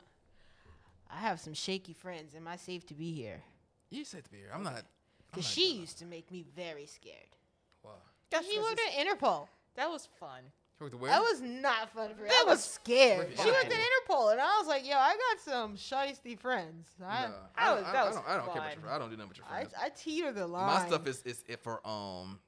I 1.11 1.17
have 1.19 1.39
some 1.39 1.53
shaky 1.53 1.93
friends. 1.93 2.35
Am 2.35 2.47
I 2.47 2.55
safe 2.57 2.85
to 2.87 2.93
be 2.93 3.11
here? 3.13 3.41
You 3.89 4.03
safe 4.05 4.23
to 4.23 4.29
be 4.31 4.37
here. 4.37 4.51
I'm 4.53 4.63
not. 4.63 4.83
Because 5.31 5.45
she 5.47 5.69
gonna- 5.69 5.81
used 5.81 5.97
to 5.99 6.05
make 6.05 6.31
me 6.31 6.45
very 6.55 6.85
scared. 6.85 7.35
Wow. 7.83 7.91
that's 8.29 8.45
she 8.45 8.55
just- 8.55 8.67
worked 8.67 8.79
at 8.81 8.93
Interpol. 9.07 9.47
that 9.75 9.89
was 9.89 10.07
fun. 10.19 10.41
You 10.79 10.85
worked 10.85 10.95
where? 10.95 11.09
That 11.11 11.21
was 11.21 11.41
not 11.41 11.89
fun 11.91 12.13
for 12.13 12.21
her. 12.21 12.27
That 12.27 12.43
I 12.45 12.49
was 12.49 12.57
was 12.57 12.63
scared. 12.65 13.33
fun. 13.33 13.45
She 13.45 13.51
worked 13.51 13.65
at 13.65 13.71
Interpol, 13.71 14.31
and 14.31 14.39
I 14.41 14.57
was 14.59 14.67
like, 14.67 14.85
"Yo, 14.85 14.95
I 14.95 15.15
got 15.15 15.39
some 15.43 15.75
shisty 15.75 16.37
friends. 16.37 16.87
I, 17.03 17.23
No, 17.23 17.31
That 17.31 17.39
I, 17.57 17.73
was- 17.73 17.81
don't- 17.83 17.89
I, 17.89 17.91
that 17.93 18.05
was 18.05 18.15
don't. 18.15 18.27
I 18.27 18.35
don't 18.37 18.45
care 18.45 18.51
about 18.57 18.73
your 18.75 18.83
your. 18.83 18.91
I 18.91 18.97
don't 18.99 19.09
do 19.09 19.15
nothing 19.17 19.29
with 19.29 19.37
your 19.37 19.47
I, 19.47 19.49
friends. 19.61 19.73
I 19.81 19.89
teeter 19.89 20.31
the 20.33 20.45
line. 20.47 20.67
My 20.67 20.87
stuff 20.87 21.07
is 21.07 21.23
is 21.23 21.43
it 21.47 21.61
for 21.63 21.85
um 21.87 22.39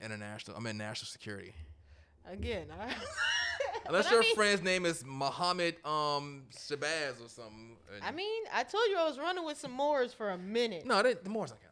international. 0.00 0.56
I'm 0.56 0.66
in 0.66 0.76
national 0.76 1.06
security. 1.08 1.54
again. 2.26 2.68
I, 2.70 2.94
Unless 3.86 4.04
But 4.04 4.10
I 4.10 4.14
your 4.14 4.22
mean- 4.22 4.34
friend's 4.34 4.62
name 4.62 4.86
is 4.86 5.04
Mohammed 5.04 5.76
um 5.84 6.44
Shabazz 6.56 7.24
or 7.24 7.28
something. 7.28 7.76
I 8.02 8.10
mean, 8.10 8.42
I 8.52 8.62
told 8.62 8.84
you 8.88 8.96
I 8.98 9.04
was 9.04 9.18
running 9.18 9.44
with 9.44 9.58
some 9.58 9.72
Moors 9.72 10.12
for 10.14 10.30
a 10.30 10.38
minute. 10.38 10.86
no, 10.86 11.02
they, 11.02 11.14
the 11.14 11.28
Moors 11.30 11.50
don't 11.50 11.60
count. 11.60 11.68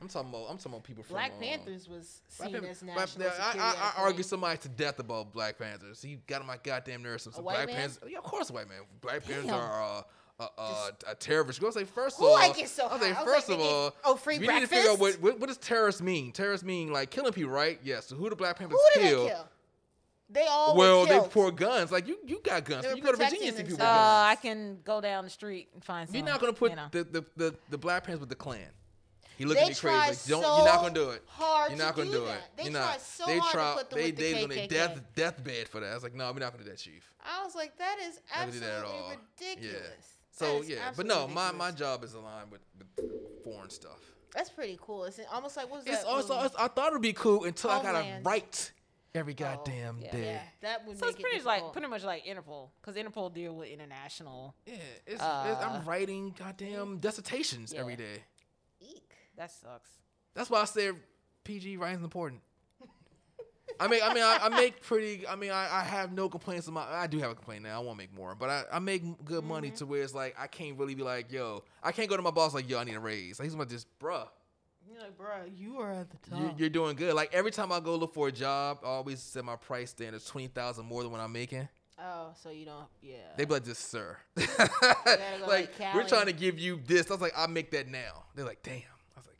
I'm 0.00 0.08
talking 0.08 0.30
about. 0.30 0.46
I'm 0.50 0.56
talking 0.56 0.72
about 0.72 0.82
people 0.84 1.04
from 1.04 1.14
Black 1.14 1.32
um, 1.32 1.40
Panthers 1.40 1.88
was 1.88 2.22
Black 2.36 2.48
seen 2.50 2.54
Panther- 2.60 2.70
as 2.70 2.82
Black- 2.82 2.96
national 2.96 3.28
I, 3.28 3.30
security. 3.30 3.60
I, 3.60 3.92
I 3.96 4.02
argue 4.02 4.22
somebody 4.24 4.58
to 4.58 4.68
death 4.68 4.98
about 4.98 5.32
Black 5.32 5.58
Panthers. 5.58 6.02
He 6.02 6.18
got 6.26 6.40
on 6.40 6.46
my 6.48 6.58
goddamn 6.62 7.02
nerves. 7.02 7.22
Some, 7.22 7.32
some 7.32 7.44
Black 7.44 7.66
man? 7.68 7.76
Panthers. 7.76 7.98
Yeah, 8.10 8.18
of 8.18 8.24
course, 8.24 8.50
white 8.50 8.68
man. 8.68 8.78
Black 9.00 9.24
Panthers 9.24 9.50
are 9.50 9.82
uh, 9.82 10.02
uh, 10.40 10.46
uh, 10.58 10.90
a 11.08 11.14
terrorist. 11.14 11.60
Go 11.60 11.70
say 11.70 11.84
first 11.84 12.18
of 12.18 12.24
all. 12.24 12.36
I 12.36 12.52
get 12.52 12.68
so 12.68 12.88
I'll 12.88 12.98
say 12.98 13.12
high. 13.12 13.24
First 13.24 13.48
like, 13.48 13.58
of 13.58 13.64
all. 13.64 13.94
oh, 14.04 14.16
free 14.16 14.40
we 14.40 14.48
need 14.48 14.60
to 14.62 14.66
figure 14.66 14.90
out 14.90 14.98
what, 14.98 15.20
what 15.20 15.38
what 15.38 15.46
does 15.46 15.58
terrorist 15.58 16.02
mean. 16.02 16.32
Terrorist 16.32 16.64
mean 16.64 16.92
like 16.92 17.10
killing 17.10 17.32
people, 17.32 17.52
right? 17.52 17.78
Yes. 17.84 18.06
So 18.06 18.16
who 18.16 18.28
the 18.28 18.34
Black 18.34 18.58
Panthers 18.58 18.78
Who 18.94 19.00
kill? 19.00 19.28
kill? 19.28 19.48
They 20.32 20.46
all 20.46 20.76
Well, 20.76 21.00
were 21.02 21.06
they 21.06 21.20
pour 21.28 21.50
guns. 21.52 21.92
Like 21.92 22.08
you, 22.08 22.16
you 22.26 22.40
got 22.42 22.64
guns. 22.64 22.84
They 22.84 22.94
you 22.94 23.02
go 23.02 23.10
to 23.12 23.16
protecting 23.18 23.40
Virginia, 23.40 23.52
see 23.52 23.62
people 23.64 23.76
with 23.78 23.80
Uh, 23.80 23.84
guns. 23.84 24.28
I 24.30 24.34
can 24.40 24.78
go 24.84 25.00
down 25.00 25.24
the 25.24 25.30
street 25.30 25.68
and 25.74 25.84
find 25.84 26.08
some. 26.08 26.16
You're 26.16 26.24
not 26.24 26.40
gonna 26.40 26.52
put 26.52 26.70
you 26.70 26.76
know. 26.76 26.88
the, 26.90 27.04
the, 27.04 27.24
the, 27.36 27.54
the 27.70 27.78
Black 27.78 28.04
Panthers 28.04 28.20
with 28.20 28.28
the 28.30 28.34
Klan. 28.34 28.60
He 29.36 29.44
looked 29.46 29.60
at 29.60 29.68
me 29.68 29.74
crazy. 29.74 29.96
Like, 29.96 30.24
Don't, 30.26 30.42
so 30.44 30.56
you're 30.58 30.66
not 30.66 30.80
gonna 30.82 30.94
do 30.94 31.10
it. 31.10 31.22
hard 31.26 31.70
You're 31.70 31.78
to 31.78 31.84
not 31.84 31.96
gonna 31.96 32.10
do 32.10 32.16
do, 32.18 32.24
it. 32.24 32.26
that. 32.28 32.56
They 32.56 32.62
you're 32.64 32.72
tried 32.72 32.80
not. 32.80 33.00
so 33.00 33.26
they 33.26 33.38
hard 33.38 33.50
to 33.50 33.56
tried. 33.58 33.74
put 33.76 33.90
them 33.90 33.98
they 33.98 34.06
with 34.06 34.16
the 34.16 34.22
they 34.22 34.34
was 34.34 34.42
on 34.44 34.48
their 34.50 34.58
KKK. 34.58 34.68
death 34.68 35.00
deathbed 35.16 35.68
for 35.68 35.80
that. 35.80 35.90
I 35.90 35.94
was 35.94 36.02
like, 36.02 36.14
no, 36.14 36.32
we're 36.32 36.38
not 36.38 36.52
gonna 36.52 36.64
do 36.64 36.70
that, 36.70 36.78
chief. 36.78 37.10
I 37.24 37.44
was 37.44 37.54
like, 37.54 37.76
that 37.78 37.96
is 38.00 38.14
Not 38.30 38.38
gonna 38.46 38.52
do 38.52 38.56
absolutely 38.64 38.90
that 39.08 39.18
ridiculous. 39.40 39.82
Yeah. 39.82 39.98
So 40.32 40.60
is 40.62 40.68
yeah, 40.68 40.76
but 40.96 41.06
no, 41.06 41.24
absolutely 41.24 41.34
my, 41.34 41.52
my 41.52 41.70
job 41.72 42.04
is 42.04 42.14
aligned 42.14 42.50
with, 42.52 42.60
with 42.78 43.10
foreign 43.44 43.70
stuff. 43.70 43.98
That's 44.34 44.48
pretty 44.50 44.78
cool. 44.80 45.04
It's 45.04 45.20
almost 45.32 45.56
like 45.56 45.70
what's 45.70 45.86
It's 45.86 46.04
that? 46.04 46.06
also 46.06 46.36
movie? 46.42 46.54
I 46.58 46.68
thought 46.68 46.88
it'd 46.88 47.02
be 47.02 47.12
cool 47.12 47.44
until 47.44 47.70
I 47.70 47.82
got 47.82 47.94
a 47.94 47.98
Homeland. 47.98 48.24
write 48.26 48.72
every 49.14 49.34
Oh, 49.34 49.36
goddamn 49.36 49.98
yeah. 50.00 50.10
day. 50.12 50.24
yeah, 50.24 50.42
that 50.62 50.86
would 50.86 50.98
So 50.98 51.06
make 51.06 51.14
it's 51.14 51.22
pretty 51.22 51.36
it 51.36 51.44
much 51.44 51.62
like 51.62 51.72
pretty 51.72 51.88
much 51.88 52.04
like 52.04 52.24
Interpol, 52.24 52.70
because 52.80 52.96
Interpol 52.96 53.32
deal 53.32 53.54
with 53.56 53.68
international. 53.68 54.54
Yeah, 54.66 54.74
it's, 55.06 55.14
it's 55.14 55.22
Uh, 55.22 55.68
I'm 55.70 55.84
writing 55.86 56.34
goddamn 56.38 56.98
dissertations 56.98 57.72
every 57.72 57.92
yeah. 57.94 57.98
day. 57.98 58.22
Eek. 58.80 59.12
That 59.36 59.50
sucks. 59.50 59.90
That's 60.34 60.48
why 60.50 60.60
I 60.60 60.64
said 60.64 60.94
PG 61.44 61.76
writing's 61.76 62.02
important. 62.04 62.40
I 63.80 63.88
mean, 63.88 64.00
I 64.04 64.12
mean, 64.12 64.22
I, 64.22 64.38
I 64.42 64.48
make 64.50 64.82
pretty. 64.82 65.26
I 65.26 65.34
mean, 65.34 65.50
I, 65.50 65.66
I 65.78 65.80
have 65.82 66.12
no 66.12 66.28
complaints. 66.28 66.68
About, 66.68 66.88
I 66.90 67.06
do 67.06 67.18
have 67.20 67.30
a 67.30 67.34
complaint 67.34 67.62
now. 67.62 67.80
I 67.80 67.82
want 67.82 67.98
to 67.98 68.02
make 68.04 68.14
more, 68.14 68.34
but 68.34 68.50
I, 68.50 68.64
I 68.72 68.78
make 68.80 69.02
good 69.24 69.44
money 69.44 69.68
Mm-hmm. 69.68 69.76
to 69.78 69.86
where 69.86 70.02
it's 70.02 70.14
like 70.14 70.36
I 70.38 70.46
can't 70.46 70.78
really 70.78 70.94
be 70.94 71.02
like, 71.02 71.32
yo, 71.32 71.64
I 71.82 71.90
can't 71.90 72.08
go 72.08 72.16
to 72.16 72.22
my 72.22 72.30
boss 72.30 72.52
like, 72.54 72.68
yo, 72.68 72.78
I 72.78 72.84
need 72.84 72.94
a 72.94 73.00
raise. 73.00 73.38
Like 73.38 73.44
he's 73.46 73.54
gonna 73.54 73.68
just, 73.68 73.86
bruh, 73.98 74.28
You're 74.90 75.00
like, 75.00 75.16
bro, 75.16 75.28
you 75.56 75.78
are 75.78 75.92
at 75.92 76.10
the 76.10 76.30
top. 76.30 76.38
You, 76.40 76.54
you're 76.58 76.68
doing 76.68 76.96
good. 76.96 77.14
Like 77.14 77.32
every 77.32 77.50
time 77.50 77.72
I 77.72 77.80
go 77.80 77.96
look 77.96 78.12
for 78.14 78.28
a 78.28 78.32
job, 78.32 78.78
I 78.82 78.88
always 78.88 79.20
set 79.20 79.44
my 79.44 79.56
price 79.56 79.90
standard 79.90 80.24
twenty 80.26 80.48
thousand 80.48 80.86
more 80.86 81.02
than 81.02 81.10
what 81.12 81.20
I'm 81.20 81.32
making. 81.32 81.68
oh, 81.98 82.32
so 82.42 82.50
you 82.50 82.64
don't, 82.66 82.86
yeah. 83.00 83.16
They 83.36 83.44
be 83.44 83.54
like, 83.54 83.64
just 83.64 83.90
sir. 83.90 84.16
like 85.46 85.70
we're 85.94 86.06
trying 86.08 86.26
to 86.26 86.32
give 86.32 86.58
you 86.58 86.80
this. 86.86 87.10
I 87.10 87.14
was 87.14 87.20
like, 87.22 87.32
I'll 87.36 87.48
make 87.48 87.70
that 87.72 87.88
now. 87.88 88.24
They're 88.34 88.44
like, 88.44 88.62
damn. 88.62 88.74
I 88.74 89.18
was 89.18 89.26
like, 89.26 89.36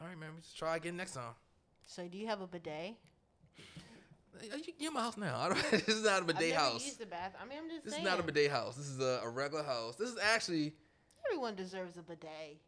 all 0.00 0.06
right, 0.06 0.18
man, 0.18 0.30
we 0.34 0.40
just 0.42 0.56
try 0.58 0.76
again 0.76 0.96
next 0.96 1.14
time. 1.14 1.32
so 1.86 2.06
do 2.08 2.18
you 2.18 2.26
have 2.26 2.40
a 2.40 2.46
bidet? 2.46 2.94
You, 4.42 4.48
you're 4.78 4.88
in 4.90 4.94
my 4.94 5.02
house 5.02 5.16
now. 5.16 5.38
I 5.40 5.48
don't, 5.50 5.70
this 5.70 5.88
is 5.88 6.04
not 6.04 6.12
a 6.14 6.16
I've 6.16 6.26
bidet 6.26 6.50
never 6.50 6.60
house. 6.60 6.84
used 6.84 6.98
the 6.98 7.06
bath. 7.06 7.32
I 7.40 7.46
mean, 7.46 7.58
I'm 7.62 7.68
just 7.70 7.84
This 7.84 7.94
saying. 7.94 8.04
is 8.06 8.10
not 8.10 8.18
a 8.20 8.22
bidet 8.22 8.50
house. 8.50 8.76
This 8.76 8.88
is 8.88 8.98
a, 9.00 9.20
a 9.24 9.28
regular 9.28 9.62
house. 9.62 9.96
This 9.96 10.08
is 10.08 10.16
actually 10.20 10.74
Everyone 11.26 11.54
deserves 11.54 11.96
a 11.96 12.02
bidet. 12.02 12.58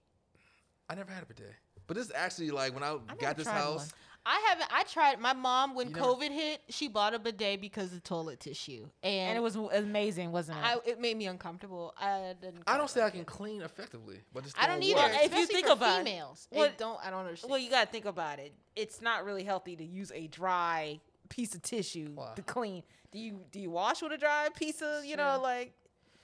I 0.88 0.94
never 0.94 1.10
had 1.10 1.22
a 1.22 1.26
bidet, 1.26 1.54
but 1.86 1.96
this 1.96 2.06
is 2.06 2.12
actually 2.14 2.50
like 2.50 2.74
when 2.74 2.82
I, 2.82 2.92
never 2.92 3.02
got 3.20 3.36
this 3.36 3.44
tried 3.46 3.54
house. 3.54 3.78
one. 3.78 3.88
I 4.26 4.42
haven't. 4.48 4.68
I 4.72 4.84
tried. 4.84 5.20
My 5.20 5.34
mom, 5.34 5.74
when 5.74 5.88
You 5.90 5.96
never- 5.96 6.06
COVID 6.06 6.30
hit, 6.30 6.62
she 6.70 6.88
bought 6.88 7.12
a 7.12 7.18
bidet 7.18 7.60
because 7.60 7.92
of 7.92 8.02
toilet 8.02 8.40
tissue, 8.40 8.88
and, 9.02 9.28
And 9.28 9.36
it 9.36 9.40
was 9.42 9.54
amazing, 9.56 10.32
wasn't 10.32 10.56
it? 10.58 10.64
I, 10.64 10.76
it 10.86 10.98
made 10.98 11.18
me 11.18 11.26
uncomfortable. 11.26 11.92
I 12.00 12.34
didn't. 12.40 12.62
I 12.66 12.72
don't 12.78 12.80
quite 12.86 12.90
say 12.90 13.00
I 13.02 13.04
like 13.04 13.12
can 13.12 13.20
it. 13.22 13.26
clean 13.26 13.60
effectively, 13.60 14.20
but 14.32 14.44
just 14.44 14.56
I 14.58 14.66
don't 14.66 14.76
throwing 14.80 14.90
either. 14.92 14.96
water. 14.96 15.12
Well, 15.12 15.24
if 15.26 15.30
you 15.32 15.38
especially 15.42 15.54
think 15.54 15.66
for 15.66 15.72
about 15.74 16.00
it, 16.00 16.04
females, 16.06 16.48
it 16.50 16.56
what- 16.56 16.78
don't. 16.78 16.98
I 17.04 17.10
don't 17.10 17.20
understand. 17.26 17.50
well, 17.50 17.58
you 17.60 17.68
got 17.68 17.84
to 17.84 17.90
think 17.92 18.06
about 18.06 18.38
it. 18.38 18.54
It's 18.74 19.02
not 19.02 19.26
really 19.26 19.44
healthy 19.44 19.76
to 19.76 19.84
use 19.84 20.10
a 20.14 20.26
dry 20.28 21.00
piece 21.28 21.54
of 21.54 21.60
tissue 21.60 22.12
Why? 22.14 22.32
to 22.36 22.42
clean. 22.42 22.82
Do 23.12 23.18
you 23.18 23.40
do 23.52 23.60
you 23.60 23.70
wash 23.70 24.00
with 24.00 24.12
a 24.12 24.16
dry 24.18 24.48
piece 24.56 24.80
of 24.80 25.04
you 25.04 25.16
know 25.16 25.34
Sure. 25.34 25.42
like? 25.42 25.74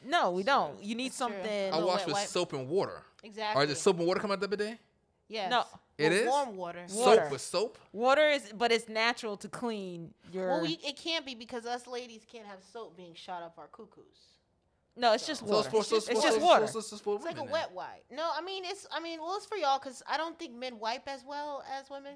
No, 0.03 0.31
we 0.31 0.43
don't. 0.43 0.83
You 0.83 0.95
need 0.95 1.09
That's 1.13 1.19
true. 1.19 1.27
something. 1.37 1.75
I 1.75 1.79
wash 1.81 1.99
wet 1.99 2.07
with 2.07 2.15
wipe. 2.15 2.29
soap 2.29 2.55
and 2.55 2.67
water. 2.67 3.03
exactly. 3.23 3.63
Or 3.63 3.67
does 3.67 3.79
soap 3.79 3.99
and 3.99 4.07
water 4.07 4.21
come 4.21 4.31
out 4.31 4.41
the 4.41 4.49
bidet? 4.49 4.79
Yes. 5.31 5.51
No. 5.51 5.65
It 5.97 6.11
Well, 6.11 6.13
is? 6.21 6.27
warm 6.27 6.57
water. 6.57 6.87
Water. 6.93 7.21
Soap 7.23 7.31
with 7.31 7.41
soap. 7.41 7.79
Water 7.93 8.29
is, 8.29 8.53
but 8.57 8.73
it's 8.73 8.89
natural 8.89 9.37
to 9.39 9.49
clean 9.49 10.13
your. 10.33 10.49
Well, 10.49 10.63
we, 10.63 10.79
it 10.85 10.97
can't 10.97 11.25
be 11.25 11.35
because 11.35 11.65
us 11.67 11.87
ladies 11.87 12.23
can't 12.31 12.47
have 12.47 12.59
soap 12.73 12.97
being 12.97 13.15
shot 13.15 13.43
up 13.43 13.55
our 13.57 13.69
cuckoos. 13.69 14.05
no, 14.97 15.13
it's 15.15 15.27
just 15.27 15.41
So 15.41 15.47
water. 15.47 15.59
it's, 15.61 15.69
for, 15.89 15.95
just- 15.95 16.09
it's, 16.09 16.19
it's 16.19 16.23
just 16.23 16.41
water. 16.41 16.65
it's- 16.65 16.73
so 16.73 16.79
it's 16.81 17.01
for 17.03 17.15
It's 17.17 17.25
like 17.25 17.39
a 17.39 17.45
wet 17.45 17.71
wipe. 17.73 18.05
No, 18.11 18.29
I 18.37 18.41
mean 18.43 18.65
it's. 18.67 18.87
I 18.91 18.99
mean, 19.01 19.21
well, 19.21 19.37
it's 19.37 19.47
for 19.47 19.57
y'all 19.57 19.79
because 19.79 20.03
I 20.09 20.17
don't 20.17 20.37
think 20.39 20.53
men 20.55 20.79
wipe 20.81 21.07
as 21.07 21.23
well 21.25 21.63
as 21.79 21.89
women. 21.89 22.15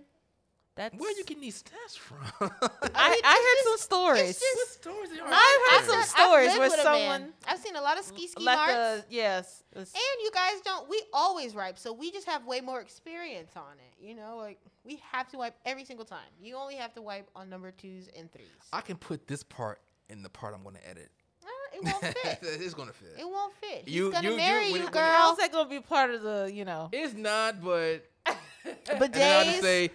That's 0.76 0.90
then. 0.92 0.98
Where 1.00 1.10
you 1.16 1.24
getting 1.24 1.40
these 1.42 1.62
stats 1.62 1.96
from? 1.96 2.18
I, 2.40 3.08
mean, 3.10 3.20
I 3.24 3.54
heard 3.64 3.64
some 3.70 3.78
stories. 3.78 4.40
just- 4.40 4.82
stories 4.82 5.10
I've 5.12 5.18
heard 5.20 5.80
heard? 5.80 5.84
some 5.84 6.02
stories 6.02 6.50
where 6.50 6.60
with 6.68 6.80
someone 6.80 7.32
I've 7.46 7.58
seen 7.60 7.76
a 7.76 7.80
lot 7.80 7.96
of 7.98 8.04
ski 8.04 8.26
ski 8.26 8.42
left 8.44 8.58
marks. 8.58 8.74
a 8.76 9.04
yes. 9.08 9.62
And 9.76 9.86
you 10.22 10.30
guys 10.32 10.60
don't. 10.64 10.88
We 10.88 11.00
always 11.12 11.54
wipe, 11.54 11.78
so 11.78 11.92
we 11.92 12.10
just 12.10 12.26
have 12.26 12.44
way 12.46 12.60
more 12.60 12.80
experience 12.80 13.52
on 13.56 13.74
it. 13.78 14.04
You 14.04 14.14
know, 14.16 14.36
like 14.38 14.58
we 14.84 15.00
have 15.12 15.28
to 15.30 15.38
wipe 15.38 15.54
every 15.64 15.84
single 15.84 16.04
time. 16.04 16.26
You 16.40 16.56
only 16.56 16.74
have 16.76 16.92
to 16.94 17.02
wipe 17.02 17.28
on 17.36 17.48
number 17.48 17.70
twos 17.70 18.08
and 18.18 18.30
threes. 18.32 18.48
I 18.72 18.80
can 18.80 18.96
put 18.96 19.26
this 19.28 19.42
part 19.44 19.80
in 20.08 20.22
the 20.22 20.28
part 20.28 20.54
I'm 20.54 20.62
going 20.64 20.74
to 20.76 20.88
edit. 20.88 21.08
Uh, 21.42 21.48
it 21.76 21.84
won't 21.84 22.16
fit. 22.18 22.38
it's 22.42 22.74
going 22.74 22.88
to 22.88 22.94
fit. 22.94 23.14
it 23.18 23.24
won't 23.28 23.54
fit. 23.60 23.82
He's 23.86 23.94
You- 23.94 24.10
gonna 24.10 24.24
you- 24.24 24.30
you- 24.32 24.36
marry 24.38 24.64
when 24.64 24.70
you, 24.70 24.76
it- 24.76 24.78
when 24.80 24.88
it- 24.88 24.92
girl. 24.92 25.02
How's 25.02 25.36
that 25.38 25.52
gonna 25.52 25.68
be 25.68 25.80
part 25.80 26.10
of 26.10 26.22
the 26.22 26.50
you 26.52 26.64
know? 26.64 26.88
It's 26.92 27.14
not, 27.14 27.62
but 27.62 28.04
Bidets. 28.26 28.90
and 29.00 29.12
then 29.14 29.40
I 29.40 29.44
just 29.50 29.62
say 29.62 29.84
m- 29.86 29.90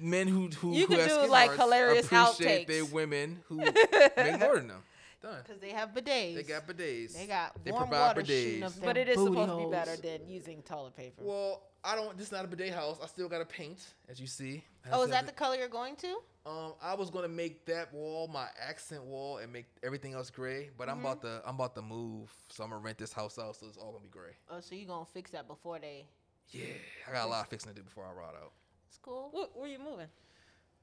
men 0.00 0.28
who 0.28 0.48
who 0.48 0.72
You 0.72 0.82
who 0.82 0.86
could 0.88 0.98
have 1.00 1.08
do, 1.08 1.14
skin 1.14 1.30
like, 1.30 1.46
marks 1.48 1.62
hilarious 1.62 2.06
appreciate 2.06 2.66
outtakes. 2.68 2.72
their 2.72 2.84
women 2.86 3.40
who 3.48 3.56
make 4.16 4.40
more 4.40 4.56
than 4.56 4.68
them. 4.68 4.82
Done. 5.20 5.38
Because 5.44 5.60
they 5.60 5.70
have 5.70 5.90
bidets. 5.90 6.34
They 6.36 6.42
got 6.44 6.66
bidets. 6.66 7.14
They 7.14 7.26
got 7.26 7.52
They 7.64 7.72
warm 7.72 7.88
provide 7.88 8.06
water 8.16 8.22
bidets. 8.22 8.62
up 8.62 8.72
But 8.84 8.96
it 8.96 9.08
is 9.08 9.16
booty 9.16 9.32
supposed 9.32 9.50
to 9.50 9.66
be 9.66 9.70
better 9.72 9.96
than 9.96 10.28
using 10.28 10.62
toilet 10.62 10.96
paper. 10.96 11.22
Well, 11.24 11.62
I 11.82 11.96
don't. 11.96 12.16
This 12.16 12.26
is 12.28 12.32
not 12.32 12.44
a 12.44 12.48
bidet 12.48 12.72
house. 12.72 12.98
I 13.02 13.06
still 13.06 13.28
got 13.28 13.38
to 13.38 13.44
paint, 13.44 13.78
as 14.08 14.20
you 14.20 14.26
see. 14.28 14.62
I 14.86 14.90
Oh, 14.92 15.02
is 15.02 15.10
that 15.10 15.26
the 15.26 15.32
color 15.32 15.56
you're 15.56 15.68
going 15.68 15.96
to? 15.96 16.18
Um, 16.46 16.72
I 16.80 16.94
was 16.94 17.10
gonna 17.10 17.28
make 17.28 17.66
that 17.66 17.92
wall 17.92 18.26
my 18.26 18.46
accent 18.58 19.04
wall 19.04 19.36
and 19.38 19.52
make 19.52 19.66
everything 19.82 20.14
else 20.14 20.30
gray, 20.30 20.70
but 20.78 20.88
I'm 20.88 21.00
about 21.00 21.20
to 21.22 21.42
I'm 21.44 21.56
about 21.56 21.74
to 21.74 21.82
move, 21.82 22.32
so 22.48 22.64
I'm 22.64 22.70
gonna 22.70 22.80
rent 22.82 22.96
this 22.96 23.12
house 23.12 23.38
out, 23.38 23.56
so 23.56 23.66
it's 23.66 23.76
all 23.76 23.90
gonna 23.92 24.04
be 24.04 24.08
gray. 24.08 24.30
Oh, 24.50 24.60
so 24.60 24.74
you 24.74 24.86
gonna 24.86 25.04
fix 25.04 25.30
that 25.32 25.46
before 25.46 25.78
they? 25.78 26.06
Yeah, 26.50 26.64
I 27.06 27.12
got 27.12 27.26
a 27.26 27.28
lot 27.28 27.42
of 27.42 27.48
fixing 27.48 27.70
to 27.72 27.76
do 27.76 27.82
before 27.82 28.04
I 28.06 28.12
ride 28.12 28.34
out. 28.42 28.52
It's 28.88 28.98
cool. 28.98 29.28
Where, 29.32 29.46
where 29.54 29.68
you 29.68 29.78
moving? 29.78 30.06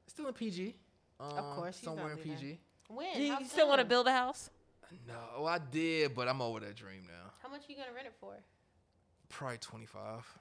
Still 0.07 0.27
in 0.27 0.33
PG. 0.33 0.75
Um, 1.19 1.29
course, 1.55 1.77
he's 1.77 1.85
somewhere 1.85 2.11
in 2.11 2.17
not 2.17 2.25
leaving. 2.25 2.37
PG. 2.37 2.59
When? 2.87 3.21
You, 3.21 3.37
you 3.39 3.45
still 3.47 3.67
want 3.67 3.79
to 3.79 3.85
build 3.85 4.07
a 4.07 4.11
house? 4.11 4.49
No, 5.07 5.45
I 5.45 5.57
did, 5.57 6.13
but 6.13 6.27
I'm 6.27 6.41
over 6.41 6.59
that 6.59 6.75
dream 6.75 7.03
now. 7.07 7.31
How 7.41 7.49
much 7.49 7.61
are 7.67 7.71
you 7.71 7.77
gonna 7.77 7.93
rent 7.93 8.07
it 8.07 8.13
for? 8.19 8.33
Probably 9.29 9.57
25. 9.57 10.37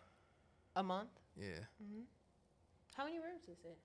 A 0.77 0.83
month? 0.83 1.09
Yeah. 1.37 1.47
How 2.97 3.05
many 3.05 3.17
rooms 3.19 3.43
is 3.49 3.59
it? 3.65 3.79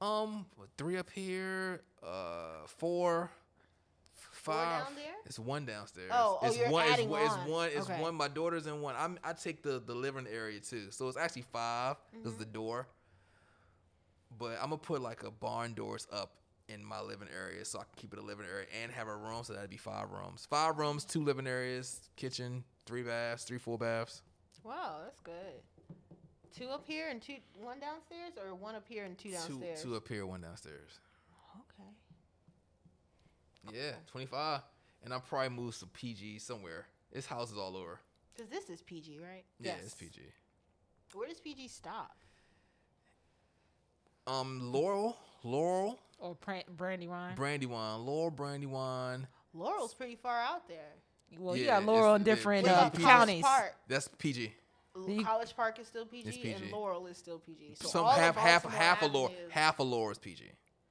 Um, 0.00 0.46
three 0.76 0.96
up 0.96 1.10
here, 1.10 1.82
uh, 2.02 2.66
four, 2.66 3.30
Four 4.40 4.54
five. 4.54 4.84
down 4.84 4.94
there? 4.96 5.14
It's 5.26 5.38
one 5.38 5.66
downstairs. 5.66 6.10
Oh, 6.12 6.38
oh, 6.40 6.46
it's 6.46 6.56
you're 6.58 6.70
one. 6.70 6.86
adding 6.86 7.04
it's, 7.06 7.10
one- 7.10 7.22
it's 7.22 7.36
one. 7.50 7.68
It's 7.74 7.90
Okay. 7.90 8.00
one. 8.02 8.14
My 8.14 8.28
daughter's 8.28 8.66
in 8.66 8.80
one. 8.80 8.94
I'm. 8.98 9.18
I 9.22 9.32
take 9.32 9.62
the 9.62 9.78
the 9.84 9.94
living 9.94 10.26
area 10.26 10.60
too, 10.60 10.90
so 10.90 11.08
it's 11.08 11.16
actually 11.16 11.42
5 11.42 11.96
because 12.12 12.32
Mm-hmm. 12.32 12.40
the 12.40 12.46
door. 12.46 12.86
But 14.38 14.52
I'm 14.54 14.70
gonna 14.70 14.78
put 14.78 15.02
like 15.02 15.22
a 15.24 15.30
barn 15.30 15.74
doors 15.74 16.06
up 16.12 16.32
in 16.68 16.84
my 16.84 17.00
living 17.00 17.28
area, 17.36 17.64
so 17.64 17.80
I 17.80 17.82
can 17.82 17.92
keep 17.96 18.12
it 18.12 18.18
a 18.18 18.22
living 18.22 18.46
area 18.46 18.66
and 18.82 18.92
have 18.92 19.08
a 19.08 19.16
room, 19.16 19.42
so 19.42 19.52
that'd 19.54 19.68
be 19.70 19.76
five 19.76 20.10
rooms. 20.10 20.46
Five 20.48 20.78
rooms, 20.78 21.04
two 21.04 21.22
living 21.24 21.46
areas, 21.48 22.08
kitchen, 22.16 22.62
three 22.86 23.02
baths, 23.02 23.42
three 23.44 23.58
full 23.58 23.76
baths. 23.76 24.22
Wow, 24.62 25.00
that's 25.04 25.20
good. 25.20 25.96
Two 26.56 26.68
up 26.68 26.84
here 26.86 27.08
and 27.08 27.20
two, 27.20 27.36
one 27.60 27.80
downstairs, 27.80 28.32
or 28.40 28.54
one 28.54 28.74
up 28.76 28.86
here 28.88 29.04
and 29.04 29.18
two 29.18 29.30
Two, 29.30 29.34
downstairs. 29.34 29.82
two 29.82 29.96
up 29.96 30.06
here, 30.08 30.24
one 30.26 30.40
downstairs. 30.42 31.00
Okay. 33.68 33.76
Yeah, 33.78 33.92
25. 34.10 34.60
And 35.04 35.12
I'll 35.12 35.20
probably 35.20 35.48
move 35.50 35.74
some 35.74 35.88
PG 35.92 36.38
somewhere. 36.40 36.86
It's 37.12 37.26
houses 37.26 37.56
all 37.58 37.76
over. 37.76 37.98
Cause 38.36 38.46
this 38.48 38.70
is 38.70 38.82
PG, 38.82 39.18
right? 39.18 39.44
Yeah, 39.60 39.74
it's 39.82 39.94
PG. 39.94 40.20
Where 41.14 41.28
does 41.28 41.40
PG 41.40 41.68
stop? 41.68 42.16
Um, 44.26 44.72
Laurel, 44.72 45.16
Laurel, 45.42 45.98
Or 46.18 46.36
pran- 46.36 46.66
Brandywine? 46.76 47.34
Brandywine, 47.34 48.00
Laurel, 48.04 48.30
Brandywine. 48.30 49.26
Laurel's 49.52 49.94
pretty 49.94 50.14
far 50.16 50.38
out 50.40 50.68
there. 50.68 50.92
well, 51.38 51.56
you 51.56 51.64
Yeah, 51.64 51.80
got 51.80 51.86
Laurel 51.86 52.14
in 52.14 52.22
different 52.22 52.68
uh, 52.68 52.90
counties. 52.90 53.42
Park. 53.42 53.74
That's 53.88 54.08
PG. 54.18 54.52
You- 55.08 55.24
College 55.24 55.56
Park 55.56 55.78
is 55.78 55.86
still 55.88 56.04
PG, 56.06 56.30
PG. 56.30 56.52
and 56.52 56.70
Laurel 56.70 57.06
is 57.06 57.16
still 57.16 57.38
PG. 57.38 57.74
So 57.80 57.88
Some 57.88 58.04
all 58.04 58.10
of 58.10 58.16
half 58.18 58.36
half 58.36 58.64
half 58.64 59.02
a 59.02 59.06
Laurel 59.06 59.34
half 59.50 59.78
a 59.78 59.82
Laurel 59.82 60.12
is 60.12 60.18
PG. 60.18 60.50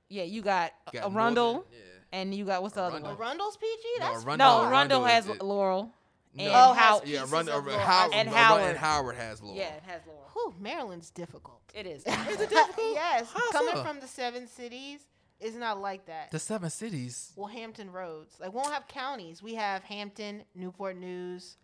Yeah, 0.09 0.23
you 0.23 0.41
got, 0.41 0.73
Got 0.91 1.11
Arundel, 1.13 1.53
Northern- 1.53 1.71
yeah. 1.71 1.98
And 2.11 2.33
you 2.33 2.45
got 2.45 2.61
what's 2.61 2.75
the 2.75 2.81
other 2.81 2.95
Arundel. 2.97 3.15
one? 3.15 3.27
Arundel's 3.27 3.57
PG. 3.57 3.81
That's 3.99 4.23
Arundel- 4.23 4.37
No, 4.37 4.57
Arundel 4.61 4.73
Arundel 4.77 5.03
has 5.05 5.25
is 5.27 5.35
it. 5.35 5.41
Laurel. 5.41 5.91
No. 6.33 6.43
And 6.43 6.53
Oh, 6.53 6.73
How- 6.73 6.95
Yeah, 7.05 7.21
pieces 7.21 7.33
Arundel, 7.33 7.57
of 7.59 7.65
Laurel. 7.65 7.79
Howard, 7.79 8.13
And 8.13 8.29
Howard. 8.29 8.61
and 8.63 8.77
Howard 8.77 9.15
has 9.15 9.41
Laurel. 9.41 9.57
Yeah, 9.57 9.73
it 9.75 9.83
has 9.83 10.01
Laurel. 10.05 10.29
Whew, 10.33 10.53
Maryland's 10.59 11.09
difficult. 11.09 11.61
It 11.73 11.85
is. 11.87 12.03
Is 12.05 12.39
it 12.41 12.49
difficult? 12.49 12.93
yes. 12.93 13.31
How 13.33 13.51
Coming 13.51 13.75
so? 13.75 13.83
from 13.83 13.99
the 13.99 14.07
seven 14.07 14.47
cities 14.47 15.01
is 15.39 15.55
not 15.55 15.79
like 15.81 16.05
that. 16.05 16.31
The 16.31 16.39
seven 16.39 16.69
cities. 16.69 17.31
well, 17.35 17.47
Hampton 17.47 17.91
roads. 17.91 18.35
Like, 18.39 18.53
we 18.53 18.61
don't 18.61 18.71
have 18.71 18.87
counties. 18.87 19.41
We 19.41 19.55
have 19.55 19.83
Hampton, 19.83 20.43
Newport 20.53 20.97
News. 20.97 21.57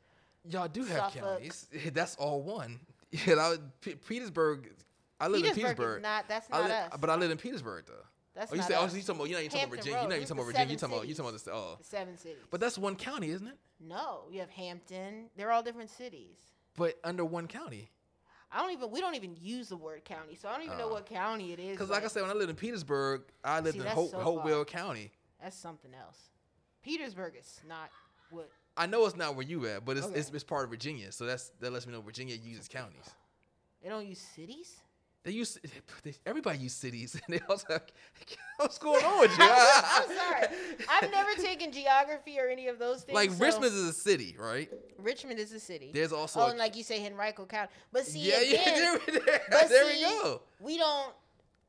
Y'all 0.48 0.68
do 0.68 0.84
have 0.86 1.12
Suffolk. 1.12 1.22
counties. 1.22 1.68
That's 1.94 2.16
all 2.16 2.42
one. 2.42 2.80
Yeah, 3.12 3.36
that 3.36 3.50
was, 3.50 3.60
P- 3.82 3.96
Petersburg. 3.96 4.70
I 5.20 5.28
live 5.28 5.38
in 5.46 5.54
Petersburg 5.54 5.64
Petersburg. 5.78 5.98
is 5.98 6.04
not. 6.04 6.28
That's 6.28 6.48
I 6.52 6.60
not 6.60 6.70
li- 6.70 6.76
us. 6.76 6.90
But 7.00 7.10
I 7.10 7.16
live 7.16 7.32
in 7.32 7.38
Petersburg 7.38 7.86
though. 7.88 7.94
That's 8.36 8.52
oh, 8.52 8.56
you 8.56 8.62
say, 8.64 8.76
oh, 8.78 8.88
so 8.88 8.96
you 8.98 9.02
talking 9.02 9.16
about? 9.16 9.30
You're 9.30 9.38
not 9.40 9.46
even 9.46 9.52
talking 9.52 9.64
about 9.68 9.76
Virginia. 9.78 10.00
You're 10.02 10.10
not 10.10 10.16
even 10.18 10.28
talking 10.28 10.38
about 10.42 10.46
Virginia. 10.48 10.70
You're 10.72 10.80
talking 10.80 10.96
about. 10.98 11.08
You 11.08 11.16
talking 11.16 11.30
about 11.30 11.44
this. 11.44 11.48
Oh, 11.52 11.76
The 11.80 11.84
seven 11.86 12.18
cities. 12.18 12.44
but 12.52 12.60
that's 12.60 12.78
one 12.78 12.96
county, 12.96 13.30
isn't 13.32 13.48
it? 13.48 13.58
no, 13.80 14.24
you 14.32 14.40
have 14.42 14.50
Hampton. 14.50 15.30
They're 15.38 15.52
all 15.52 15.64
different 15.64 15.90
cities. 15.90 16.36
But 16.78 17.00
under 17.04 17.24
one 17.24 17.48
county. 17.48 17.92
I 18.52 18.60
don't 18.62 18.72
even. 18.72 18.92
We 18.92 19.00
don't 19.02 19.16
even 19.16 19.36
use 19.40 19.70
the 19.70 19.78
word 19.78 20.04
county, 20.06 20.36
so 20.36 20.50
I 20.50 20.54
don't 20.54 20.66
even 20.66 20.78
know 20.78 20.86
Oh. 20.90 20.94
what 20.94 21.06
county 21.06 21.54
it 21.54 21.60
is. 21.60 21.72
Because 21.72 21.90
like 21.90 22.04
I 22.04 22.08
said, 22.08 22.22
when 22.22 22.32
I 22.32 22.34
lived 22.34 22.50
in 22.50 22.56
Petersburg, 22.56 23.22
I 23.44 23.60
lived 23.62 23.76
See, 23.78 23.82
in 23.82 23.88
Hope, 23.88 24.12
so 24.12 24.20
Hopewell 24.20 24.66
County. 24.66 25.12
that's 25.42 25.58
something 25.58 25.92
else. 25.94 26.30
Petersburg 26.84 27.36
is 27.40 27.62
not 27.68 27.90
what. 28.30 28.50
I 28.78 28.86
know 28.86 29.06
it's 29.06 29.16
not 29.16 29.36
where 29.36 29.46
you 29.46 29.66
at, 29.68 29.86
but 29.86 29.96
it's, 29.98 30.06
Okay. 30.08 30.20
it's 30.20 30.30
it's 30.32 30.44
part 30.44 30.66
of 30.66 30.70
Virginia, 30.70 31.12
so 31.14 31.26
that's 31.26 31.52
that 31.62 31.72
lets 31.72 31.88
me 31.88 31.94
know 31.94 32.02
Virginia 32.02 32.36
uses 32.36 32.68
counties. 32.68 33.10
They 33.82 33.88
don't 33.90 34.06
use 34.06 34.20
cities. 34.20 34.82
They 35.26 35.32
use 35.32 35.58
they, 36.04 36.14
everybody 36.26 36.60
use 36.60 36.74
cities, 36.74 37.20
and 37.28 37.36
they 37.36 37.42
also 37.50 37.66
like, 37.70 37.94
what's 38.58 38.78
going 38.78 39.04
on 39.04 39.22
with 39.22 39.32
you? 39.32 39.38
I'm 39.42 40.08
sorry. 40.08 40.48
I've 40.90 41.12
never 41.12 41.34
taken 41.34 41.72
geography 41.72 42.40
or 42.40 42.48
any 42.48 42.68
of 42.68 42.80
those 42.80 43.04
things. 43.04 43.16
like 43.16 43.32
so- 43.32 43.44
Richmond 43.44 43.74
is 43.74 43.84
a 43.84 43.94
city, 43.94 44.36
right? 44.40 44.70
Richmond 45.00 45.40
is 45.40 45.52
a 45.52 45.60
city. 45.60 45.92
There's 45.94 46.14
also 46.14 46.40
oh, 46.40 46.44
a- 46.46 46.50
and 46.52 46.60
like 46.60 46.78
you 46.78 46.84
say, 46.84 47.06
Henrico 47.06 47.46
County. 47.46 47.72
But 47.92 48.06
see, 48.06 48.20
yeah, 48.20 48.40
again, 48.40 48.62
yeah, 48.66 48.74
there, 48.76 49.22
there, 49.26 49.42
but 49.50 49.70
there 49.70 49.92
see, 49.92 50.06
we 50.06 50.10
go. 50.10 50.42
We 50.62 50.78
don't. 50.78 51.14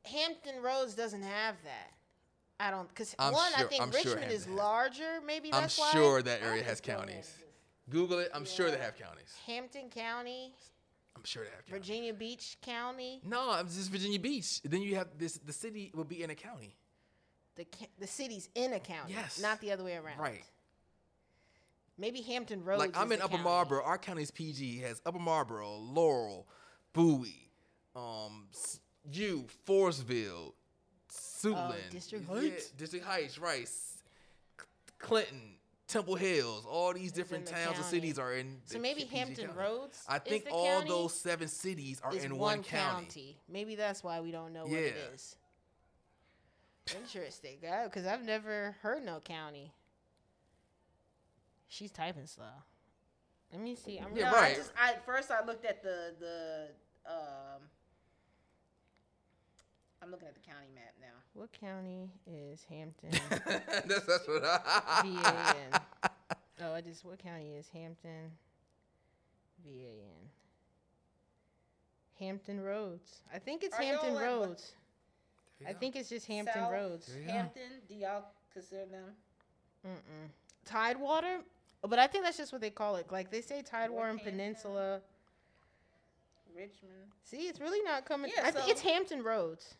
Hampton 0.05 0.61
Roads 0.61 0.93
doesn't 0.93 1.23
have 1.23 1.55
that. 1.63 1.91
I 2.59 2.71
don't 2.71 2.87
because 2.89 3.15
I'm 3.19 3.33
one, 3.33 3.51
I 3.57 3.63
think 3.63 3.81
I'm 3.81 3.91
sure 3.91 4.13
Richmond 4.13 4.31
is 4.31 4.45
Hampton 4.45 4.55
larger. 4.55 5.21
Maybe 5.25 5.51
I'm 5.51 5.61
that's 5.61 5.79
why. 5.79 5.91
sure 5.91 6.21
that 6.21 6.43
area 6.43 6.63
has 6.63 6.79
counties. 6.79 7.33
Google 7.89 8.19
it. 8.19 8.29
I'm 8.33 8.45
sure 8.45 8.69
they 8.69 8.77
have 8.77 8.97
counties. 8.97 9.35
Hampton 9.45 9.89
County. 9.89 10.53
Sure 11.27 11.43
county. 11.43 11.71
Virginia 11.79 12.13
Beach 12.13 12.57
County, 12.61 13.19
No, 13.25 13.53
it's 13.59 13.75
just 13.75 13.91
Virginia 13.91 14.17
Beach. 14.19 14.61
Then 14.63 14.81
you 14.81 14.95
have 14.95 15.07
this. 15.17 15.33
The 15.33 15.51
city 15.51 15.91
will 15.93 16.05
be 16.05 16.23
in 16.23 16.29
a 16.29 16.35
county. 16.35 16.75
the 17.55 17.65
ca- 17.65 17.89
the 17.99 18.07
city's 18.07 18.47
in 18.55 18.71
a 18.73 18.79
county, 18.79 19.13
Yes. 19.13 19.39
not 19.41 19.59
the 19.59 19.71
other 19.71 19.83
way 19.83 19.95
around. 19.97 20.19
Right. 20.19 20.43
Maybe 21.97 22.21
Hampton 22.21 22.63
Roads. 22.63 22.79
like 22.79 22.95
I'm 22.95 23.11
in 23.11 23.19
Upper 23.21 23.31
county. 23.31 23.43
Marlboro. 23.43 23.83
Our 23.83 23.97
county's 23.97 24.29
PG 24.31 24.77
has 24.79 25.01
Upper 25.05 25.17
Marlboro, 25.19 25.75
Laurel, 25.75 26.47
Bowie, 26.93 27.51
um, 27.95 28.47
you 29.11 29.47
Forestville, 29.65 30.53
Suitland, 31.11 31.73
Oh, 31.87 31.89
District 31.89 32.25
Yeah, 32.29 32.35
Heights? 32.39 32.69
District 32.71 33.05
Heights? 33.05 33.37
S- 33.39 33.97
Clinton, 34.99 35.56
Temple 35.87 36.15
Hills, 36.15 36.65
all 36.69 36.93
these 36.93 37.13
different 37.13 37.47
in 37.47 37.53
the 37.53 37.59
towns 37.59 37.77
and 37.77 37.85
cities 37.85 38.19
are 38.19 38.33
in. 38.33 38.57
So 38.65 38.73
the 38.73 38.81
maybe 38.81 39.03
PG 39.03 39.15
Hampton 39.15 39.47
county. 39.47 39.59
Roads. 39.59 40.03
I 40.07 40.17
is 40.17 40.21
think 40.23 40.45
the 40.45 40.51
all 40.51 40.79
county? 40.79 40.89
those 40.89 41.13
seven 41.13 41.47
cities 41.47 42.01
are 42.03 42.13
is 42.13 42.25
in 42.25 42.31
one 42.31 42.57
one 42.57 42.63
county. 42.63 43.37
Maybe 43.49 43.75
that's 43.75 44.03
why 44.03 44.19
we 44.19 44.31
don't 44.31 44.51
know 44.51 44.63
what 44.63 44.73
it 44.73 44.95
is. 44.95 44.95
Yeah. 44.97 45.13
is. 45.13 45.35
Interesting, 47.13 47.57
because 47.85 48.05
I've 48.05 48.23
never 48.23 48.75
heard 48.81 49.03
no 49.05 49.19
county. 49.19 49.73
She's 51.69 51.91
typing 51.91 52.27
slow. 52.27 52.45
Let 53.51 53.61
me 53.61 53.75
see. 53.75 53.97
I'm 53.97 54.15
Yeah, 54.15 54.31
no, 54.31 54.37
right. 54.37 54.53
I 54.53 54.55
just 54.55 54.71
I 54.77 54.95
first 55.05 55.31
I 55.31 55.45
looked 55.45 55.65
at 55.65 55.83
the 55.83 56.13
the 56.19 56.67
um. 57.05 57.61
I'm 60.01 60.11
looking 60.11 60.27
at 60.27 60.33
the 60.33 60.41
county 60.41 60.67
map 60.75 60.93
now. 60.96 60.96
What 61.37 61.51
county 61.53 62.09
is 62.25 62.65
Hampton? 62.67 63.11
that's, 63.85 64.05
that's 64.07 64.27
what 64.27 64.43
I. 64.43 65.01
V-A-N. 65.03 65.81
oh, 66.63 66.73
I 66.73 66.81
just. 66.81 67.05
What 67.05 67.19
county 67.19 67.53
is 67.53 67.69
Hampton? 67.71 68.31
V 69.63 69.85
A 69.85 69.91
N. 70.01 70.29
Hampton 72.19 72.59
Roads. 72.59 73.21
I 73.31 73.37
think 73.37 73.61
it's 73.63 73.75
Are 73.77 73.83
y'all 73.83 73.91
Hampton 73.91 74.09
at 74.09 74.15
what- 74.15 74.23
Roads. 74.47 74.71
I 75.67 75.73
think 75.73 75.95
it's 75.95 76.09
just 76.09 76.25
Hampton 76.25 76.55
South 76.55 76.71
Roads. 76.71 77.05
There 77.07 77.21
you 77.21 77.27
go. 77.27 77.33
Hampton, 77.33 77.61
do 77.87 77.93
y'all 77.93 78.23
consider 78.51 78.85
them? 78.85 79.05
Mm-mm. 79.87 80.29
Tidewater, 80.65 81.39
but 81.87 81.99
I 81.99 82.07
think 82.07 82.23
that's 82.23 82.37
just 82.37 82.51
what 82.51 82.61
they 82.61 82.69
call 82.71 82.95
it. 82.95 83.11
Like 83.11 83.29
they 83.29 83.41
say 83.41 83.61
Tidewater 83.61 84.09
and 84.09 84.17
Northampton. 84.17 84.31
Peninsula. 84.31 85.01
Richmond. 86.55 86.93
See, 87.23 87.47
it's 87.47 87.59
really 87.59 87.83
not 87.83 88.05
coming. 88.05 88.31
Yeah, 88.35 88.41
I 88.47 88.51
think 88.51 88.65
so- 88.65 88.71
it's 88.71 88.81
Hampton 88.81 89.21
Roads. 89.23 89.75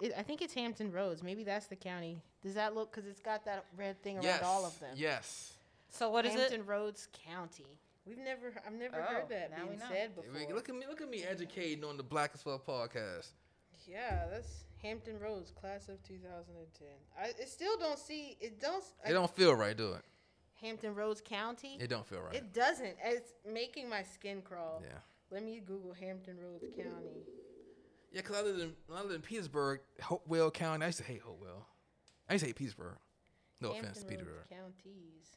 It, 0.00 0.12
I 0.16 0.22
think 0.22 0.42
it's 0.42 0.54
Hampton 0.54 0.92
Roads. 0.92 1.22
Maybe 1.22 1.44
that's 1.44 1.66
the 1.66 1.76
county. 1.76 2.22
Does 2.42 2.54
that 2.54 2.74
look? 2.74 2.90
Because 2.90 3.08
it's 3.08 3.20
got 3.20 3.44
that 3.44 3.64
red 3.76 4.02
thing 4.02 4.16
around 4.16 4.24
yes. 4.24 4.42
all 4.44 4.64
of 4.64 4.78
them. 4.80 4.94
Yes. 4.96 5.52
So 5.90 6.10
what 6.10 6.24
is 6.24 6.32
Hampton 6.32 6.46
it? 6.46 6.56
Hampton 6.56 6.66
Roads 6.74 7.08
County. 7.26 7.66
We've 8.06 8.18
never. 8.18 8.52
I've 8.66 8.72
never 8.72 8.96
Oh, 8.96 9.14
heard 9.14 9.28
that 9.28 9.50
now 9.50 9.66
being 9.66 9.78
know. 9.78 9.84
said 9.90 10.14
before. 10.16 10.32
we- 10.32 10.52
Look 10.54 10.68
at 10.68 10.74
me, 10.74 10.84
look 10.88 11.00
at 11.00 11.08
me 11.10 11.22
educating 11.22 11.84
on 11.84 11.96
the 11.96 12.02
Black 12.02 12.30
as 12.34 12.42
Fuck 12.42 12.66
podcast. 12.66 13.28
Yeah, 13.86 14.26
that's 14.30 14.64
Hampton 14.82 15.18
Roads, 15.18 15.50
class 15.50 15.88
of 15.88 16.02
2010. 16.04 16.88
I 17.18 17.28
it 17.40 17.48
still 17.48 17.76
don't 17.78 17.98
see. 17.98 18.36
It 18.40 18.60
don't. 18.60 18.84
It 19.06 19.12
don't 19.12 19.30
feel 19.34 19.54
right, 19.54 19.76
do 19.76 19.92
it? 19.92 20.02
Hampton 20.62 20.94
Roads 20.94 21.22
County. 21.24 21.76
It 21.80 21.88
don't 21.88 22.06
feel 22.06 22.20
right. 22.20 22.34
It 22.34 22.52
doesn't. 22.52 22.96
It's 23.04 23.32
making 23.50 23.88
my 23.88 24.02
skin 24.02 24.42
crawl. 24.42 24.82
yeah. 24.84 24.98
Let 25.30 25.44
me 25.44 25.60
Google 25.64 25.92
Hampton 25.92 26.36
Roads 26.42 26.64
County. 26.76 27.22
Yeah, 28.12 28.22
because 28.22 28.36
I 28.36 28.42
lived 28.42 28.60
in 28.60 28.72
when 28.86 28.98
I 28.98 29.02
lived 29.02 29.14
in 29.14 29.22
Petersburg, 29.22 29.80
Hopewell 30.02 30.50
County. 30.50 30.84
I 30.84 30.88
used 30.88 30.98
to 30.98 31.04
hate 31.04 31.20
Hopewell. 31.22 31.66
I 32.28 32.34
used 32.34 32.42
to 32.42 32.48
hate 32.48 32.56
Petersburg. 32.56 32.96
No 33.60 33.72
Hampton 33.72 33.90
offense, 33.90 34.04
Petersburg. 34.04 34.48
Counties. 34.48 35.36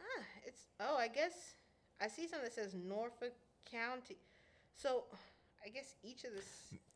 Ah, 0.00 0.24
it's 0.46 0.62
oh, 0.80 0.96
I 0.96 1.08
guess 1.08 1.32
I 2.00 2.08
see 2.08 2.22
something 2.22 2.44
that 2.44 2.54
says 2.54 2.74
Norfolk 2.74 3.32
County. 3.70 4.16
So, 4.76 5.04
I 5.64 5.68
guess 5.68 5.96
each 6.02 6.24
of 6.24 6.30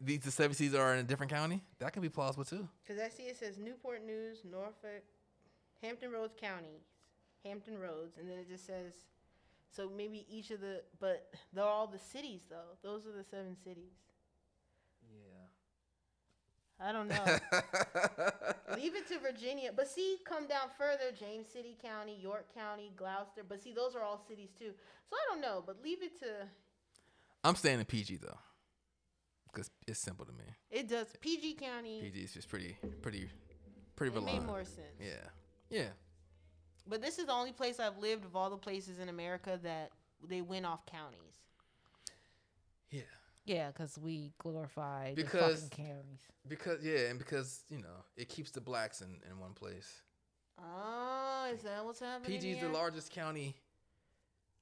These 0.00 0.20
the 0.20 0.30
seven 0.30 0.54
cities 0.54 0.74
are 0.74 0.94
in 0.94 1.00
a 1.00 1.02
different 1.02 1.32
county. 1.32 1.62
That 1.80 1.92
could 1.92 2.02
be 2.02 2.08
plausible 2.08 2.44
too. 2.44 2.68
because 2.82 3.02
I 3.02 3.08
see 3.08 3.24
it 3.24 3.36
says 3.36 3.58
Newport 3.58 4.06
News, 4.06 4.38
Norfolk, 4.50 5.02
Hampton 5.82 6.12
Roads 6.12 6.34
County, 6.40 6.80
Hampton 7.44 7.78
Roads, 7.78 8.16
and 8.18 8.28
then 8.30 8.38
it 8.38 8.48
just 8.48 8.66
says. 8.66 8.94
So 9.74 9.88
maybe 9.94 10.26
each 10.30 10.50
of 10.50 10.60
the, 10.60 10.82
but 11.00 11.32
they're 11.52 11.64
all 11.64 11.86
the 11.86 11.98
cities 11.98 12.42
though. 12.50 12.76
Those 12.82 13.06
are 13.06 13.12
the 13.12 13.24
seven 13.24 13.56
cities. 13.64 13.94
Yeah. 15.10 15.46
I 16.88 16.92
don't 16.92 17.08
know. 17.08 17.24
Leave 18.76 18.96
it 18.96 19.06
to 19.08 19.18
Virginia. 19.18 19.70
But 19.74 19.88
see, 19.88 20.18
come 20.24 20.46
down 20.46 20.68
further, 20.76 21.12
James 21.18 21.46
City 21.52 21.76
County, 21.82 22.18
York 22.20 22.52
County, 22.54 22.92
Gloucester. 22.96 23.42
But 23.48 23.62
see, 23.62 23.72
those 23.72 23.94
are 23.94 24.02
all 24.02 24.22
cities 24.28 24.50
too. 24.58 24.72
So 25.08 25.16
I 25.16 25.32
don't 25.32 25.40
know, 25.40 25.62
but 25.64 25.82
leave 25.82 26.02
it 26.02 26.18
to 26.20 26.48
I'm 27.44 27.56
staying 27.56 27.80
in 27.80 27.84
PG 27.84 28.18
though, 28.18 28.38
because 29.52 29.70
it's 29.86 29.98
simple 29.98 30.24
to 30.24 30.32
me. 30.32 30.44
it 30.70 30.88
does 30.88 31.06
PG 31.20 31.54
County. 31.54 32.00
PG 32.00 32.18
is 32.20 32.34
just 32.34 32.48
pretty, 32.48 32.76
pretty, 33.02 33.28
pretty 33.96 34.16
it 34.16 34.24
made 34.24 34.44
more 34.44 34.64
sense. 34.64 34.86
Yeah, 35.00 35.28
yeah. 35.70 35.88
But 36.86 37.00
this 37.00 37.18
is 37.18 37.26
the 37.26 37.32
only 37.32 37.52
place 37.52 37.78
I've 37.80 37.98
lived 37.98 38.24
of 38.24 38.34
all 38.36 38.50
the 38.50 38.56
places 38.56 38.98
in 38.98 39.08
America 39.08 39.58
that 39.62 39.90
they 40.26 40.40
went 40.42 40.66
off 40.66 40.84
counties. 40.86 41.18
Yeah, 42.90 43.02
Yeah, 43.44 43.68
because 43.68 43.98
we 43.98 44.32
glorify 44.38 45.14
Because- 45.14 45.68
the 45.68 45.76
fucking 45.76 45.86
counties. 45.86 46.20
because 46.46 46.82
yeah, 46.84 47.08
and 47.10 47.18
because 47.18 47.64
you 47.70 47.78
know 47.78 48.04
it 48.16 48.28
keeps 48.28 48.50
the 48.50 48.60
blacks 48.60 49.00
in, 49.00 49.20
in 49.30 49.38
one 49.38 49.52
place. 49.54 50.02
Oh, 50.58 51.50
is 51.52 51.62
that 51.62 51.84
what's 51.84 52.00
happening? 52.00 52.30
PG 52.38 52.50
is 52.52 52.60
the 52.60 52.68
largest 52.68 53.10
county 53.10 53.56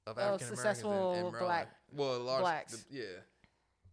of 0.06 0.16
Oh, 0.16 0.20
African 0.20 0.26
Americans 0.26 0.50
in, 0.50 0.56
successful 0.56 1.12
in 1.14 1.30
black- 1.30 1.74
well, 1.92 2.20
large, 2.20 2.40
blacks. 2.40 2.84
the- 2.84 2.96
yeah, 2.96 3.04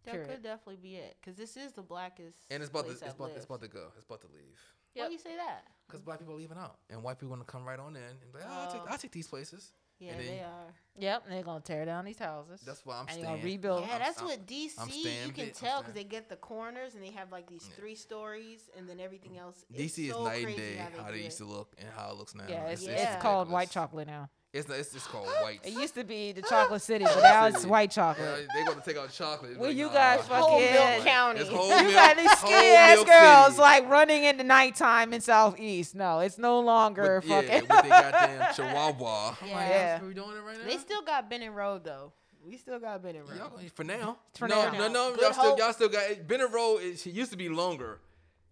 That 0.04 0.12
period. 0.12 0.30
could 0.30 0.42
definitely 0.42 0.76
be 0.76 0.96
it, 0.96 1.16
because 1.20 1.36
this 1.36 1.56
is 1.56 1.72
the 1.72 1.82
blackest. 1.82 2.38
and 2.50 2.62
it's 2.62 2.70
about 2.70 2.80
to, 2.82 2.84
place 2.86 3.02
it's 3.02 3.10
I've 3.10 3.14
about, 3.20 3.30
it's 3.32 3.44
about 3.44 3.60
to 3.62 3.68
go. 3.68 3.92
It's 3.96 4.04
about 4.06 4.20
to 4.22 4.28
leave. 4.28 4.58
Why 4.94 5.06
do 5.06 5.12
you 5.12 5.18
say 5.18 5.36
that? 5.36 5.66
Because 5.88 6.02
black 6.02 6.18
people 6.18 6.34
are 6.34 6.38
leaving 6.38 6.58
out, 6.58 6.76
and 6.90 7.02
white 7.02 7.18
people 7.18 7.30
want 7.30 7.46
to 7.46 7.50
come 7.50 7.64
right 7.64 7.78
on 7.80 7.96
in 7.96 8.02
and 8.02 8.32
be 8.32 8.38
like, 8.38 8.46
oh, 8.48 8.52
I'll, 8.52 8.72
take. 8.72 8.82
I'll 8.90 8.98
take 8.98 9.10
these 9.12 9.26
places. 9.26 9.72
Yeah, 9.98 10.12
then- 10.16 10.26
they 10.26 10.40
are. 10.40 10.74
Yep, 11.00 11.22
and 11.24 11.32
they're 11.34 11.42
gonna 11.42 11.60
tear 11.60 11.84
down 11.84 12.04
these 12.04 12.18
houses. 12.18 12.60
That's 12.60 12.84
why 12.84 12.94
I'm 12.96 13.00
and 13.00 13.08
they're 13.08 13.14
staying. 13.24 13.36
gonna 13.36 13.42
rebuild. 13.44 13.80
Yeah, 13.84 13.90
I'm- 13.92 13.98
that's 14.00 14.18
I'm- 14.18 14.26
what 14.28 14.46
DC. 14.46 14.74
I'm 14.78 14.88
you 14.90 15.32
can 15.32 15.46
bit- 15.46 15.54
tell 15.54 15.80
because 15.80 15.94
they 15.94 16.04
get 16.04 16.28
the 16.28 16.36
corners 16.36 16.94
and 16.94 17.02
they 17.02 17.10
have 17.12 17.32
like 17.32 17.48
these 17.48 17.66
Yeah. 17.68 17.74
three 17.76 17.94
stories, 17.94 18.68
and 18.76 18.88
then 18.88 19.00
everything 19.00 19.38
else. 19.38 19.64
DC 19.72 19.84
it's 19.84 19.98
is 19.98 20.10
so 20.12 20.24
night 20.24 20.46
and 20.46 20.56
day 20.56 20.76
how 20.76 20.88
they, 20.90 20.98
how 20.98 21.10
they 21.10 21.18
it. 21.20 21.24
used 21.24 21.38
to 21.38 21.44
look 21.46 21.74
and 21.78 21.88
how 21.90 22.10
it 22.10 22.16
looks 22.16 22.34
now. 22.34 22.44
yeah, 22.48 22.66
it's, 22.66 22.82
Yeah. 22.84 23.14
it's 23.14 23.22
called 23.22 23.48
white 23.48 23.70
chocolate 23.70 24.06
now. 24.06 24.28
It's 24.50 24.66
not, 24.66 24.78
it's 24.78 24.92
just 24.92 25.08
called 25.08 25.26
white. 25.42 25.60
It 25.62 25.74
used 25.74 25.94
to 25.96 26.04
be 26.04 26.32
the 26.32 26.40
chocolate 26.42 26.80
city, 26.80 27.04
but 27.04 27.20
now 27.22 27.46
it's 27.48 27.58
City. 27.58 27.70
white 27.70 27.94
Yeah, 27.94 28.14
chocolate. 28.14 28.48
they 28.54 28.64
gonna 28.64 28.80
take 28.82 28.96
out 28.96 29.12
chocolate. 29.12 29.50
It's 29.52 29.60
Well, 29.60 29.68
like, 29.68 29.76
you 29.76 29.86
nah, 29.88 29.92
guys 29.92 30.18
it's 30.20 30.28
fucking- 30.28 30.42
Whole 30.44 30.58
white. 30.60 30.72
Milk 30.72 31.04
County. 31.06 31.40
It's 31.40 31.50
whole 31.50 31.68
You 31.68 31.82
milk, 31.82 31.92
got 31.94 32.16
these 32.16 32.30
whole 32.32 32.50
skinny 32.50 32.68
ass 32.68 32.96
milk 32.96 33.06
girls 33.08 33.46
city. 33.50 33.60
like 33.60 33.88
running 33.90 34.24
in 34.24 34.36
the 34.38 34.44
nighttime 34.44 35.12
in 35.12 35.20
Southeast. 35.20 35.94
No, 35.94 36.20
it's 36.20 36.38
no 36.38 36.60
longer 36.60 37.20
with, 37.20 37.26
yeah, 37.30 37.40
fucking. 37.42 37.60
with 37.68 37.82
they 37.82 37.88
goddamn 37.88 38.54
chihuahua. 38.54 39.28
I'm 39.28 39.50
like, 39.50 39.50
Yeah. 39.50 39.68
yeah. 39.68 40.02
we 40.02 40.14
doing 40.14 40.30
it 40.36 40.40
right 40.40 40.56
now? 40.58 40.64
They 40.64 40.78
still 40.78 41.02
got 41.02 41.28
Benning 41.28 41.50
Road 41.54 41.84
though. 41.84 42.12
We 42.46 42.56
still 42.56 42.78
got 42.78 43.02
Benning 43.02 43.26
Road. 43.26 43.36
Y'all, 43.36 43.60
for 43.74 43.84
now. 43.84 44.16
For 44.34 44.48
no, 44.48 44.70
now. 44.70 44.78
no, 44.78 44.88
no, 44.88 45.10
Good 45.12 45.20
y'all 45.20 45.32
still, 45.34 45.44
hope. 45.50 45.58
y'all 45.58 45.72
still 45.74 45.88
got 45.90 46.10
it. 46.10 46.26
Benning 46.26 46.50
Road. 46.50 46.78
It, 46.78 47.06
it 47.06 47.12
used 47.12 47.30
to 47.32 47.36
be 47.36 47.50
longer. 47.50 47.98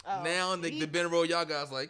Oh, 0.07 0.23
now 0.23 0.55
the, 0.57 0.69
see? 0.69 0.81
the 0.81 0.87
Benning 0.87 1.11
Road, 1.11 1.31
y'all 1.31 1.47
guys 1.47 1.73
like. 1.73 1.89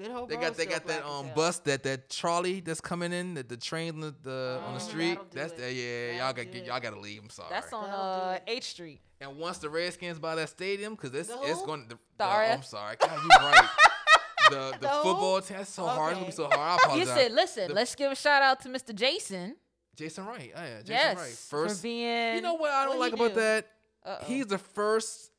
Good 0.00 0.12
Hope 0.12 0.28
They 0.30 0.36
got 0.36 0.56
they 0.56 0.64
got 0.66 0.86
that 0.86 1.04
um 1.04 1.26
bus 1.34 1.58
that 1.60 1.82
that 1.82 2.08
trolley 2.08 2.60
that's 2.60 2.80
coming 2.80 3.12
in 3.12 3.34
that 3.34 3.48
the 3.50 3.56
train 3.58 3.94
on 3.94 4.00
the, 4.00 4.14
the 4.22 4.60
on 4.66 4.72
the 4.74 4.80
Oh, 4.80 4.82
street. 4.82 5.14
that'll 5.14 5.26
That's 5.32 5.52
it. 5.52 5.58
that 5.58 5.72
yeah. 5.74 6.24
Y'all 6.24 6.32
got 6.32 6.50
do 6.50 6.58
it. 6.58 6.64
y'all 6.66 6.80
got 6.80 6.94
to 6.94 7.00
leave. 7.00 7.20
I'm 7.22 7.28
sorry. 7.30 7.48
That's 7.50 7.72
on 7.72 7.84
That'll 7.84 8.00
uh. 8.00 8.38
H 8.46 8.64
Street. 8.64 9.00
And 9.20 9.36
once 9.36 9.58
the 9.58 9.68
Redskins 9.68 10.18
buy 10.18 10.34
that 10.36 10.48
stadium, 10.48 10.94
because 10.94 11.14
it's 11.14 11.28
The 11.28 11.38
it's 11.42 11.60
going 11.62 11.82
the, 11.88 11.96
The 11.96 11.98
the- 12.16 12.24
I'm 12.24 12.62
sorry, 12.62 12.96
God, 12.98 13.10
you 13.22 13.28
right. 13.28 13.68
the 14.50 14.56
the, 14.72 14.78
The 14.80 14.88
football 14.88 15.40
team. 15.42 15.58
That's 15.58 15.70
so 15.70 15.84
hard. 15.86 16.12
It's 16.12 16.18
gonna 16.20 16.26
be 16.26 16.32
so 16.32 16.58
hard. 16.58 16.80
I 16.88 16.96
You 16.96 17.04
said, 17.04 17.32
listen, 17.32 17.68
The- 17.68 17.74
let's 17.74 17.94
give 17.94 18.10
a 18.10 18.14
shout 18.16 18.40
out 18.42 18.60
to 18.62 18.68
Mr. 18.70 18.94
Jason. 18.94 19.56
Jason 19.96 20.24
Wright. 20.24 20.50
Oh, 20.56 20.62
yeah, 20.62 20.78
Jason 20.78 20.92
yes, 20.94 21.16
Wright. 21.18 21.28
First, 21.28 21.76
for 21.80 21.82
being. 21.82 22.36
you 22.36 22.40
know 22.40 22.54
what 22.54 22.70
I 22.70 22.86
don't 22.86 22.98
What'd 22.98 23.12
like 23.12 23.20
about 23.20 23.34
do? 23.34 23.40
that? 23.40 23.66
Uh-oh. 24.06 24.24
He's 24.24 24.46
the 24.46 24.56
first 24.56 25.29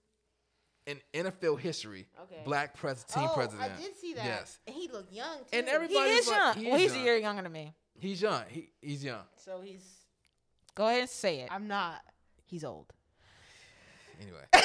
in 0.87 0.99
NFL 1.13 1.59
history 1.59 2.07
Okay. 2.23 2.41
black 2.45 2.73
pres- 2.75 3.03
team 3.03 3.27
oh, 3.29 3.33
president. 3.33 3.71
I 3.71 3.81
did 3.81 3.95
see 3.97 4.13
that. 4.15 4.25
Yes, 4.25 4.59
And 4.67 4.75
he 4.75 4.87
looked 4.89 5.11
young 5.13 5.37
too. 5.39 5.45
And 5.57 5.67
he 5.67 5.71
everybody- 5.73 6.09
is 6.11 6.27
like- 6.27 6.37
young. 6.37 6.55
he 6.55 6.65
well, 6.67 6.75
is 6.75 6.81
he's 6.81 6.95
a 6.95 6.99
year 7.05 7.17
younger 7.17 7.43
than 7.43 7.51
me. 7.51 7.73
he's 7.99 8.21
young. 8.21 8.43
He 8.49 8.69
he's 8.81 9.03
young. 9.03 9.23
So 9.37 9.61
he's. 9.61 9.83
Go 10.75 10.87
ahead 10.87 11.01
and 11.01 11.09
say 11.09 11.41
it. 11.41 11.49
I'm 11.51 11.67
not. 11.67 12.01
He's 12.45 12.63
old. 12.63 12.91
Anyway. 14.21 14.43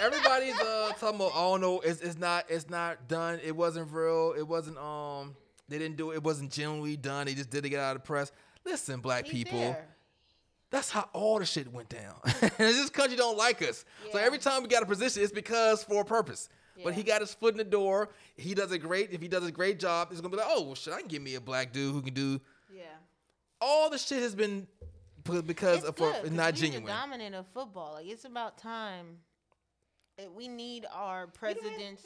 Everybody's 0.00 0.58
uh 0.60 0.92
talking 1.00 1.16
about 1.16 1.32
oh 1.34 1.56
no, 1.56 1.80
it's 1.80 2.00
it's 2.02 2.18
not 2.18 2.44
it's 2.50 2.68
not 2.68 3.08
done. 3.08 3.40
It 3.42 3.56
wasn't 3.56 3.90
real. 3.90 4.34
It 4.36 4.46
wasn't 4.46 4.76
um 4.78 5.34
they 5.68 5.78
didn't 5.78 5.96
do 5.96 6.10
it. 6.10 6.16
It 6.16 6.22
wasn't 6.22 6.52
genuinely 6.52 6.96
done. 6.96 7.26
They 7.26 7.34
just 7.34 7.48
did 7.50 7.58
it 7.58 7.62
to 7.62 7.68
get 7.70 7.80
out 7.80 7.96
of 7.96 8.02
the 8.02 8.06
press. 8.06 8.30
Listen, 8.64 9.00
black 9.00 9.24
He's 9.24 9.44
people. 9.44 9.58
there. 9.60 9.86
That's 10.76 10.90
how 10.90 11.08
all 11.14 11.38
the 11.38 11.46
shit 11.46 11.72
went 11.72 11.88
down. 11.88 12.16
this 12.58 12.90
country 12.90 13.16
don't 13.16 13.38
like 13.38 13.62
us. 13.62 13.86
So 14.12 14.18
every 14.18 14.36
time 14.36 14.62
we 14.62 14.68
got 14.68 14.82
a 14.82 14.86
position, 14.86 15.22
it's 15.22 15.32
because 15.32 15.82
for 15.82 16.02
a 16.02 16.04
purpose. 16.04 16.50
But 16.84 16.92
he 16.92 17.02
got 17.02 17.22
his 17.22 17.32
foot 17.32 17.54
in 17.54 17.56
the 17.58 17.64
door. 17.64 18.10
He 18.36 18.54
does 18.54 18.70
a 18.72 18.78
great. 18.78 19.10
If 19.10 19.22
he 19.22 19.28
does 19.28 19.46
a 19.46 19.50
great 19.50 19.80
job, 19.80 20.08
it's 20.10 20.20
gonna 20.20 20.30
be 20.30 20.36
like, 20.36 20.46
oh 20.50 20.62
well, 20.62 20.74
shit, 20.74 20.92
I 20.92 20.98
can 20.98 21.08
give 21.08 21.22
me 21.22 21.34
a 21.36 21.40
black 21.40 21.72
dude 21.72 21.94
who 21.94 22.02
can 22.02 22.12
do 22.12 22.38
Yeah. 22.70 22.82
all 23.58 23.88
the 23.88 23.96
shit 23.96 24.20
has 24.20 24.34
been 24.34 24.66
p- 25.24 25.40
because 25.40 25.78
it's 25.78 25.86
of 25.88 25.96
for, 25.96 26.12
not 26.30 26.52
we 26.52 26.60
genuine. 26.60 26.84
The 26.84 26.92
dominant 26.92 27.34
of 27.34 27.46
football. 27.54 27.94
Like 27.94 28.06
it's 28.06 28.26
about 28.26 28.58
time. 28.58 29.20
that 30.18 30.34
we 30.34 30.46
need 30.48 30.84
our 30.92 31.20
We 31.20 31.48
don't 31.52 31.62
have- 31.62 31.62
presidents. 31.62 32.02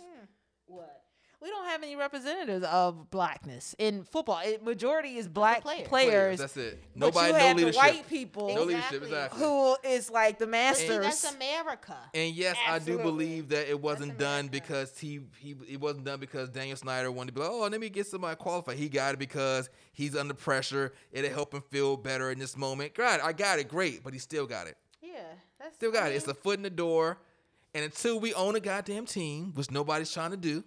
What? 0.67 1.00
We 1.43 1.49
don't 1.49 1.67
have 1.69 1.83
any 1.83 1.97
representatives 1.97 2.67
of 2.67 3.11
blackness 3.11 3.75
in 3.79 4.05
football. 4.05 4.41
It, 4.45 4.63
majority 4.63 5.17
is 5.17 5.27
black 5.27 5.63
players. 5.63 5.89
players. 5.89 6.39
That's 6.39 6.57
it. 6.59 6.83
but 6.95 7.07
Nobody, 7.07 7.27
you 7.29 7.33
no 7.33 7.39
have 7.39 7.57
leadership. 7.57 7.77
white 7.83 8.09
people 8.09 8.55
No 8.55 8.65
leadership, 8.65 9.03
Exactly. 9.03 9.09
exactly. 9.09 9.39
who 9.41 9.77
is 9.85 10.11
like 10.11 10.39
the 10.39 10.47
masters. 10.47 10.87
see, 10.87 10.99
that's 10.99 11.35
America. 11.35 11.97
And 12.13 12.35
yes, 12.35 12.57
I 12.69 12.79
do 12.79 12.99
believe 12.99 13.49
that 13.49 13.71
it 13.71 13.81
wasn't 13.81 14.19
done 14.19 14.49
because 14.49 14.99
he 14.99 15.21
he 15.39 15.55
it 15.67 15.81
wasn't 15.81 16.05
done 16.05 16.21
because 16.21 16.51
Daniel 16.51 16.77
Snyder 16.77 17.11
wanted 17.11 17.29
to 17.29 17.33
be 17.33 17.41
like, 17.41 17.51
oh, 17.51 17.61
let 17.71 17.81
me 17.81 17.89
get 17.89 18.07
somebody 18.07 18.37
qualified. 18.37 18.77
He 18.77 18.91
got 18.91 19.15
it 19.15 19.19
because 19.19 19.71
he's 19.93 20.15
under 20.15 20.35
pressure. 20.35 20.93
It'll 21.11 21.31
help 21.31 21.55
him 21.55 21.63
feel 21.71 21.97
better 21.97 22.31
in 22.31 22.39
this 22.39 22.55
moment. 22.55 22.93
God, 22.95 23.21
I 23.25 23.33
got 23.33 23.59
it, 23.59 23.69
great, 23.69 24.05
but 24.05 24.13
he 24.13 24.19
still 24.19 24.47
got 24.47 24.67
it. 24.67 24.77
Yeah, 25.01 25.15
that's 25.59 25.75
Still 25.77 25.91
got 25.91 26.03
I 26.03 26.09
it. 26.09 26.17
It's 26.17 26.29
a 26.29 26.35
foot 26.35 26.59
in 26.59 26.63
the 26.63 26.69
door. 26.71 27.17
And 27.73 27.85
until 27.85 28.19
we 28.21 28.35
own 28.35 28.57
a 28.57 28.61
goddamn 28.61 29.07
team, 29.07 29.53
which 29.55 29.71
nobody's 29.71 30.13
trying 30.13 30.33
to 30.33 30.37
do, 30.37 30.65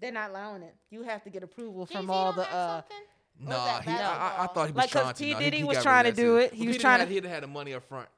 They're 0.00 0.12
not 0.12 0.30
allowing 0.30 0.62
it. 0.62 0.74
You 0.90 1.02
have 1.02 1.22
to 1.24 1.30
get 1.30 1.42
approval 1.42 1.86
from 1.86 2.10
all 2.10 2.32
the 2.32 2.42
uh 2.52 2.82
something? 2.82 2.96
Or 3.40 3.42
is 3.42 3.48
nah, 3.48 3.80
he, 3.80 3.90
I, 3.90 3.94
I, 4.38 4.44
I 4.44 4.46
thought 4.46 4.66
he 4.66 4.72
was 4.72 4.76
Like, 4.76 4.90
'cause 4.92 5.02
trying 5.02 5.14
to. 5.14 5.24
P. 5.24 5.32
nah, 5.32 5.38
Diddy 5.40 5.56
he 5.58 5.64
was 5.64 5.76
got 5.78 5.82
trying 5.82 6.04
to 6.04 6.08
rid 6.10 6.12
of 6.12 6.16
do 6.16 6.34
that 6.36 6.44
it. 6.44 6.52
He 6.54 6.58
Well, 6.60 6.68
was 6.68 6.78
trying 6.78 7.00
to- 7.00 7.06
He'd 7.06 7.24
have 7.24 7.32
had 7.32 7.42
the 7.42 7.46
money 7.48 7.74
up 7.74 7.82
front. 7.88 8.08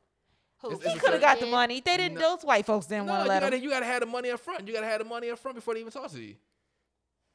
Who? 0.61 0.73
It's- 0.73 0.83
he 0.85 0.91
it's 0.93 1.01
could 1.01 1.13
have 1.13 1.21
got 1.23 1.41
the 1.41 1.47
money. 1.47 1.81
They 1.81 1.97
didn't. 1.97 2.15
No. 2.19 2.37
Those 2.37 2.43
white 2.45 2.67
folks 2.67 2.87
didn't 2.87 3.07
No, 3.07 3.13
want 3.13 3.21
you 3.23 3.25
to 3.25 3.29
let 3.31 3.41
gotta, 3.41 3.57
him. 3.57 3.63
you 3.63 3.71
gotta 3.71 3.87
have 3.87 4.01
the 4.01 4.07
money 4.07 4.31
up 4.31 4.41
front. 4.41 4.67
You 4.67 4.75
gotta 4.75 4.87
have 4.87 4.99
the 4.99 5.05
money 5.07 5.31
up 5.31 5.39
front 5.39 5.55
before 5.55 5.75
they 5.75 5.81
even 5.81 5.93
talk 5.93 6.11
to 6.11 6.21
you. 6.21 6.37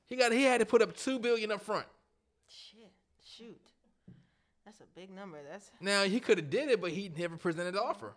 He 0.05 0.15
got 0.15 0.31
he 0.31 0.43
had 0.43 0.59
to 0.59 0.65
put 0.65 0.81
up 0.81 0.95
two 0.95 1.17
billion 1.19 1.51
up 1.51 1.61
front. 1.61 1.85
Shit, 2.47 2.91
shoot, 3.23 3.59
that's 4.65 4.79
a 4.81 4.85
big 4.93 5.09
number. 5.09 5.37
That's 5.49 5.71
Now 5.79 6.03
he 6.03 6.19
could 6.19 6.37
have 6.37 6.49
did 6.49 6.69
it, 6.69 6.81
but 6.81 6.91
he 6.91 7.09
never 7.17 7.37
presented 7.37 7.73
the 7.75 7.81
offer. 7.81 8.13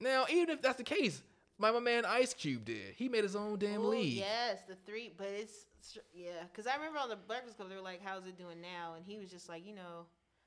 Now, 0.00 0.26
even 0.28 0.50
if 0.50 0.60
that's 0.62 0.78
the 0.78 0.82
case, 0.84 1.22
my, 1.62 1.70
my 1.70 1.80
man 1.80 2.04
Ice 2.04 2.34
Cube 2.34 2.64
did. 2.64 2.94
He 2.96 3.08
made 3.08 3.22
his 3.22 3.36
own 3.36 3.58
damn 3.58 3.80
Ooh, 3.82 3.88
league. 3.90 4.14
Yes, 4.18 4.58
the 4.68 4.74
three, 4.86 5.12
but 5.16 5.28
it's 5.28 5.54
str- 5.80 6.00
yeah. 6.12 6.30
Because 6.50 6.66
I 6.66 6.74
remember 6.76 6.98
on 6.98 7.08
the 7.08 7.16
Breakfast 7.16 7.56
Club, 7.56 7.68
they 7.70 7.76
were 7.76 7.80
like, 7.82 8.00
"How's 8.04 8.26
it 8.26 8.36
doing 8.36 8.60
now?" 8.60 8.94
And 8.96 9.04
he 9.06 9.18
was 9.18 9.30
just 9.30 9.48
like, 9.48 9.64
"You 9.66 9.74
know, 9.74 10.06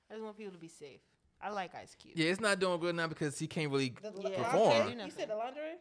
I 0.10 0.14
just 0.14 0.24
want 0.24 0.38
people 0.38 0.54
to 0.54 0.60
be 0.60 0.68
safe. 0.68 1.00
I 1.42 1.50
like 1.50 1.74
Ice 1.76 1.96
Cube." 1.96 2.14
Yeah, 2.18 2.30
it's 2.32 2.40
not 2.42 2.60
doing 2.60 2.80
good 2.80 2.96
now 2.96 3.08
because 3.08 3.40
he 3.40 3.48
can't 3.48 3.72
really 3.72 3.94
The, 4.02 4.12
Yeah, 4.30 4.44
perform. 4.44 4.72
can't 4.72 5.06
You 5.06 5.12
said 5.12 5.30
the 5.30 5.36
lingerie, 5.36 5.78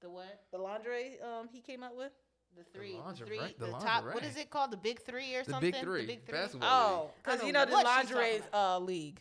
The 0.00 0.10
what? 0.10 0.40
the 0.50 0.58
lingerie 0.58 1.18
um 1.20 1.48
he 1.52 1.60
came 1.60 1.82
up 1.82 1.96
with. 1.96 2.12
The 2.54 2.64
three, 2.64 2.92
the, 2.92 2.98
lingerie- 2.98 3.26
three, 3.26 3.54
the 3.58 3.66
the, 3.66 3.72
top. 3.72 4.04
What 4.12 4.24
is 4.24 4.36
it 4.36 4.50
called? 4.50 4.72
The 4.72 4.76
big 4.76 5.00
three 5.00 5.34
or 5.36 5.42
The 5.42 5.52
something? 5.52 5.70
big 5.72 5.80
three. 5.80 6.00
The 6.02 6.06
big 6.06 6.24
three. 6.26 6.32
Basketball. 6.38 6.68
Oh, 6.70 7.10
because 7.22 7.42
you 7.46 7.50
know 7.52 7.60
know 7.60 7.66
the 7.70 7.72
what 7.72 7.84
lingerie 7.86 8.40
uh, 8.52 8.78
league. 8.78 9.20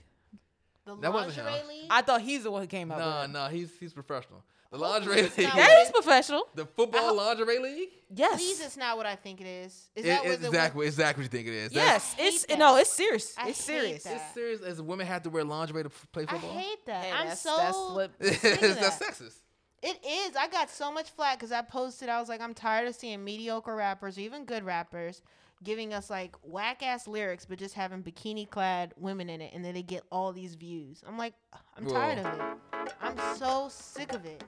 The 0.86 0.96
That 0.98 1.14
wasn't 1.14 1.46
lingerie 1.46 1.60
him. 1.62 1.68
league. 1.70 1.88
I 1.90 2.02
thought 2.02 2.22
he's 2.22 2.44
the 2.44 2.52
one 2.52 2.62
who 2.62 2.68
came 2.68 2.92
up 2.92 2.98
Nah, 3.00 3.22
with. 3.22 3.30
it. 3.30 3.34
nah, 3.34 3.48
he's 3.50 3.72
he's 3.80 3.94
professional. 3.94 4.44
The 4.72 4.78
lingerie 4.78 5.20
it's 5.20 5.38
league, 5.38 5.48
not 5.48 5.58
That 5.58 5.78
is 5.86 5.92
professional. 5.92 6.48
the 6.56 6.66
football 6.66 7.02
uh-huh. 7.20 7.36
lingerie 7.36 7.60
league. 7.60 7.90
Yes. 8.16 8.38
Please, 8.38 8.62
it's 8.62 8.78
not 8.78 8.96
what 8.96 9.06
I 9.06 9.16
think 9.16 9.42
it 9.42 9.48
is. 9.48 9.90
Is 9.96 10.06
It- 10.06 10.08
that 10.08 10.24
what 10.24 10.32
it's 10.32 10.42
the 10.42 10.48
exactly 10.48 10.88
exactly 10.88 11.22
what 11.24 11.34
you 11.34 11.38
think 11.38 11.48
it 11.50 11.54
is. 11.58 11.74
Yes, 11.74 12.16
it's 12.18 12.46
that. 12.46 12.58
no, 12.58 12.78
it's 12.78 12.90
serious. 12.92 13.36
I 13.38 13.50
it's 13.50 13.62
serious. 13.62 14.04
that. 14.04 14.16
It's 14.16 14.34
serious 14.34 14.62
as 14.62 14.82
women 14.82 15.06
have 15.08 15.24
to 15.24 15.30
wear 15.30 15.44
lingerie 15.44 15.84
to 15.84 15.90
play 16.14 16.26
football. 16.26 16.52
I 16.52 16.62
hate 16.62 16.86
that. 16.86 17.04
Hey, 17.04 17.12
I'm 17.12 17.18
that's- 17.28 17.42
so. 17.42 17.58
that's 17.58 17.78
what- 17.78 18.12
sick 18.40 18.60
that's 18.80 18.98
sexist. 18.98 19.36
It 19.84 19.98
is. 20.08 20.36
I 20.38 20.48
got 20.48 20.70
so 20.70 20.92
much 20.92 21.10
flack 21.10 21.40
because 21.40 21.52
I 21.52 21.62
posted. 21.64 22.08
I 22.08 22.20
was 22.20 22.30
like, 22.30 22.40
I'm 22.40 22.54
tired 22.54 22.88
of 22.88 22.96
seeing 22.96 23.24
mediocre 23.24 23.76
rappers, 23.76 24.18
or 24.18 24.22
even 24.22 24.46
good 24.46 24.64
rappers, 24.64 25.22
giving 25.64 25.94
us 25.94 26.10
like 26.10 26.36
whack 26.44 26.84
ass 26.84 27.08
lyrics, 27.08 27.46
but 27.46 27.60
just 27.60 27.76
having 27.76 28.04
bikini 28.04 28.50
clad 28.50 28.94
women 28.98 29.30
in 29.30 29.42
it, 29.42 29.54
and 29.54 29.64
then 29.64 29.74
they 29.74 29.84
get 29.84 30.04
all 30.12 30.34
these 30.34 30.56
views. 30.56 31.04
I'm 31.08 31.18
like, 31.18 31.34
I'm 31.78 31.86
tired 31.86 32.20
of 32.20 32.26
it. 32.26 32.94
I'm 33.02 33.18
so 33.38 33.68
sick 33.70 34.14
of 34.14 34.26
it. 34.26 34.44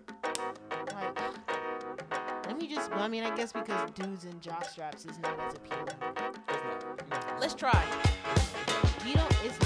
Like, 0.93 1.19
let 2.45 2.57
me 2.57 2.67
just. 2.67 2.89
Well, 2.91 3.01
I 3.01 3.07
mean, 3.07 3.23
I 3.23 3.35
guess 3.35 3.51
because 3.51 3.91
dudes 3.91 4.25
in 4.25 4.39
jock 4.39 4.65
straps 4.65 5.05
is 5.05 5.19
not 5.19 5.39
as 5.41 5.55
appealing. 5.55 5.87
Let's 7.39 7.53
try. 7.53 7.83
You 9.05 9.13
don't. 9.15 9.35
It's 9.43 9.62